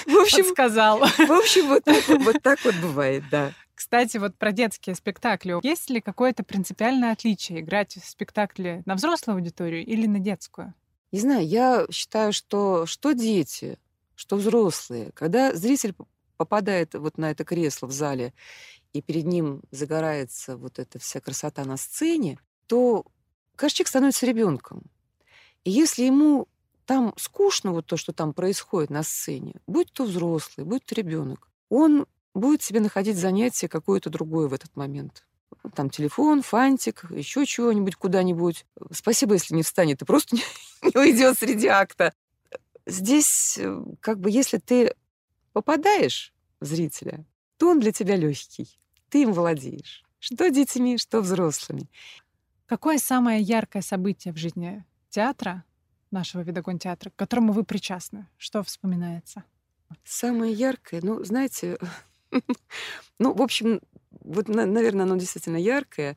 В 0.07 0.21
общем, 0.21 0.45
сказал. 0.47 0.99
В 0.99 1.33
общем, 1.33 1.69
вот 1.69 1.85
так, 1.85 2.09
вот 2.09 2.43
так 2.43 2.65
вот 2.65 2.75
бывает, 2.83 3.23
да. 3.31 3.53
Кстати, 3.77 4.17
вот 4.17 4.37
про 4.37 4.51
детские 4.51 4.97
спектакли. 4.97 5.55
Есть 5.63 5.91
ли 5.91 6.01
какое-то 6.01 6.43
принципиальное 6.43 7.13
отличие 7.13 7.61
играть 7.61 7.95
в 7.95 8.09
спектакле 8.09 8.83
на 8.85 8.97
взрослую 8.97 9.37
аудиторию 9.37 9.87
или 9.87 10.09
на 10.09 10.19
детскую? 10.19 10.75
Не 11.13 11.21
знаю, 11.21 11.47
я 11.47 11.87
считаю, 11.89 12.33
что 12.33 12.85
что 12.87 13.13
дети, 13.13 13.79
что 14.17 14.35
взрослые, 14.37 15.13
когда 15.15 15.55
зритель 15.55 15.95
попадает 16.37 16.95
вот 16.95 17.17
на 17.17 17.31
это 17.31 17.45
кресло 17.45 17.87
в 17.87 17.93
зале, 17.93 18.33
и 18.93 19.01
перед 19.01 19.26
ним 19.26 19.62
загорается 19.70 20.57
вот 20.57 20.78
эта 20.78 20.99
вся 20.99 21.20
красота 21.20 21.64
на 21.64 21.76
сцене, 21.76 22.38
то 22.66 23.07
каждый 23.57 23.76
человек 23.76 23.88
становится 23.88 24.26
ребенком. 24.26 24.82
И 25.64 25.70
если 25.70 26.05
ему 26.05 26.49
там 26.86 27.14
скучно 27.16 27.72
вот 27.72 27.86
то, 27.86 27.97
что 27.97 28.12
там 28.12 28.34
происходит 28.34 28.90
на 28.90 29.03
сцене, 29.03 29.55
будь 29.66 29.93
то 29.93 30.05
взрослый, 30.05 30.66
будь 30.66 30.84
то 30.84 30.95
ребенок, 30.95 31.49
он 31.68 32.07
будет 32.34 32.62
себе 32.62 32.80
находить 32.80 33.16
занятие 33.16 33.68
какое-то 33.68 34.11
другое 34.11 34.49
в 34.49 34.55
этот 34.55 34.74
момент. 34.76 35.26
Там 35.74 35.90
телефон, 35.90 36.43
фантик, 36.43 37.05
еще 37.11 37.47
чего-нибудь 37.47 37.97
куда-нибудь. 37.97 38.66
Спасибо, 38.90 39.34
если 39.34 39.55
не 39.55 39.62
встанет 39.62 40.03
и 40.03 40.05
просто 40.05 40.36
не, 40.36 40.43
не 40.82 40.99
уйдет 40.99 41.38
среди 41.38 41.68
акта. 41.68 42.12
Здесь, 42.84 43.59
э, 43.59 43.82
как 44.01 44.18
бы, 44.18 44.30
если 44.30 44.59
ты 44.59 44.95
попадаешь 45.53 46.34
в 46.61 46.66
зрителя, 46.66 47.24
то 47.59 47.68
он 47.68 47.80
для 47.80 47.93
тебя 47.93 48.16
легкий. 48.16 48.78
Ты 49.13 49.25
им 49.25 49.35
владеешь. 49.35 50.03
Что 50.21 50.49
детьми, 50.49 50.97
что 50.97 51.21
взрослыми. 51.21 51.91
Какое 52.65 52.97
самое 52.97 53.43
яркое 53.43 53.83
событие 53.83 54.33
в 54.33 54.39
жизни 54.39 54.87
театра, 55.11 55.65
нашего 56.11 56.41
видогон 56.41 56.79
театра, 56.79 57.11
к 57.11 57.17
которому 57.17 57.53
вы 57.53 57.63
причастны? 57.63 58.27
Что 58.39 58.63
вспоминается? 58.63 59.45
Самое 60.03 60.55
яркое, 60.55 61.03
ну, 61.03 61.23
знаете, 61.25 61.77
ну, 63.19 63.35
в 63.35 63.43
общем, 63.43 63.83
вот, 64.11 64.49
наверное, 64.49 65.05
оно 65.05 65.17
действительно 65.17 65.59
яркое, 65.59 66.17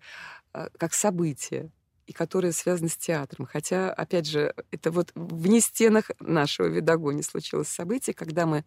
а, 0.53 0.69
как 0.77 0.93
событие, 0.93 1.71
и 2.07 2.13
которое 2.13 2.53
связано 2.53 2.87
с 2.87 2.95
театром. 2.95 3.45
Хотя, 3.45 3.91
опять 3.91 4.25
же, 4.25 4.55
это 4.71 4.89
вот 4.89 5.11
вне 5.15 5.59
стенах 5.59 6.11
нашего 6.21 6.67
видогони 6.67 7.23
случилось 7.23 7.67
событие, 7.67 8.13
когда 8.13 8.45
мы 8.45 8.63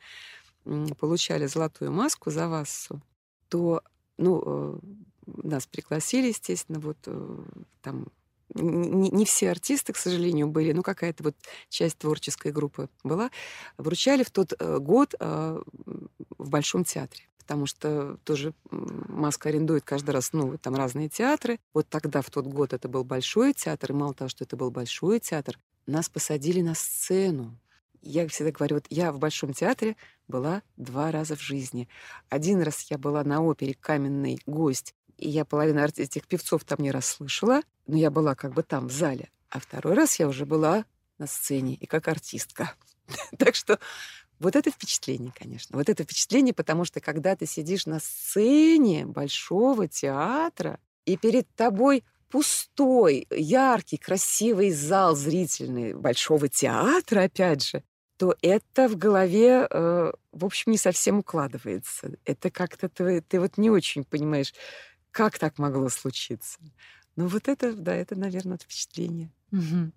получали 0.99 1.47
золотую 1.47 1.93
маску 1.93 2.31
за 2.31 2.47
Вассу, 2.47 3.01
то, 3.49 3.83
ну, 4.19 4.43
э, 4.45 4.79
нас 5.27 5.67
пригласили, 5.67 6.29
естественно, 6.29 6.81
вот 6.81 6.99
э, 7.07 7.39
там 7.83 8.09
не, 8.55 9.11
не 9.11 9.25
все 9.25 9.51
артисты, 9.51 9.93
к 9.93 9.97
сожалению, 9.97 10.49
были, 10.49 10.73
ну 10.73 10.83
какая-то 10.83 11.23
вот 11.23 11.35
часть 11.69 11.99
творческой 11.99 12.53
группы 12.53 12.89
была, 13.05 13.31
вручали 13.77 14.23
в 14.23 14.31
тот 14.31 14.55
э, 14.59 14.79
год 14.79 15.15
в 15.19 16.51
Большом 16.51 16.85
театре 16.85 17.25
потому 17.49 17.65
что 17.65 18.19
тоже 18.25 18.53
Маска 18.71 19.49
арендует 19.49 19.83
каждый 19.83 20.11
раз, 20.11 20.35
ну, 20.35 20.59
там 20.59 20.75
разные 20.75 21.09
театры. 21.09 21.59
Вот 21.73 21.89
тогда, 21.89 22.21
в 22.21 22.29
тот 22.29 22.47
год, 22.47 22.75
это 22.75 22.91
был 22.91 23.05
Большой 23.05 23.55
театр, 23.55 23.93
и 23.93 23.95
мало 23.95 24.13
того, 24.13 24.29
что 24.29 24.45
это 24.45 24.55
был 24.55 24.71
Большой 24.71 25.19
театр, 25.19 25.59
нас 25.87 26.11
посадили 26.11 26.61
на 26.61 26.75
сцену. 26.75 27.59
Я 28.03 28.27
всегда 28.29 28.53
говорю, 28.53 28.77
вот 28.77 28.87
я 28.91 29.13
в 29.13 29.19
Большом 29.19 29.53
театре 29.53 29.97
была 30.29 30.63
два 30.77 31.11
раза 31.11 31.37
в 31.37 31.41
жизни. 31.41 31.89
Один 32.29 32.63
раз 32.63 32.91
я 32.91 32.99
была 32.99 33.25
на 33.25 33.43
опере 33.43 33.75
«Каменный 33.75 34.41
гость», 34.47 34.95
и 35.17 35.29
я 35.29 35.45
половину 35.45 35.83
этих 35.83 36.27
певцов 36.27 36.65
там 36.65 36.79
не 36.81 36.91
расслышала, 36.91 37.63
но 37.87 37.97
я 37.97 38.11
была 38.11 38.35
как 38.35 38.55
бы 38.55 38.63
там, 38.63 38.89
в 38.89 38.93
зале. 38.93 39.31
А 39.51 39.59
второй 39.59 39.95
раз 39.95 40.19
я 40.19 40.29
уже 40.29 40.47
была 40.47 40.85
на 41.19 41.27
сцене 41.27 41.75
и 41.75 41.87
как 41.87 42.07
артистка. 42.09 42.73
так 43.39 43.57
что 43.57 43.81
вот 44.39 44.55
это 44.55 44.71
впечатление, 44.71 45.33
конечно. 45.37 45.77
Вот 45.77 45.89
это 45.89 46.05
впечатление, 46.05 46.55
потому 46.55 46.85
что 46.85 47.01
когда 47.01 47.35
ты 47.35 47.47
сидишь 47.47 47.87
на 47.87 47.99
сцене 47.99 49.07
большого 49.07 49.89
театра, 49.89 50.79
и 51.05 51.17
перед 51.17 51.49
тобой 51.55 52.05
пустой, 52.29 53.27
яркий, 53.31 53.97
красивый 53.97 54.71
зал 54.71 55.17
зрительный 55.17 55.95
большого 55.95 56.49
театра, 56.49 57.25
опять 57.25 57.65
же, 57.65 57.83
то 58.17 58.35
это 58.43 58.89
в 58.89 58.97
голове, 58.97 59.67
э, 59.71 60.13
в 60.33 60.45
общем, 60.45 60.73
не 60.73 60.79
совсем 60.79 61.19
укладывается. 61.19 62.13
Это 62.25 62.51
как-то 62.51 62.89
ты, 62.89 63.21
ты 63.23 63.41
вот 63.41 63.59
не 63.59 63.71
очень 63.71 64.05
понимаешь, 64.05 64.53
как 65.11 65.39
так 65.39 65.59
могло 65.59 65.89
случиться. 65.89 66.59
Ну 67.17 67.29
вот 67.29 67.49
это, 67.49 67.73
да, 67.73 67.95
это, 67.95 68.17
наверное, 68.17 68.59
впечатление. 68.59 69.31
Угу. 69.53 69.93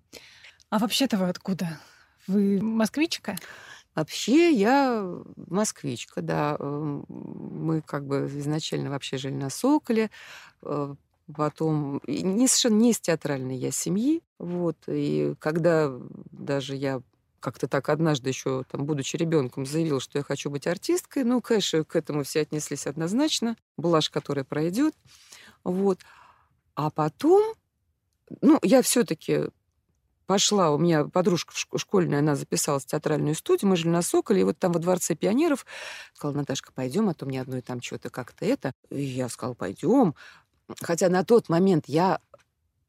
А 0.70 0.78
вообще-то 0.78 1.16
вы 1.18 1.28
откуда? 1.28 1.78
Вы 2.26 2.60
москвичка? 2.62 3.36
Вообще 3.94 4.52
я 4.52 5.04
москвичка, 5.36 6.22
да. 6.22 6.56
Эм, 6.58 7.04
мы 7.08 7.82
как 7.82 8.06
бы 8.06 8.26
изначально 8.38 8.88
вообще 8.88 9.18
жили 9.18 9.34
на 9.34 9.50
Соколе, 9.50 10.10
э, 10.62 10.94
потом 11.32 12.00
не 12.06 12.46
совершенно 12.48 12.80
не 12.80 12.90
из 12.90 13.00
театральной 13.00 13.56
я 13.56 13.70
семьи, 13.70 14.22
вот. 14.38 14.76
И 14.86 15.34
когда 15.38 15.92
даже 16.30 16.76
я 16.76 17.02
как-то 17.42 17.66
так 17.66 17.88
однажды 17.88 18.30
еще, 18.30 18.64
там, 18.70 18.86
будучи 18.86 19.16
ребенком, 19.16 19.66
заявил, 19.66 20.00
что 20.00 20.18
я 20.18 20.24
хочу 20.24 20.48
быть 20.48 20.66
артисткой. 20.66 21.24
Ну, 21.24 21.40
конечно, 21.42 21.84
к 21.84 21.96
этому 21.96 22.22
все 22.22 22.40
отнеслись 22.40 22.86
однозначно. 22.86 23.56
Блажь, 23.76 24.10
которая 24.10 24.44
пройдет. 24.44 24.94
Вот. 25.64 25.98
А 26.74 26.90
потом, 26.90 27.54
ну, 28.40 28.58
я 28.62 28.80
все-таки 28.82 29.48
пошла, 30.26 30.70
у 30.70 30.78
меня 30.78 31.04
подружка 31.04 31.52
школьная, 31.76 32.20
она 32.20 32.36
записалась 32.36 32.84
в 32.84 32.86
театральную 32.86 33.34
студию, 33.34 33.68
мы 33.68 33.76
жили 33.76 33.90
на 33.90 34.02
Соколе, 34.02 34.40
и 34.40 34.44
вот 34.44 34.58
там 34.58 34.72
во 34.72 34.78
Дворце 34.78 35.14
пионеров 35.14 35.66
сказала, 36.14 36.36
Наташка, 36.36 36.72
пойдем, 36.72 37.08
а 37.08 37.14
то 37.14 37.26
мне 37.26 37.40
одной 37.40 37.60
там 37.60 37.82
что-то 37.82 38.08
как-то 38.08 38.46
это. 38.46 38.72
И 38.88 39.02
я 39.02 39.28
сказала, 39.28 39.54
пойдем. 39.54 40.14
Хотя 40.80 41.08
на 41.08 41.24
тот 41.24 41.48
момент 41.48 41.84
я 41.86 42.20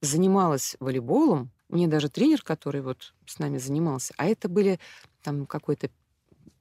занималась 0.02 0.76
волейболом, 0.80 1.52
мне 1.70 1.88
даже 1.88 2.10
тренер, 2.10 2.44
который 2.44 2.82
вот 2.82 3.14
с 3.26 3.40
нами 3.40 3.58
занимался, 3.58 4.14
а 4.18 4.26
это 4.26 4.48
были 4.48 4.80
там 5.24 5.46
какой-то 5.46 5.90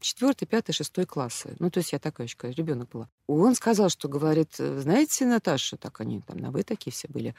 четвертый, 0.00 0.46
пятый, 0.46 0.72
шестой 0.72 1.06
классы. 1.06 1.54
Ну, 1.58 1.70
то 1.70 1.78
есть 1.78 1.92
я 1.92 1.98
такая 1.98 2.26
еще 2.26 2.36
ребенок 2.42 2.88
была. 2.90 3.08
Он 3.26 3.54
сказал, 3.54 3.88
что, 3.88 4.08
говорит, 4.08 4.54
знаете, 4.56 5.24
Наташа, 5.26 5.76
так 5.76 6.00
они 6.00 6.20
там 6.20 6.38
на 6.38 6.50
вы 6.50 6.62
такие 6.64 6.92
все 6.92 7.08
были. 7.08 7.34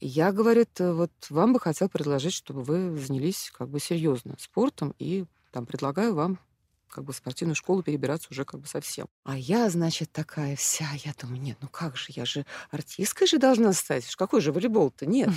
Я, 0.00 0.32
говорит, 0.32 0.70
вот 0.78 1.10
вам 1.28 1.52
бы 1.52 1.60
хотел 1.60 1.88
предложить, 1.88 2.34
чтобы 2.34 2.62
вы 2.62 2.96
занялись 2.96 3.52
как 3.56 3.68
бы 3.68 3.80
серьезно 3.80 4.36
спортом, 4.38 4.94
и 4.98 5.24
там 5.50 5.66
предлагаю 5.66 6.14
вам 6.14 6.38
как 6.94 7.04
бы 7.04 7.12
в 7.12 7.16
спортивную 7.16 7.56
школу 7.56 7.82
перебираться 7.82 8.28
уже 8.30 8.44
как 8.44 8.60
бы 8.60 8.68
совсем. 8.68 9.06
А 9.24 9.36
я, 9.36 9.68
значит, 9.68 10.12
такая 10.12 10.54
вся, 10.54 10.86
я 11.04 11.12
думаю, 11.20 11.40
нет, 11.40 11.58
ну 11.60 11.68
как 11.68 11.96
же, 11.96 12.06
я 12.10 12.24
же 12.24 12.46
артисткой 12.70 13.26
же 13.26 13.38
должна 13.38 13.72
стать. 13.72 14.14
Какой 14.14 14.40
же 14.40 14.52
волейбол-то? 14.52 15.04
Нет. 15.04 15.30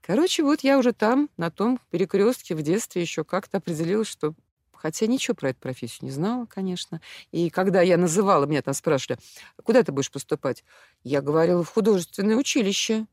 Короче, 0.00 0.44
вот 0.44 0.60
я 0.60 0.78
уже 0.78 0.92
там, 0.92 1.28
на 1.36 1.50
том 1.50 1.80
перекрестке 1.90 2.54
в 2.54 2.62
детстве 2.62 3.02
еще 3.02 3.24
как-то 3.24 3.58
определилась, 3.58 4.06
что 4.06 4.34
Хотя 4.72 5.06
ничего 5.06 5.34
про 5.34 5.50
эту 5.50 5.58
профессию 5.58 6.00
не 6.02 6.10
знала, 6.10 6.46
конечно. 6.46 7.00
И 7.32 7.50
когда 7.50 7.80
я 7.80 7.96
называла, 7.96 8.44
меня 8.44 8.62
там 8.62 8.74
спрашивали, 8.74 9.18
куда 9.64 9.82
ты 9.82 9.90
будешь 9.90 10.12
поступать? 10.12 10.64
Я 11.02 11.22
говорила, 11.22 11.64
в 11.64 11.70
художественное 11.70 12.36
училище. 12.36 13.06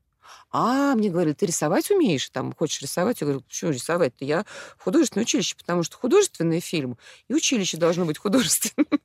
А, 0.50 0.94
мне 0.94 1.10
говорили, 1.10 1.34
ты 1.34 1.46
рисовать 1.46 1.90
умеешь? 1.90 2.28
Там, 2.30 2.52
хочешь 2.52 2.80
рисовать? 2.82 3.20
Я 3.20 3.26
говорю, 3.26 3.42
почему 3.42 3.70
рисовать-то? 3.72 4.24
Я 4.24 4.44
в 4.76 4.82
художественное 4.82 5.24
училище, 5.24 5.56
потому 5.56 5.82
что 5.82 5.96
художественный 5.96 6.60
фильм 6.60 6.96
и 7.28 7.34
училище 7.34 7.76
должно 7.76 8.04
быть 8.04 8.18
художественным. 8.18 8.88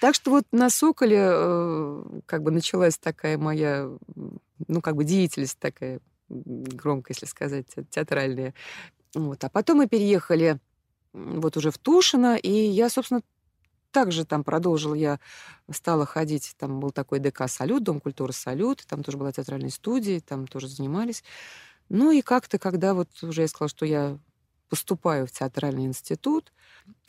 Так 0.00 0.16
что 0.16 0.32
вот 0.32 0.44
на 0.50 0.68
«Соколе» 0.68 1.20
э, 1.22 2.04
как 2.26 2.42
бы 2.42 2.50
началась 2.50 2.98
такая 2.98 3.38
моя, 3.38 3.88
ну, 4.66 4.80
как 4.80 4.96
бы 4.96 5.04
деятельность 5.04 5.56
такая, 5.60 6.00
громко, 6.28 7.12
если 7.12 7.26
сказать, 7.26 7.66
театральная. 7.90 8.52
Вот. 9.14 9.44
А 9.44 9.48
потом 9.48 9.78
мы 9.78 9.86
переехали 9.86 10.58
вот 11.12 11.56
уже 11.56 11.70
в 11.70 11.78
Тушино, 11.78 12.36
и 12.36 12.50
я, 12.50 12.88
собственно, 12.88 13.22
также 13.92 14.24
там 14.24 14.42
продолжила, 14.42 14.94
я 14.94 15.20
стала 15.70 16.06
ходить, 16.06 16.54
там 16.58 16.80
был 16.80 16.90
такой 16.90 17.20
ДК 17.20 17.48
«Салют», 17.48 17.84
Дом 17.84 18.00
культуры 18.00 18.32
«Салют», 18.32 18.84
там 18.88 19.04
тоже 19.04 19.18
была 19.18 19.32
театральная 19.32 19.70
студия, 19.70 20.20
там 20.20 20.46
тоже 20.46 20.68
занимались. 20.68 21.22
Ну 21.88 22.10
и 22.10 22.22
как-то, 22.22 22.58
когда 22.58 22.94
вот 22.94 23.08
уже 23.22 23.42
я 23.42 23.48
сказала, 23.48 23.68
что 23.68 23.86
я 23.86 24.18
поступаю 24.68 25.26
в 25.26 25.32
театральный 25.32 25.84
институт, 25.84 26.52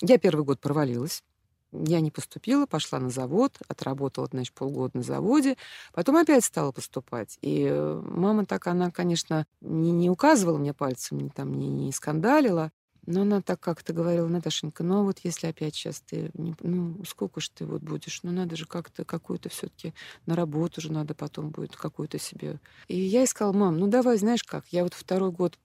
я 0.01 0.17
первый 0.17 0.43
год 0.43 0.59
провалилась. 0.59 1.23
Я 1.71 2.01
не 2.01 2.11
поступила, 2.11 2.67
пошла 2.67 2.99
на 2.99 3.09
завод, 3.09 3.57
отработала, 3.67 4.27
значит, 4.29 4.53
полгода 4.53 4.97
на 4.97 5.03
заводе, 5.03 5.57
потом 5.93 6.17
опять 6.17 6.45
стала 6.45 6.71
поступать. 6.71 7.39
И 7.41 7.65
э, 7.67 8.01
мама 8.05 8.45
так, 8.45 8.67
она, 8.67 8.91
конечно, 8.91 9.47
не, 9.61 9.91
не 9.91 10.09
указывала 10.09 10.59
мне 10.59 10.73
пальцем, 10.73 11.19
не, 11.19 11.29
там, 11.29 11.53
не, 11.53 11.67
не 11.67 11.91
скандалила, 11.91 12.71
но 13.05 13.21
она 13.21 13.41
так 13.41 13.59
как-то 13.59 13.93
говорила, 13.93 14.27
Наташенька, 14.27 14.83
ну 14.83 14.99
а 14.99 15.03
вот 15.03 15.19
если 15.23 15.47
опять 15.47 15.75
сейчас 15.75 16.01
ты, 16.01 16.31
не, 16.33 16.55
ну 16.61 17.03
сколько 17.05 17.41
ж 17.41 17.49
ты 17.49 17.65
вот 17.65 17.81
будешь, 17.81 18.21
ну 18.23 18.31
надо 18.31 18.55
же 18.55 18.65
как-то 18.65 19.05
какую-то 19.05 19.49
все 19.49 19.67
таки 19.67 19.93
на 20.25 20.35
работу 20.35 20.81
же 20.81 20.91
надо 20.91 21.13
потом 21.13 21.49
будет 21.49 21.75
какую-то 21.75 22.19
себе. 22.19 22.59
И 22.87 22.99
я 22.99 23.23
искала, 23.23 23.51
мам, 23.51 23.77
ну 23.77 23.87
давай, 23.87 24.17
знаешь 24.17 24.43
как, 24.43 24.65
я 24.69 24.83
вот 24.83 24.93
второй 24.93 25.31
год 25.31 25.57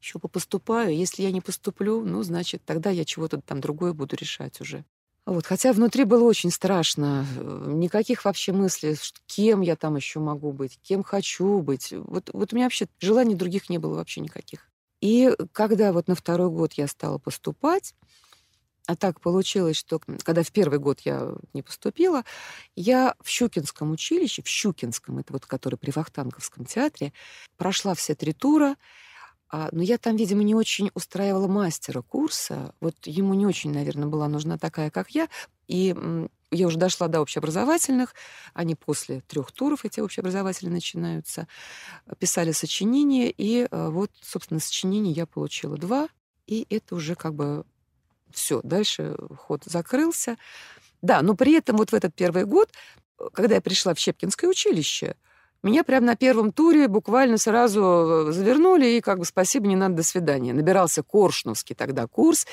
еще 0.00 0.18
поступаю, 0.18 0.96
если 0.96 1.22
я 1.22 1.32
не 1.32 1.40
поступлю, 1.40 2.04
ну, 2.04 2.22
значит, 2.22 2.62
тогда 2.64 2.90
я 2.90 3.04
чего-то 3.04 3.40
там 3.40 3.60
другое 3.60 3.92
буду 3.92 4.14
решать 4.16 4.60
уже. 4.60 4.84
Вот, 5.24 5.44
хотя 5.44 5.72
внутри 5.72 6.04
было 6.04 6.22
очень 6.22 6.52
страшно. 6.52 7.26
Никаких 7.66 8.24
вообще 8.24 8.52
мыслей, 8.52 8.96
кем 9.26 9.60
я 9.60 9.74
там 9.74 9.96
еще 9.96 10.20
могу 10.20 10.52
быть, 10.52 10.78
кем 10.82 11.02
хочу 11.02 11.60
быть. 11.60 11.92
Вот, 11.92 12.30
вот 12.32 12.52
у 12.52 12.56
меня 12.56 12.66
вообще 12.66 12.86
желаний 13.00 13.34
других 13.34 13.68
не 13.68 13.78
было 13.78 13.96
вообще 13.96 14.20
никаких. 14.20 14.70
И 15.00 15.32
когда 15.52 15.92
вот 15.92 16.08
на 16.08 16.14
второй 16.14 16.50
год 16.50 16.72
я 16.74 16.86
стала 16.86 17.18
поступать, 17.18 17.94
а 18.86 18.94
так 18.94 19.20
получилось, 19.20 19.76
что 19.76 20.00
когда 20.24 20.42
в 20.42 20.52
первый 20.52 20.78
год 20.78 21.00
я 21.00 21.34
не 21.54 21.62
поступила, 21.62 22.22
я 22.76 23.16
в 23.20 23.28
Щукинском 23.28 23.90
училище, 23.90 24.42
в 24.42 24.48
Щукинском, 24.48 25.18
это 25.18 25.32
вот 25.32 25.44
который 25.44 25.76
при 25.76 25.90
Вахтанговском 25.90 26.64
театре, 26.66 27.12
прошла 27.56 27.94
все 27.94 28.14
три 28.14 28.32
тура, 28.32 28.76
а, 29.48 29.68
но 29.72 29.82
я 29.82 29.98
там, 29.98 30.16
видимо, 30.16 30.42
не 30.42 30.54
очень 30.54 30.90
устраивала 30.94 31.46
мастера 31.46 32.02
курса. 32.02 32.74
Вот 32.80 32.94
ему 33.04 33.34
не 33.34 33.46
очень, 33.46 33.72
наверное, 33.72 34.08
была 34.08 34.28
нужна 34.28 34.58
такая, 34.58 34.90
как 34.90 35.10
я. 35.10 35.28
И 35.68 35.94
я 36.50 36.66
уже 36.66 36.78
дошла 36.78 37.08
до 37.08 37.20
общеобразовательных. 37.20 38.14
Они 38.54 38.74
после 38.74 39.20
трех 39.22 39.52
туров, 39.52 39.84
эти 39.84 40.00
общеобразовательные, 40.00 40.74
начинаются. 40.74 41.48
Писали 42.18 42.52
сочинения. 42.52 43.30
И 43.30 43.66
а, 43.70 43.90
вот, 43.90 44.10
собственно, 44.20 44.60
сочинений 44.60 45.12
я 45.12 45.26
получила 45.26 45.76
два. 45.76 46.08
И 46.46 46.66
это 46.70 46.94
уже 46.94 47.14
как 47.14 47.34
бы 47.34 47.64
все. 48.30 48.60
Дальше 48.62 49.16
ход 49.38 49.64
закрылся. 49.64 50.36
Да, 51.02 51.22
но 51.22 51.34
при 51.34 51.54
этом 51.54 51.76
вот 51.76 51.90
в 51.90 51.94
этот 51.94 52.14
первый 52.14 52.44
год, 52.44 52.70
когда 53.32 53.56
я 53.56 53.60
пришла 53.60 53.94
в 53.94 53.98
Щепкинское 53.98 54.48
училище, 54.48 55.16
меня 55.62 55.82
прямо 55.84 56.06
на 56.06 56.16
первом 56.16 56.52
туре 56.52 56.86
буквально 56.86 57.38
сразу 57.38 58.28
э, 58.28 58.32
завернули, 58.32 58.86
и 58.86 59.00
как 59.00 59.18
бы 59.18 59.24
спасибо, 59.24 59.66
не 59.66 59.74
надо, 59.74 59.96
до 59.96 60.02
свидания. 60.04 60.52
Набирался 60.52 61.02
Коршуновский 61.02 61.74
тогда 61.74 62.06
курс. 62.06 62.46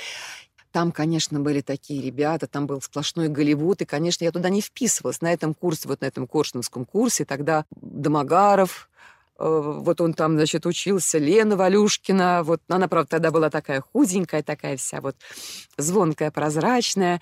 Там, 0.73 0.91
конечно, 0.91 1.39
были 1.39 1.61
такие 1.61 2.01
ребята, 2.01 2.47
там 2.47 2.65
был 2.65 2.81
сплошной 2.81 3.27
Голливуд, 3.27 3.83
и, 3.83 3.85
конечно, 3.85 4.23
я 4.23 4.31
туда 4.31 4.49
не 4.49 4.59
вписывалась. 4.59 5.21
На 5.21 5.31
этом 5.31 5.53
курсе, 5.53 5.87
вот 5.87 6.01
на 6.01 6.05
этом 6.05 6.27
Коршуновском 6.27 6.85
курсе 6.85 7.25
тогда 7.25 7.65
Домогаров, 7.79 8.89
э, 9.37 9.43
вот 9.45 10.01
он 10.01 10.15
там, 10.15 10.33
значит, 10.33 10.65
учился, 10.65 11.19
Лена 11.19 11.55
Валюшкина, 11.57 12.41
вот 12.43 12.59
она, 12.69 12.87
правда, 12.87 13.07
тогда 13.11 13.29
была 13.29 13.51
такая 13.51 13.81
худенькая, 13.81 14.41
такая 14.41 14.75
вся 14.77 14.99
вот 14.99 15.15
звонкая, 15.77 16.31
прозрачная. 16.31 17.21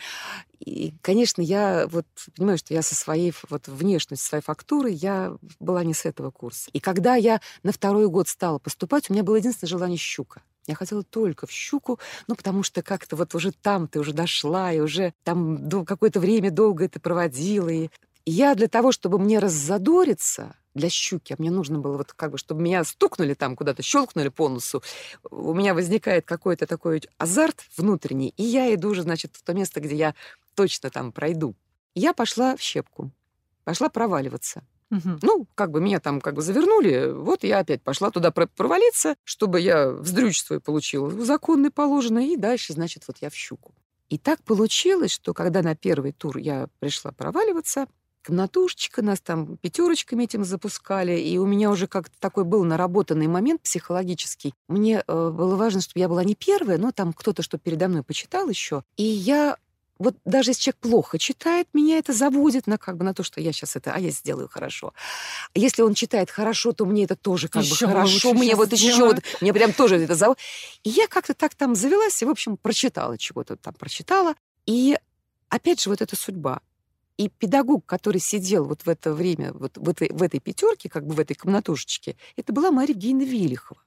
И, 0.61 0.93
конечно, 1.01 1.41
я 1.41 1.87
вот 1.91 2.05
понимаю, 2.37 2.57
что 2.57 2.73
я 2.73 2.81
со 2.81 2.95
своей 2.95 3.33
вот 3.49 3.67
внешностью, 3.67 4.29
своей 4.29 4.43
фактурой, 4.43 4.93
я 4.93 5.35
была 5.59 5.83
не 5.83 5.93
с 5.93 6.05
этого 6.05 6.31
курса. 6.31 6.69
И 6.71 6.79
когда 6.79 7.15
я 7.15 7.41
на 7.63 7.73
второй 7.73 8.07
год 8.07 8.29
стала 8.29 8.59
поступать, 8.59 9.09
у 9.09 9.13
меня 9.13 9.23
было 9.23 9.35
единственное 9.35 9.69
желание 9.69 9.97
щука. 9.97 10.41
Я 10.67 10.75
хотела 10.75 11.03
только 11.03 11.47
в 11.47 11.51
щуку, 11.51 11.99
ну, 12.27 12.35
потому 12.35 12.63
что 12.63 12.81
как-то 12.81 13.15
вот 13.15 13.33
уже 13.35 13.51
там 13.51 13.87
ты 13.87 13.99
уже 13.99 14.13
дошла, 14.13 14.71
и 14.71 14.79
уже 14.79 15.13
там 15.23 15.69
какое-то 15.85 16.19
время 16.19 16.51
долго 16.51 16.85
это 16.85 16.99
проводила. 16.99 17.69
И 17.69 17.89
я 18.25 18.55
для 18.55 18.67
того, 18.67 18.91
чтобы 18.91 19.17
мне 19.19 19.39
раззадориться, 19.39 20.55
для 20.73 20.89
щуки, 20.89 21.33
а 21.33 21.35
мне 21.37 21.51
нужно 21.51 21.79
было 21.79 21.97
вот 21.97 22.13
как 22.13 22.31
бы, 22.31 22.37
чтобы 22.37 22.61
меня 22.61 22.83
стукнули 22.83 23.33
там 23.33 23.55
куда-то, 23.55 23.83
щелкнули 23.83 24.29
по 24.29 24.47
носу, 24.49 24.81
у 25.29 25.53
меня 25.53 25.73
возникает 25.73 26.25
какой-то 26.25 26.65
такой 26.65 27.01
азарт 27.17 27.65
внутренний, 27.75 28.33
и 28.37 28.43
я 28.43 28.73
иду 28.73 28.89
уже, 28.89 29.01
значит, 29.03 29.35
в 29.35 29.43
то 29.43 29.53
место, 29.53 29.81
где 29.81 29.95
я 29.95 30.15
точно 30.55 30.89
там 30.89 31.11
пройду. 31.11 31.55
Я 31.93 32.13
пошла 32.13 32.55
в 32.55 32.61
щепку, 32.61 33.11
пошла 33.63 33.89
проваливаться. 33.89 34.63
Ну, 35.21 35.47
как 35.55 35.71
бы 35.71 35.81
меня 35.81 35.99
там 35.99 36.21
как 36.21 36.35
бы 36.35 36.41
завернули, 36.41 37.11
вот 37.11 37.43
я 37.43 37.59
опять 37.59 37.81
пошла 37.81 38.11
туда 38.11 38.31
провалиться, 38.31 39.15
чтобы 39.23 39.59
я 39.59 39.89
вздрючь 39.89 40.43
свой 40.43 40.59
получила 40.59 41.09
законный 41.23 41.71
положенное, 41.71 42.25
и 42.25 42.35
дальше, 42.35 42.73
значит, 42.73 43.03
вот 43.07 43.17
я 43.21 43.29
в 43.29 43.35
щуку. 43.35 43.73
И 44.09 44.17
так 44.17 44.43
получилось, 44.43 45.11
что 45.11 45.33
когда 45.33 45.61
на 45.61 45.75
первый 45.75 46.11
тур 46.11 46.37
я 46.37 46.67
пришла 46.79 47.13
проваливаться, 47.13 47.87
комнатушечка, 48.23 49.01
нас 49.01 49.19
там 49.19 49.57
пятерочками 49.57 50.25
этим 50.25 50.43
запускали, 50.43 51.17
и 51.19 51.37
у 51.37 51.45
меня 51.45 51.71
уже 51.71 51.87
как-то 51.87 52.15
такой 52.19 52.43
был 52.43 52.63
наработанный 52.63 53.27
момент 53.27 53.61
психологический. 53.61 54.53
Мне 54.67 55.03
э, 55.07 55.29
было 55.29 55.55
важно, 55.55 55.81
чтобы 55.81 55.99
я 55.99 56.09
была 56.09 56.23
не 56.23 56.35
первая, 56.35 56.77
но 56.77 56.91
там 56.91 57.13
кто-то, 57.13 57.41
что 57.41 57.57
передо 57.57 57.87
мной 57.87 58.03
почитал 58.03 58.49
еще, 58.49 58.83
и 58.97 59.03
я 59.03 59.57
вот 60.01 60.15
даже 60.25 60.51
если 60.51 60.63
человек 60.63 60.79
плохо 60.79 61.19
читает, 61.19 61.67
меня 61.73 61.97
это 61.97 62.11
заводит 62.13 62.67
на 62.67 62.77
как 62.77 62.97
бы 62.97 63.03
на 63.03 63.13
то, 63.13 63.23
что 63.23 63.39
я 63.39 63.53
сейчас 63.53 63.75
это, 63.75 63.93
а 63.93 63.99
я 63.99 64.09
сделаю 64.09 64.49
хорошо. 64.49 64.93
Если 65.53 65.81
он 65.83 65.93
читает 65.93 66.31
хорошо, 66.31 66.71
то 66.71 66.85
мне 66.85 67.03
это 67.03 67.15
тоже 67.15 67.47
как 67.47 67.63
еще 67.63 67.85
бы 67.85 67.93
хорошо. 67.93 68.33
Мне 68.33 68.55
вот 68.55 68.73
сделаю. 68.73 68.93
еще 68.93 69.05
вот, 69.05 69.23
мне 69.41 69.53
прям 69.53 69.73
тоже 69.73 69.97
это 69.97 70.15
заводит. 70.15 70.41
И 70.83 70.89
я 70.89 71.07
как-то 71.07 71.33
так 71.33 71.55
там 71.55 71.75
завелась 71.75 72.21
и, 72.21 72.25
в 72.25 72.29
общем, 72.29 72.57
прочитала 72.57 73.17
чего-то 73.17 73.55
там, 73.55 73.73
прочитала. 73.73 74.33
И 74.65 74.97
опять 75.49 75.81
же 75.81 75.89
вот 75.89 76.01
эта 76.01 76.15
судьба. 76.15 76.61
И 77.17 77.29
педагог, 77.29 77.85
который 77.85 78.19
сидел 78.19 78.65
вот 78.65 78.81
в 78.81 78.89
это 78.89 79.13
время 79.13 79.53
вот 79.53 79.77
в 79.77 79.87
этой, 79.87 80.09
в 80.09 80.23
этой 80.23 80.39
пятерке, 80.39 80.89
как 80.89 81.05
бы 81.05 81.13
в 81.13 81.19
этой 81.19 81.35
комнатушечке, 81.35 82.15
это 82.35 82.51
была 82.51 82.71
Мария 82.71 82.95
Евгеньевна 82.95 83.31
Вилихова. 83.31 83.79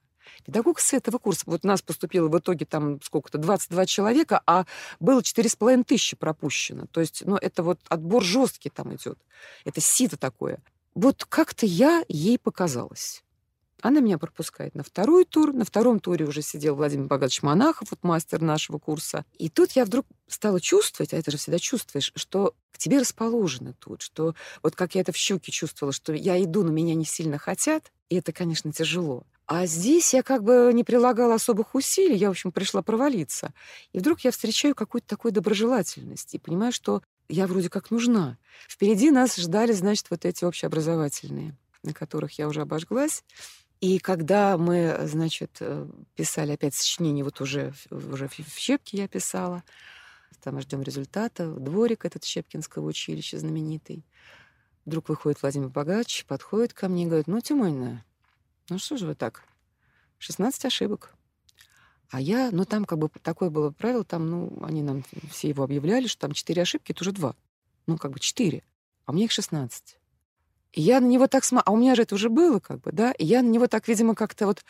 Педагог 0.45 0.79
с 0.79 0.93
этого 0.93 1.17
курса. 1.17 1.43
Вот 1.45 1.63
нас 1.63 1.81
поступило 1.81 2.27
в 2.27 2.37
итоге 2.37 2.65
там 2.65 3.01
сколько-то, 3.01 3.37
22 3.37 3.85
человека, 3.85 4.41
а 4.45 4.65
было 4.99 5.21
4,5 5.21 5.83
тысячи 5.83 6.15
пропущено. 6.15 6.85
То 6.91 7.01
есть, 7.01 7.23
ну, 7.25 7.35
это 7.35 7.63
вот 7.63 7.79
отбор 7.89 8.23
жесткий 8.23 8.69
там 8.69 8.93
идет. 8.95 9.19
Это 9.63 9.81
сито 9.81 10.17
такое. 10.17 10.59
Вот 10.93 11.25
как-то 11.25 11.65
я 11.65 12.03
ей 12.07 12.39
показалась. 12.39 13.23
Она 13.81 13.99
меня 13.99 14.17
пропускает 14.17 14.73
на 14.73 14.83
второй 14.83 15.25
тур. 15.25 15.53
На 15.53 15.63
втором 15.63 15.99
туре 15.99 16.25
уже 16.25 16.41
сидел 16.41 16.75
Владимир 16.75 17.05
Богатович 17.05 17.43
Монахов, 17.43 17.91
вот 17.91 17.99
мастер 18.01 18.41
нашего 18.41 18.79
курса. 18.79 19.25
И 19.37 19.47
тут 19.47 19.73
я 19.73 19.85
вдруг 19.85 20.07
стала 20.27 20.59
чувствовать, 20.59 21.13
а 21.13 21.17
это 21.17 21.29
же 21.29 21.37
всегда 21.37 21.59
чувствуешь, 21.59 22.11
что 22.15 22.55
к 22.71 22.79
тебе 22.79 22.99
расположено 22.99 23.73
тут, 23.73 24.01
что 24.01 24.33
вот 24.63 24.75
как 24.75 24.95
я 24.95 25.01
это 25.01 25.11
в 25.11 25.17
щуке 25.17 25.51
чувствовала, 25.51 25.93
что 25.93 26.13
я 26.13 26.41
иду, 26.43 26.63
но 26.63 26.71
меня 26.71 26.95
не 26.95 27.05
сильно 27.05 27.37
хотят, 27.37 27.91
и 28.09 28.15
это, 28.15 28.33
конечно, 28.33 28.71
тяжело. 28.71 29.23
А 29.47 29.67
здесь 29.67 30.13
я 30.13 30.23
как 30.23 30.43
бы 30.43 30.71
не 30.73 30.83
прилагала 30.83 31.35
особых 31.35 31.75
усилий, 31.75 32.15
я, 32.15 32.29
в 32.29 32.31
общем, 32.31 32.51
пришла 32.51 32.81
провалиться. 32.81 33.53
И 33.93 33.99
вдруг 33.99 34.21
я 34.21 34.31
встречаю 34.31 34.73
какую-то 34.73 35.07
такую 35.07 35.31
доброжелательность 35.31 36.33
и 36.33 36.39
понимаю, 36.39 36.71
что 36.71 37.03
я 37.29 37.45
вроде 37.45 37.69
как 37.69 37.91
нужна. 37.91 38.37
Впереди 38.67 39.11
нас 39.11 39.35
ждали, 39.35 39.71
значит, 39.73 40.07
вот 40.09 40.25
эти 40.25 40.43
общеобразовательные, 40.43 41.55
на 41.83 41.93
которых 41.93 42.39
я 42.39 42.47
уже 42.47 42.61
обожглась. 42.61 43.23
И 43.81 43.99
когда 43.99 44.57
мы, 44.57 44.97
значит, 45.03 45.57
э, 45.59 45.87
писали 46.15 46.53
опять 46.53 46.73
сочинение, 46.73 47.23
вот 47.23 47.39
уже, 47.41 47.73
уже 47.91 48.27
в 48.27 48.57
Щепке 48.57 48.97
я 48.97 49.07
писала, 49.07 49.63
там 50.43 50.59
ждем 50.61 50.81
результата, 50.81 51.47
дворик 51.47 52.05
этот 52.05 52.23
Щепкинского 52.23 52.85
училища 52.85 53.37
знаменитый. 53.37 54.05
Вдруг 54.85 55.09
выходит 55.09 55.41
Владимир 55.41 55.69
Богач, 55.69 56.25
подходит 56.25 56.73
ко 56.73 56.87
мне 56.87 57.03
и 57.03 57.05
говорит, 57.07 57.27
ну, 57.27 57.41
Тимонина, 57.41 58.05
ну 58.69 58.77
что 58.77 58.97
же 58.97 59.05
вы 59.05 59.15
так? 59.15 59.43
16 60.19 60.65
ошибок. 60.65 61.13
А 62.09 62.21
я, 62.21 62.49
ну 62.51 62.65
там 62.65 62.85
как 62.85 62.99
бы 62.99 63.09
такое 63.21 63.49
было 63.49 63.71
правило, 63.71 64.03
там, 64.03 64.29
ну, 64.29 64.63
они 64.63 64.81
нам 64.83 65.03
все 65.29 65.49
его 65.49 65.63
объявляли, 65.63 66.07
что 66.07 66.21
там 66.21 66.33
4 66.33 66.61
ошибки, 66.61 66.91
это 66.91 67.03
уже 67.03 67.11
2. 67.11 67.35
Ну, 67.87 67.97
как 67.97 68.11
бы 68.11 68.19
4. 68.19 68.63
А 69.05 69.11
мне 69.11 69.25
их 69.25 69.31
16. 69.31 69.97
И 70.73 70.81
я 70.81 70.99
на 70.99 71.05
него 71.05 71.27
так 71.27 71.43
смотрела, 71.43 71.63
а 71.67 71.71
у 71.71 71.77
меня 71.77 71.95
же 71.95 72.03
это 72.03 72.15
уже 72.15 72.29
было, 72.29 72.59
как 72.59 72.81
бы, 72.81 72.91
да, 72.91 73.11
и 73.13 73.25
я 73.25 73.41
на 73.41 73.47
него 73.47 73.67
так, 73.67 73.87
видимо, 73.87 74.13
как-то 74.13 74.45
вот 74.45 74.65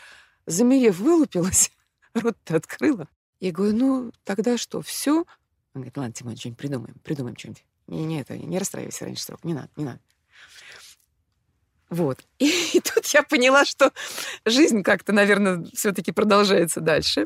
замерев, 0.46 1.00
вылупилась, 1.00 1.72
рот-то 2.14 2.58
открыла. 2.58 3.08
Я 3.40 3.52
говорю, 3.52 3.76
ну, 3.76 4.12
тогда 4.24 4.58
что, 4.58 4.82
все? 4.82 5.20
Он 5.74 5.82
говорит, 5.82 5.98
ладно, 5.98 6.14
Тимон, 6.14 6.38
что-нибудь 6.38 6.60
придумаем, 6.60 6.96
придумаем 7.04 7.38
что-нибудь. 7.38 7.66
Не, 7.88 8.06
не, 8.06 8.22
это, 8.22 8.38
не 8.38 8.58
расстраивайся 8.60 9.06
раньше 9.06 9.24
срока, 9.24 9.48
не 9.48 9.54
надо, 9.54 9.70
не 9.76 9.86
надо. 9.86 10.00
Вот. 11.90 12.26
И, 12.40 12.46
и 12.74 12.80
тут 12.80 13.06
я 13.08 13.24
поняла, 13.24 13.66
что 13.66 13.92
жизнь 14.46 14.84
как-то, 14.84 15.14
наверное, 15.14 15.66
все-таки 15.74 16.12
продолжается 16.12 16.82
дальше. 16.82 17.26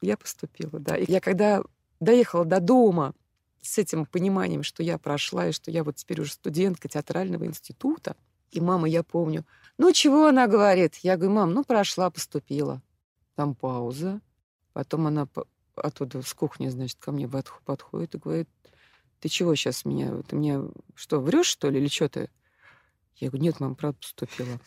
Я 0.00 0.16
поступила, 0.16 0.78
да. 0.78 0.96
И 0.96 1.10
я 1.10 1.20
когда 1.20 1.62
доехала 2.00 2.44
до 2.44 2.60
дома 2.60 3.14
с 3.60 3.78
этим 3.78 4.06
пониманием, 4.06 4.62
что 4.62 4.82
я 4.82 4.98
прошла, 4.98 5.48
и 5.48 5.52
что 5.52 5.70
я 5.70 5.84
вот 5.84 5.96
теперь 5.96 6.20
уже 6.20 6.32
студентка 6.32 6.88
театрального 6.88 7.44
института, 7.44 8.16
и 8.50 8.60
мама, 8.60 8.88
я 8.88 9.02
помню, 9.02 9.44
ну 9.78 9.92
чего 9.92 10.26
она 10.26 10.46
говорит? 10.46 10.96
Я 10.96 11.16
говорю, 11.16 11.34
мам, 11.34 11.54
ну 11.54 11.64
прошла, 11.64 12.10
поступила. 12.10 12.82
Там 13.34 13.54
пауза. 13.54 14.20
Потом 14.72 15.06
она 15.06 15.26
оттуда 15.74 16.22
с 16.22 16.34
кухни, 16.34 16.68
значит, 16.68 16.98
ко 17.00 17.12
мне 17.12 17.28
подходит 17.28 18.14
и 18.14 18.18
говорит, 18.18 18.48
ты 19.20 19.28
чего 19.28 19.54
сейчас 19.54 19.84
меня, 19.84 20.22
ты 20.22 20.36
мне 20.36 20.60
что, 20.94 21.20
врешь, 21.20 21.46
что 21.46 21.70
ли, 21.70 21.78
или 21.80 21.88
что 21.88 22.08
ты? 22.08 22.30
Я 23.16 23.28
говорю, 23.28 23.44
нет, 23.44 23.60
мама, 23.60 23.74
правда 23.74 23.98
поступила. 24.00 24.60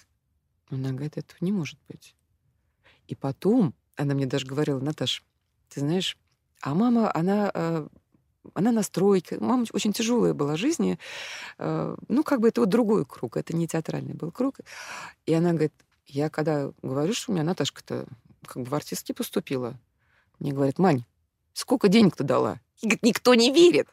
Она 0.69 0.91
говорит, 0.91 1.17
этого 1.17 1.37
не 1.41 1.51
может 1.51 1.79
быть. 1.87 2.15
И 3.07 3.15
потом 3.15 3.73
она 3.95 4.13
мне 4.13 4.25
даже 4.25 4.45
говорила, 4.45 4.79
Наташ, 4.79 5.23
ты 5.69 5.79
знаешь, 5.79 6.17
а 6.61 6.73
мама, 6.73 7.11
она, 7.15 7.51
э, 7.53 7.87
она 8.53 8.71
на 8.71 8.83
стройке. 8.83 9.37
Мама 9.39 9.65
очень 9.73 9.93
тяжелая 9.93 10.33
была 10.33 10.55
жизнь. 10.55 10.97
Э, 11.57 11.95
ну, 12.07 12.23
как 12.23 12.41
бы 12.41 12.47
это 12.47 12.61
вот 12.61 12.69
другой 12.69 13.05
круг, 13.05 13.37
это 13.37 13.55
не 13.55 13.67
театральный 13.67 14.13
был 14.13 14.31
круг. 14.31 14.59
И 15.25 15.33
она 15.33 15.51
говорит, 15.51 15.73
я 16.07 16.29
когда 16.29 16.71
говорю, 16.81 17.13
что 17.13 17.31
у 17.31 17.35
меня 17.35 17.43
Наташка-то 17.43 18.07
как 18.45 18.63
бы 18.63 18.69
в 18.69 18.75
артистки 18.75 19.11
поступила, 19.11 19.79
мне 20.39 20.51
говорят, 20.51 20.79
Мань, 20.79 21.05
сколько 21.53 21.87
денег 21.87 22.15
ты 22.15 22.23
дала? 22.23 22.59
И 22.81 22.87
говорит, 22.87 23.03
никто 23.03 23.33
не 23.33 23.51
верит. 23.51 23.87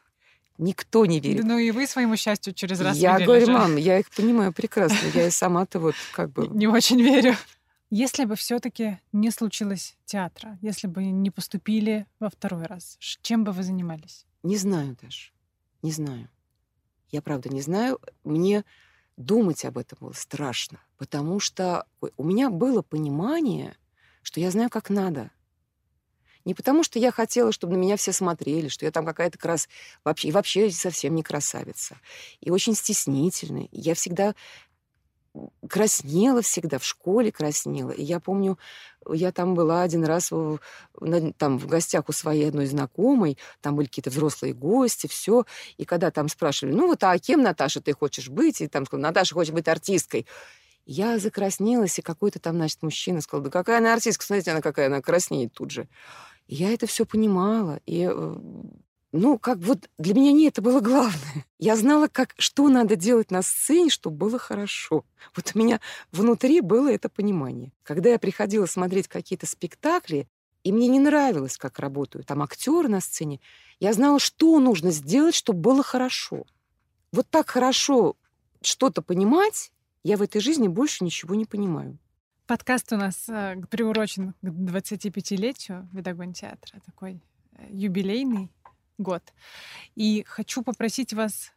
Никто 0.57 1.05
не 1.05 1.19
верит. 1.19 1.43
Ну 1.43 1.57
и 1.57 1.71
вы 1.71 1.87
своему 1.87 2.15
счастью 2.15 2.53
через 2.53 2.79
раз 2.79 2.97
Я 2.97 3.19
говорю, 3.19 3.45
же. 3.47 3.51
мам, 3.51 3.75
я 3.75 3.99
их 3.99 4.09
понимаю 4.11 4.53
прекрасно. 4.53 4.97
Я 5.13 5.27
и 5.27 5.31
сама-то 5.31 5.79
вот 5.79 5.95
как 6.13 6.31
бы... 6.31 6.47
Не 6.53 6.67
очень 6.67 7.01
верю. 7.01 7.35
Если 7.89 8.25
бы 8.25 8.35
все-таки 8.35 8.99
не 9.11 9.29
случилось 9.29 9.95
театра, 10.05 10.57
если 10.61 10.87
бы 10.87 11.03
не 11.03 11.29
поступили 11.29 12.07
во 12.19 12.29
второй 12.29 12.65
раз, 12.65 12.97
чем 12.99 13.43
бы 13.43 13.51
вы 13.51 13.61
занимались? 13.63 14.25
Не 14.41 14.57
знаю 14.57 14.97
даже. 15.01 15.31
Не 15.83 15.91
знаю. 15.91 16.27
Я 17.09 17.21
правда 17.21 17.49
не 17.49 17.61
знаю. 17.61 17.99
Мне 18.23 18.63
думать 19.15 19.63
об 19.65 19.77
этом 19.77 19.99
было 20.01 20.13
страшно, 20.13 20.79
потому 20.97 21.39
что 21.39 21.85
у 22.17 22.23
меня 22.23 22.49
было 22.49 22.81
понимание, 22.81 23.75
что 24.23 24.39
я 24.39 24.49
знаю, 24.49 24.71
как 24.71 24.89
надо. 24.89 25.29
Не 26.45 26.53
потому, 26.53 26.83
что 26.83 26.99
я 26.99 27.11
хотела, 27.11 27.51
чтобы 27.51 27.73
на 27.73 27.77
меня 27.77 27.97
все 27.97 28.11
смотрели, 28.11 28.67
что 28.67 28.85
я 28.85 28.91
там 28.91 29.05
какая-то 29.05 29.37
крас... 29.37 29.69
Вообще, 30.03 30.29
и 30.29 30.31
вообще 30.31 30.69
совсем 30.71 31.15
не 31.15 31.23
красавица. 31.23 31.97
И 32.41 32.51
очень 32.51 32.75
стеснительная. 32.75 33.69
Я 33.71 33.95
всегда 33.95 34.35
краснела 35.67 36.41
всегда, 36.41 36.77
в 36.77 36.85
школе 36.85 37.31
краснела. 37.31 37.91
И 37.91 38.03
я 38.03 38.19
помню, 38.19 38.59
я 39.11 39.31
там 39.31 39.55
была 39.55 39.81
один 39.81 40.05
раз 40.05 40.31
в, 40.31 40.59
там, 41.37 41.57
в 41.57 41.67
гостях 41.67 42.07
у 42.07 42.11
своей 42.11 42.47
одной 42.49 42.67
знакомой, 42.67 43.37
там 43.61 43.75
были 43.75 43.87
какие-то 43.87 44.11
взрослые 44.11 44.53
гости, 44.53 45.07
все. 45.07 45.45
И 45.77 45.85
когда 45.85 46.11
там 46.11 46.27
спрашивали, 46.29 46.73
ну 46.73 46.87
вот, 46.87 47.03
а 47.03 47.17
кем, 47.17 47.41
Наташа, 47.41 47.81
ты 47.81 47.93
хочешь 47.93 48.29
быть? 48.29 48.61
И 48.61 48.67
там 48.67 48.85
сказала, 48.85 49.07
Наташа 49.07 49.33
хочет 49.33 49.53
быть 49.53 49.67
артисткой. 49.67 50.27
Я 50.85 51.17
закраснелась, 51.17 51.97
и 51.97 52.01
какой-то 52.01 52.39
там, 52.39 52.55
значит, 52.55 52.83
мужчина 52.83 53.21
сказал, 53.21 53.43
да 53.43 53.49
какая 53.49 53.77
она 53.77 53.93
артистка, 53.93 54.25
смотрите, 54.25 54.51
она 54.51 54.61
какая, 54.61 54.87
она 54.87 55.01
краснеет 55.01 55.53
тут 55.53 55.71
же. 55.71 55.87
Я 56.47 56.73
это 56.73 56.87
все 56.87 57.05
понимала. 57.05 57.79
И 57.85 58.07
э, 58.09 58.35
ну, 59.13 59.37
как 59.37 59.59
вот 59.59 59.89
для 59.99 60.15
меня 60.15 60.31
не 60.31 60.47
это 60.47 60.61
было 60.61 60.79
главное. 60.79 61.45
Я 61.59 61.75
знала, 61.75 62.07
как, 62.07 62.33
что 62.37 62.67
надо 62.67 62.95
делать 62.95 63.29
на 63.29 63.43
сцене, 63.43 63.89
чтобы 63.89 64.17
было 64.17 64.39
хорошо. 64.39 65.05
Вот 65.35 65.51
у 65.53 65.59
меня 65.59 65.79
внутри 66.11 66.61
было 66.61 66.91
это 66.91 67.09
понимание. 67.09 67.71
Когда 67.83 68.09
я 68.09 68.19
приходила 68.19 68.65
смотреть 68.65 69.07
какие-то 69.07 69.45
спектакли, 69.45 70.27
и 70.63 70.71
мне 70.71 70.87
не 70.87 70.99
нравилось, 70.99 71.57
как 71.57 71.79
работают 71.79 72.25
там 72.25 72.41
актеры 72.41 72.87
на 72.89 73.01
сцене, 73.01 73.39
я 73.79 73.93
знала, 73.93 74.19
что 74.19 74.59
нужно 74.59 74.91
сделать, 74.91 75.35
чтобы 75.35 75.59
было 75.59 75.83
хорошо. 75.83 76.45
Вот 77.11 77.29
так 77.29 77.49
хорошо 77.49 78.15
что-то 78.61 79.01
понимать, 79.01 79.71
я 80.03 80.17
в 80.17 80.21
этой 80.21 80.41
жизни 80.41 80.67
больше 80.67 81.03
ничего 81.03 81.35
не 81.35 81.45
понимаю. 81.45 81.99
Подкаст 82.45 82.91
у 82.91 82.97
нас 82.97 83.29
э, 83.29 83.55
приурочен 83.69 84.33
к 84.41 84.45
25-летию 84.45 85.87
Видогон 85.93 86.33
театра, 86.33 86.81
такой 86.85 87.21
э, 87.53 87.67
юбилейный 87.69 88.51
год. 88.97 89.23
И 89.95 90.25
хочу 90.27 90.61
попросить 90.61 91.13
вас 91.13 91.53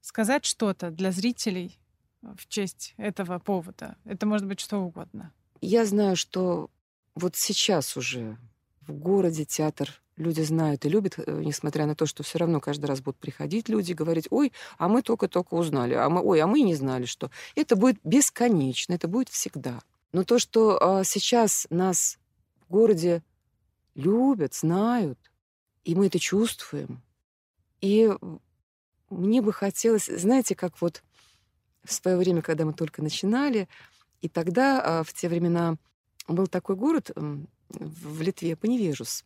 сказать 0.00 0.44
что-то 0.44 0.90
для 0.90 1.10
зрителей 1.10 1.76
в 2.22 2.46
честь 2.46 2.94
этого 2.98 3.40
повода. 3.40 3.96
Это 4.04 4.26
может 4.26 4.46
быть 4.46 4.60
что 4.60 4.78
угодно. 4.78 5.32
Я 5.60 5.84
знаю, 5.84 6.14
что 6.14 6.70
вот 7.16 7.34
сейчас 7.34 7.96
уже 7.96 8.38
в 8.82 8.92
городе 8.92 9.44
театр 9.44 9.90
люди 10.16 10.42
знают 10.42 10.84
и 10.86 10.88
любят, 10.88 11.18
э, 11.18 11.42
несмотря 11.44 11.84
на 11.84 11.96
то, 11.96 12.06
что 12.06 12.22
все 12.22 12.38
равно 12.38 12.60
каждый 12.60 12.86
раз 12.86 13.00
будут 13.00 13.18
приходить 13.18 13.68
люди 13.68 13.90
и 13.90 13.94
говорить, 13.94 14.28
ой, 14.30 14.52
а 14.78 14.86
мы 14.86 15.02
только-только 15.02 15.54
узнали, 15.54 15.94
а 15.94 16.08
мы, 16.08 16.20
ой, 16.20 16.40
а 16.40 16.46
мы 16.46 16.60
не 16.60 16.76
знали, 16.76 17.06
что 17.06 17.32
это 17.56 17.74
будет 17.74 17.98
бесконечно, 18.04 18.92
это 18.92 19.08
будет 19.08 19.30
всегда. 19.30 19.80
Но 20.12 20.24
то, 20.24 20.38
что 20.38 20.78
а, 20.80 21.04
сейчас 21.04 21.66
нас 21.70 22.18
в 22.60 22.70
городе 22.70 23.22
любят, 23.94 24.54
знают, 24.54 25.18
и 25.84 25.94
мы 25.94 26.06
это 26.06 26.18
чувствуем. 26.18 27.02
И 27.80 28.10
мне 29.10 29.42
бы 29.42 29.52
хотелось, 29.52 30.06
знаете, 30.06 30.54
как 30.54 30.80
вот 30.80 31.02
в 31.84 31.92
свое 31.92 32.16
время, 32.16 32.42
когда 32.42 32.64
мы 32.64 32.72
только 32.72 33.02
начинали, 33.02 33.68
и 34.20 34.28
тогда, 34.28 34.82
а, 35.00 35.02
в 35.02 35.12
те 35.12 35.28
времена, 35.28 35.76
был 36.26 36.46
такой 36.46 36.76
город 36.76 37.10
в 37.70 38.22
Литве, 38.22 38.56
Паневежус. 38.56 39.24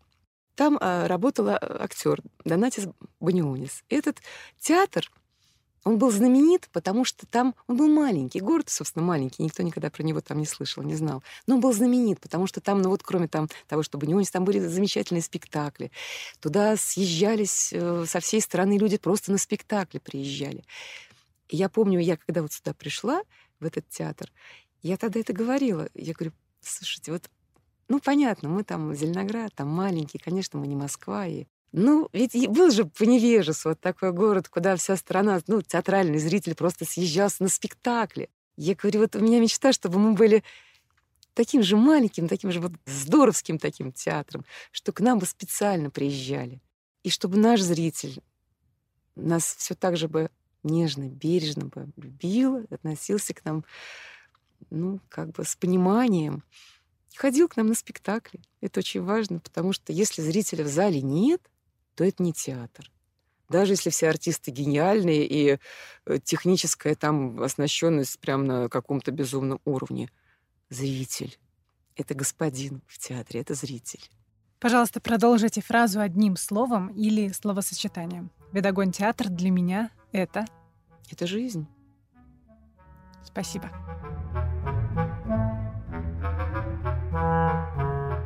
Там 0.55 0.79
а, 0.81 1.09
работала 1.09 1.59
актер 1.61 2.23
Донатис 2.45 2.87
Банионис. 3.21 3.85
Этот 3.89 4.21
театр 4.59 5.11
он 5.85 5.99
был 5.99 6.11
знаменит, 6.11 6.69
потому 6.73 7.05
что 7.05 7.27
там 7.27 7.55
он 7.67 7.77
был 7.77 7.89
маленький, 7.89 8.41
город, 8.41 8.69
собственно, 8.69 9.05
маленький, 9.05 9.43
никто 9.43 9.63
никогда 9.63 9.91
про 9.91 10.03
него 10.03 10.21
там 10.21 10.39
не 10.39 10.47
слышал, 10.47 10.83
не 10.83 10.95
знал. 10.95 11.23
Но 11.47 11.57
он 11.57 11.61
был 11.61 11.73
знаменит, 11.73 12.21
потому 12.21 12.47
что 12.47 12.61
там, 12.61 12.83
ну 12.83 12.91
вот 12.91 13.03
кроме 13.03 13.29
там, 13.29 13.49
того, 13.69 13.83
чтобы 13.83 14.07
не 14.07 14.25
там 14.25 14.45
были 14.45 14.61
замечательные 14.61 15.23
спектакли. 15.23 15.91
Туда 16.41 16.77
съезжались 16.77 17.73
э, 17.73 18.05
со 18.07 18.21
всей 18.21 18.41
страны 18.41 18.79
люди 18.79 18.99
просто 18.99 19.33
на 19.33 19.39
спектакли 19.39 19.99
приезжали. 19.99 20.65
И 21.49 21.57
я 21.57 21.69
помню, 21.69 21.99
я 22.01 22.17
когда 22.17 22.43
вот 22.43 22.53
сюда 22.53 22.73
пришла, 22.73 23.23
в 23.63 23.65
этот 23.65 23.89
театр, 23.89 24.31
я 24.83 24.97
тогда 24.97 25.21
это 25.21 25.33
говорила. 25.33 25.89
Я 25.95 26.13
говорю, 26.13 26.33
слушайте, 26.61 27.13
вот 27.13 27.31
ну, 27.89 28.01
понятно, 28.01 28.49
мы 28.49 28.65
там 28.65 28.95
Зеленоград, 28.95 29.55
там 29.55 29.69
маленький, 29.69 30.19
конечно, 30.19 30.59
мы 30.59 30.67
не 30.67 30.77
Москва, 30.77 31.27
и 31.27 31.45
ну, 31.73 32.11
ведь 32.13 32.35
был 32.49 32.71
же 32.71 32.85
Поневежес, 32.85 33.65
вот 33.65 33.81
такой 33.81 34.13
город, 34.13 34.49
куда 34.49 34.77
вся 34.77 34.97
страна, 34.97 35.41
ну, 35.47 35.63
театральный 35.63 36.19
зритель 36.19 36.55
просто 36.55 36.85
съезжался 36.85 37.43
на 37.43 37.49
спектакли. 37.49 38.29
Я 38.57 38.75
говорю, 38.75 39.01
вот 39.01 39.17
у 39.17 39.21
меня 39.21 39.41
мечта, 39.41 39.73
чтобы 39.73 39.99
мы 39.99 40.13
были 40.13 40.45
таким 41.33 41.63
же 41.63 41.77
маленьким, 41.77 42.29
таким 42.29 42.53
же 42.53 42.61
вот 42.61 42.73
здоровским 42.85 43.59
таким 43.59 43.91
театром, 43.91 44.45
что 44.71 44.93
к 44.93 45.01
нам 45.01 45.19
бы 45.19 45.25
специально 45.25 45.89
приезжали. 45.89 46.61
И 47.05 47.11
чтобы 47.11 47.39
наш 47.39 47.61
зритель 47.63 48.23
нас 49.17 49.55
все 49.57 49.75
так 49.75 49.97
же 49.97 50.09
бы 50.09 50.31
нежно, 50.63 51.09
бережно 51.09 51.67
бы 51.67 51.91
любил, 51.97 52.67
относился 52.71 53.33
к 53.33 53.45
нам, 53.47 53.65
ну, 54.69 55.01
как 55.09 55.31
бы 55.31 55.45
с 55.45 55.57
пониманием, 55.57 56.45
ходил 57.17 57.49
к 57.49 57.57
нам 57.57 57.69
на 57.69 57.75
спектакли. 57.75 58.41
Это 58.61 58.81
очень 58.81 59.03
важно, 59.03 59.41
потому 59.41 59.73
что 59.73 59.93
если 59.93 60.21
зрителя 60.21 60.65
в 60.65 60.69
зале 60.69 61.01
нет, 61.01 61.41
то 61.95 62.05
это 62.05 62.23
не 62.23 62.33
театр. 62.33 62.91
Даже 63.49 63.75
если 63.75 63.91
все 63.91 64.09
артисты 64.09 64.51
гениальные 64.51 65.27
и 65.27 65.59
э, 66.07 66.19
техническая 66.25 66.95
там 66.95 67.43
оснащенность 67.43 68.19
прям 68.19 68.45
на 68.45 68.69
каком-то 68.69 69.11
безумном 69.11 69.61
уровне, 69.65 70.11
зритель— 70.71 71.39
это 71.97 72.15
господин 72.15 72.83
в 72.87 72.99
театре, 72.99 73.41
это 73.41 73.55
зритель. 73.55 74.01
Пожалуйста, 74.59 75.01
продолжите 75.01 75.61
фразу 75.61 76.01
одним 76.01 76.37
словом 76.37 76.89
или 76.89 77.29
словосочетанием. 77.29 78.31
Ведогон 78.53 78.93
театр 78.93 79.29
для 79.29 79.51
меня— 79.51 79.91
это... 80.13 80.47
Это 81.11 81.27
жизнь. 81.27 81.67
Спасибо. 83.23 83.71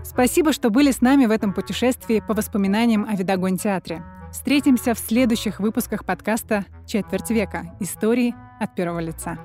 Спасибо, 0.08 0.52
что 0.52 0.70
были 0.70 0.92
с 0.92 1.00
нами 1.00 1.26
в 1.26 1.32
этом 1.32 1.52
путешествии 1.52 2.22
по 2.26 2.32
воспоминаниям 2.32 3.04
о 3.08 3.16
Видогон 3.16 3.58
театре. 3.58 4.04
Встретимся 4.30 4.94
в 4.94 4.98
следующих 4.98 5.58
выпусках 5.58 6.04
подкаста 6.04 6.64
«Четверть 6.86 7.30
века. 7.30 7.76
Истории 7.80 8.34
от 8.60 8.74
первого 8.76 9.00
лица». 9.00 9.36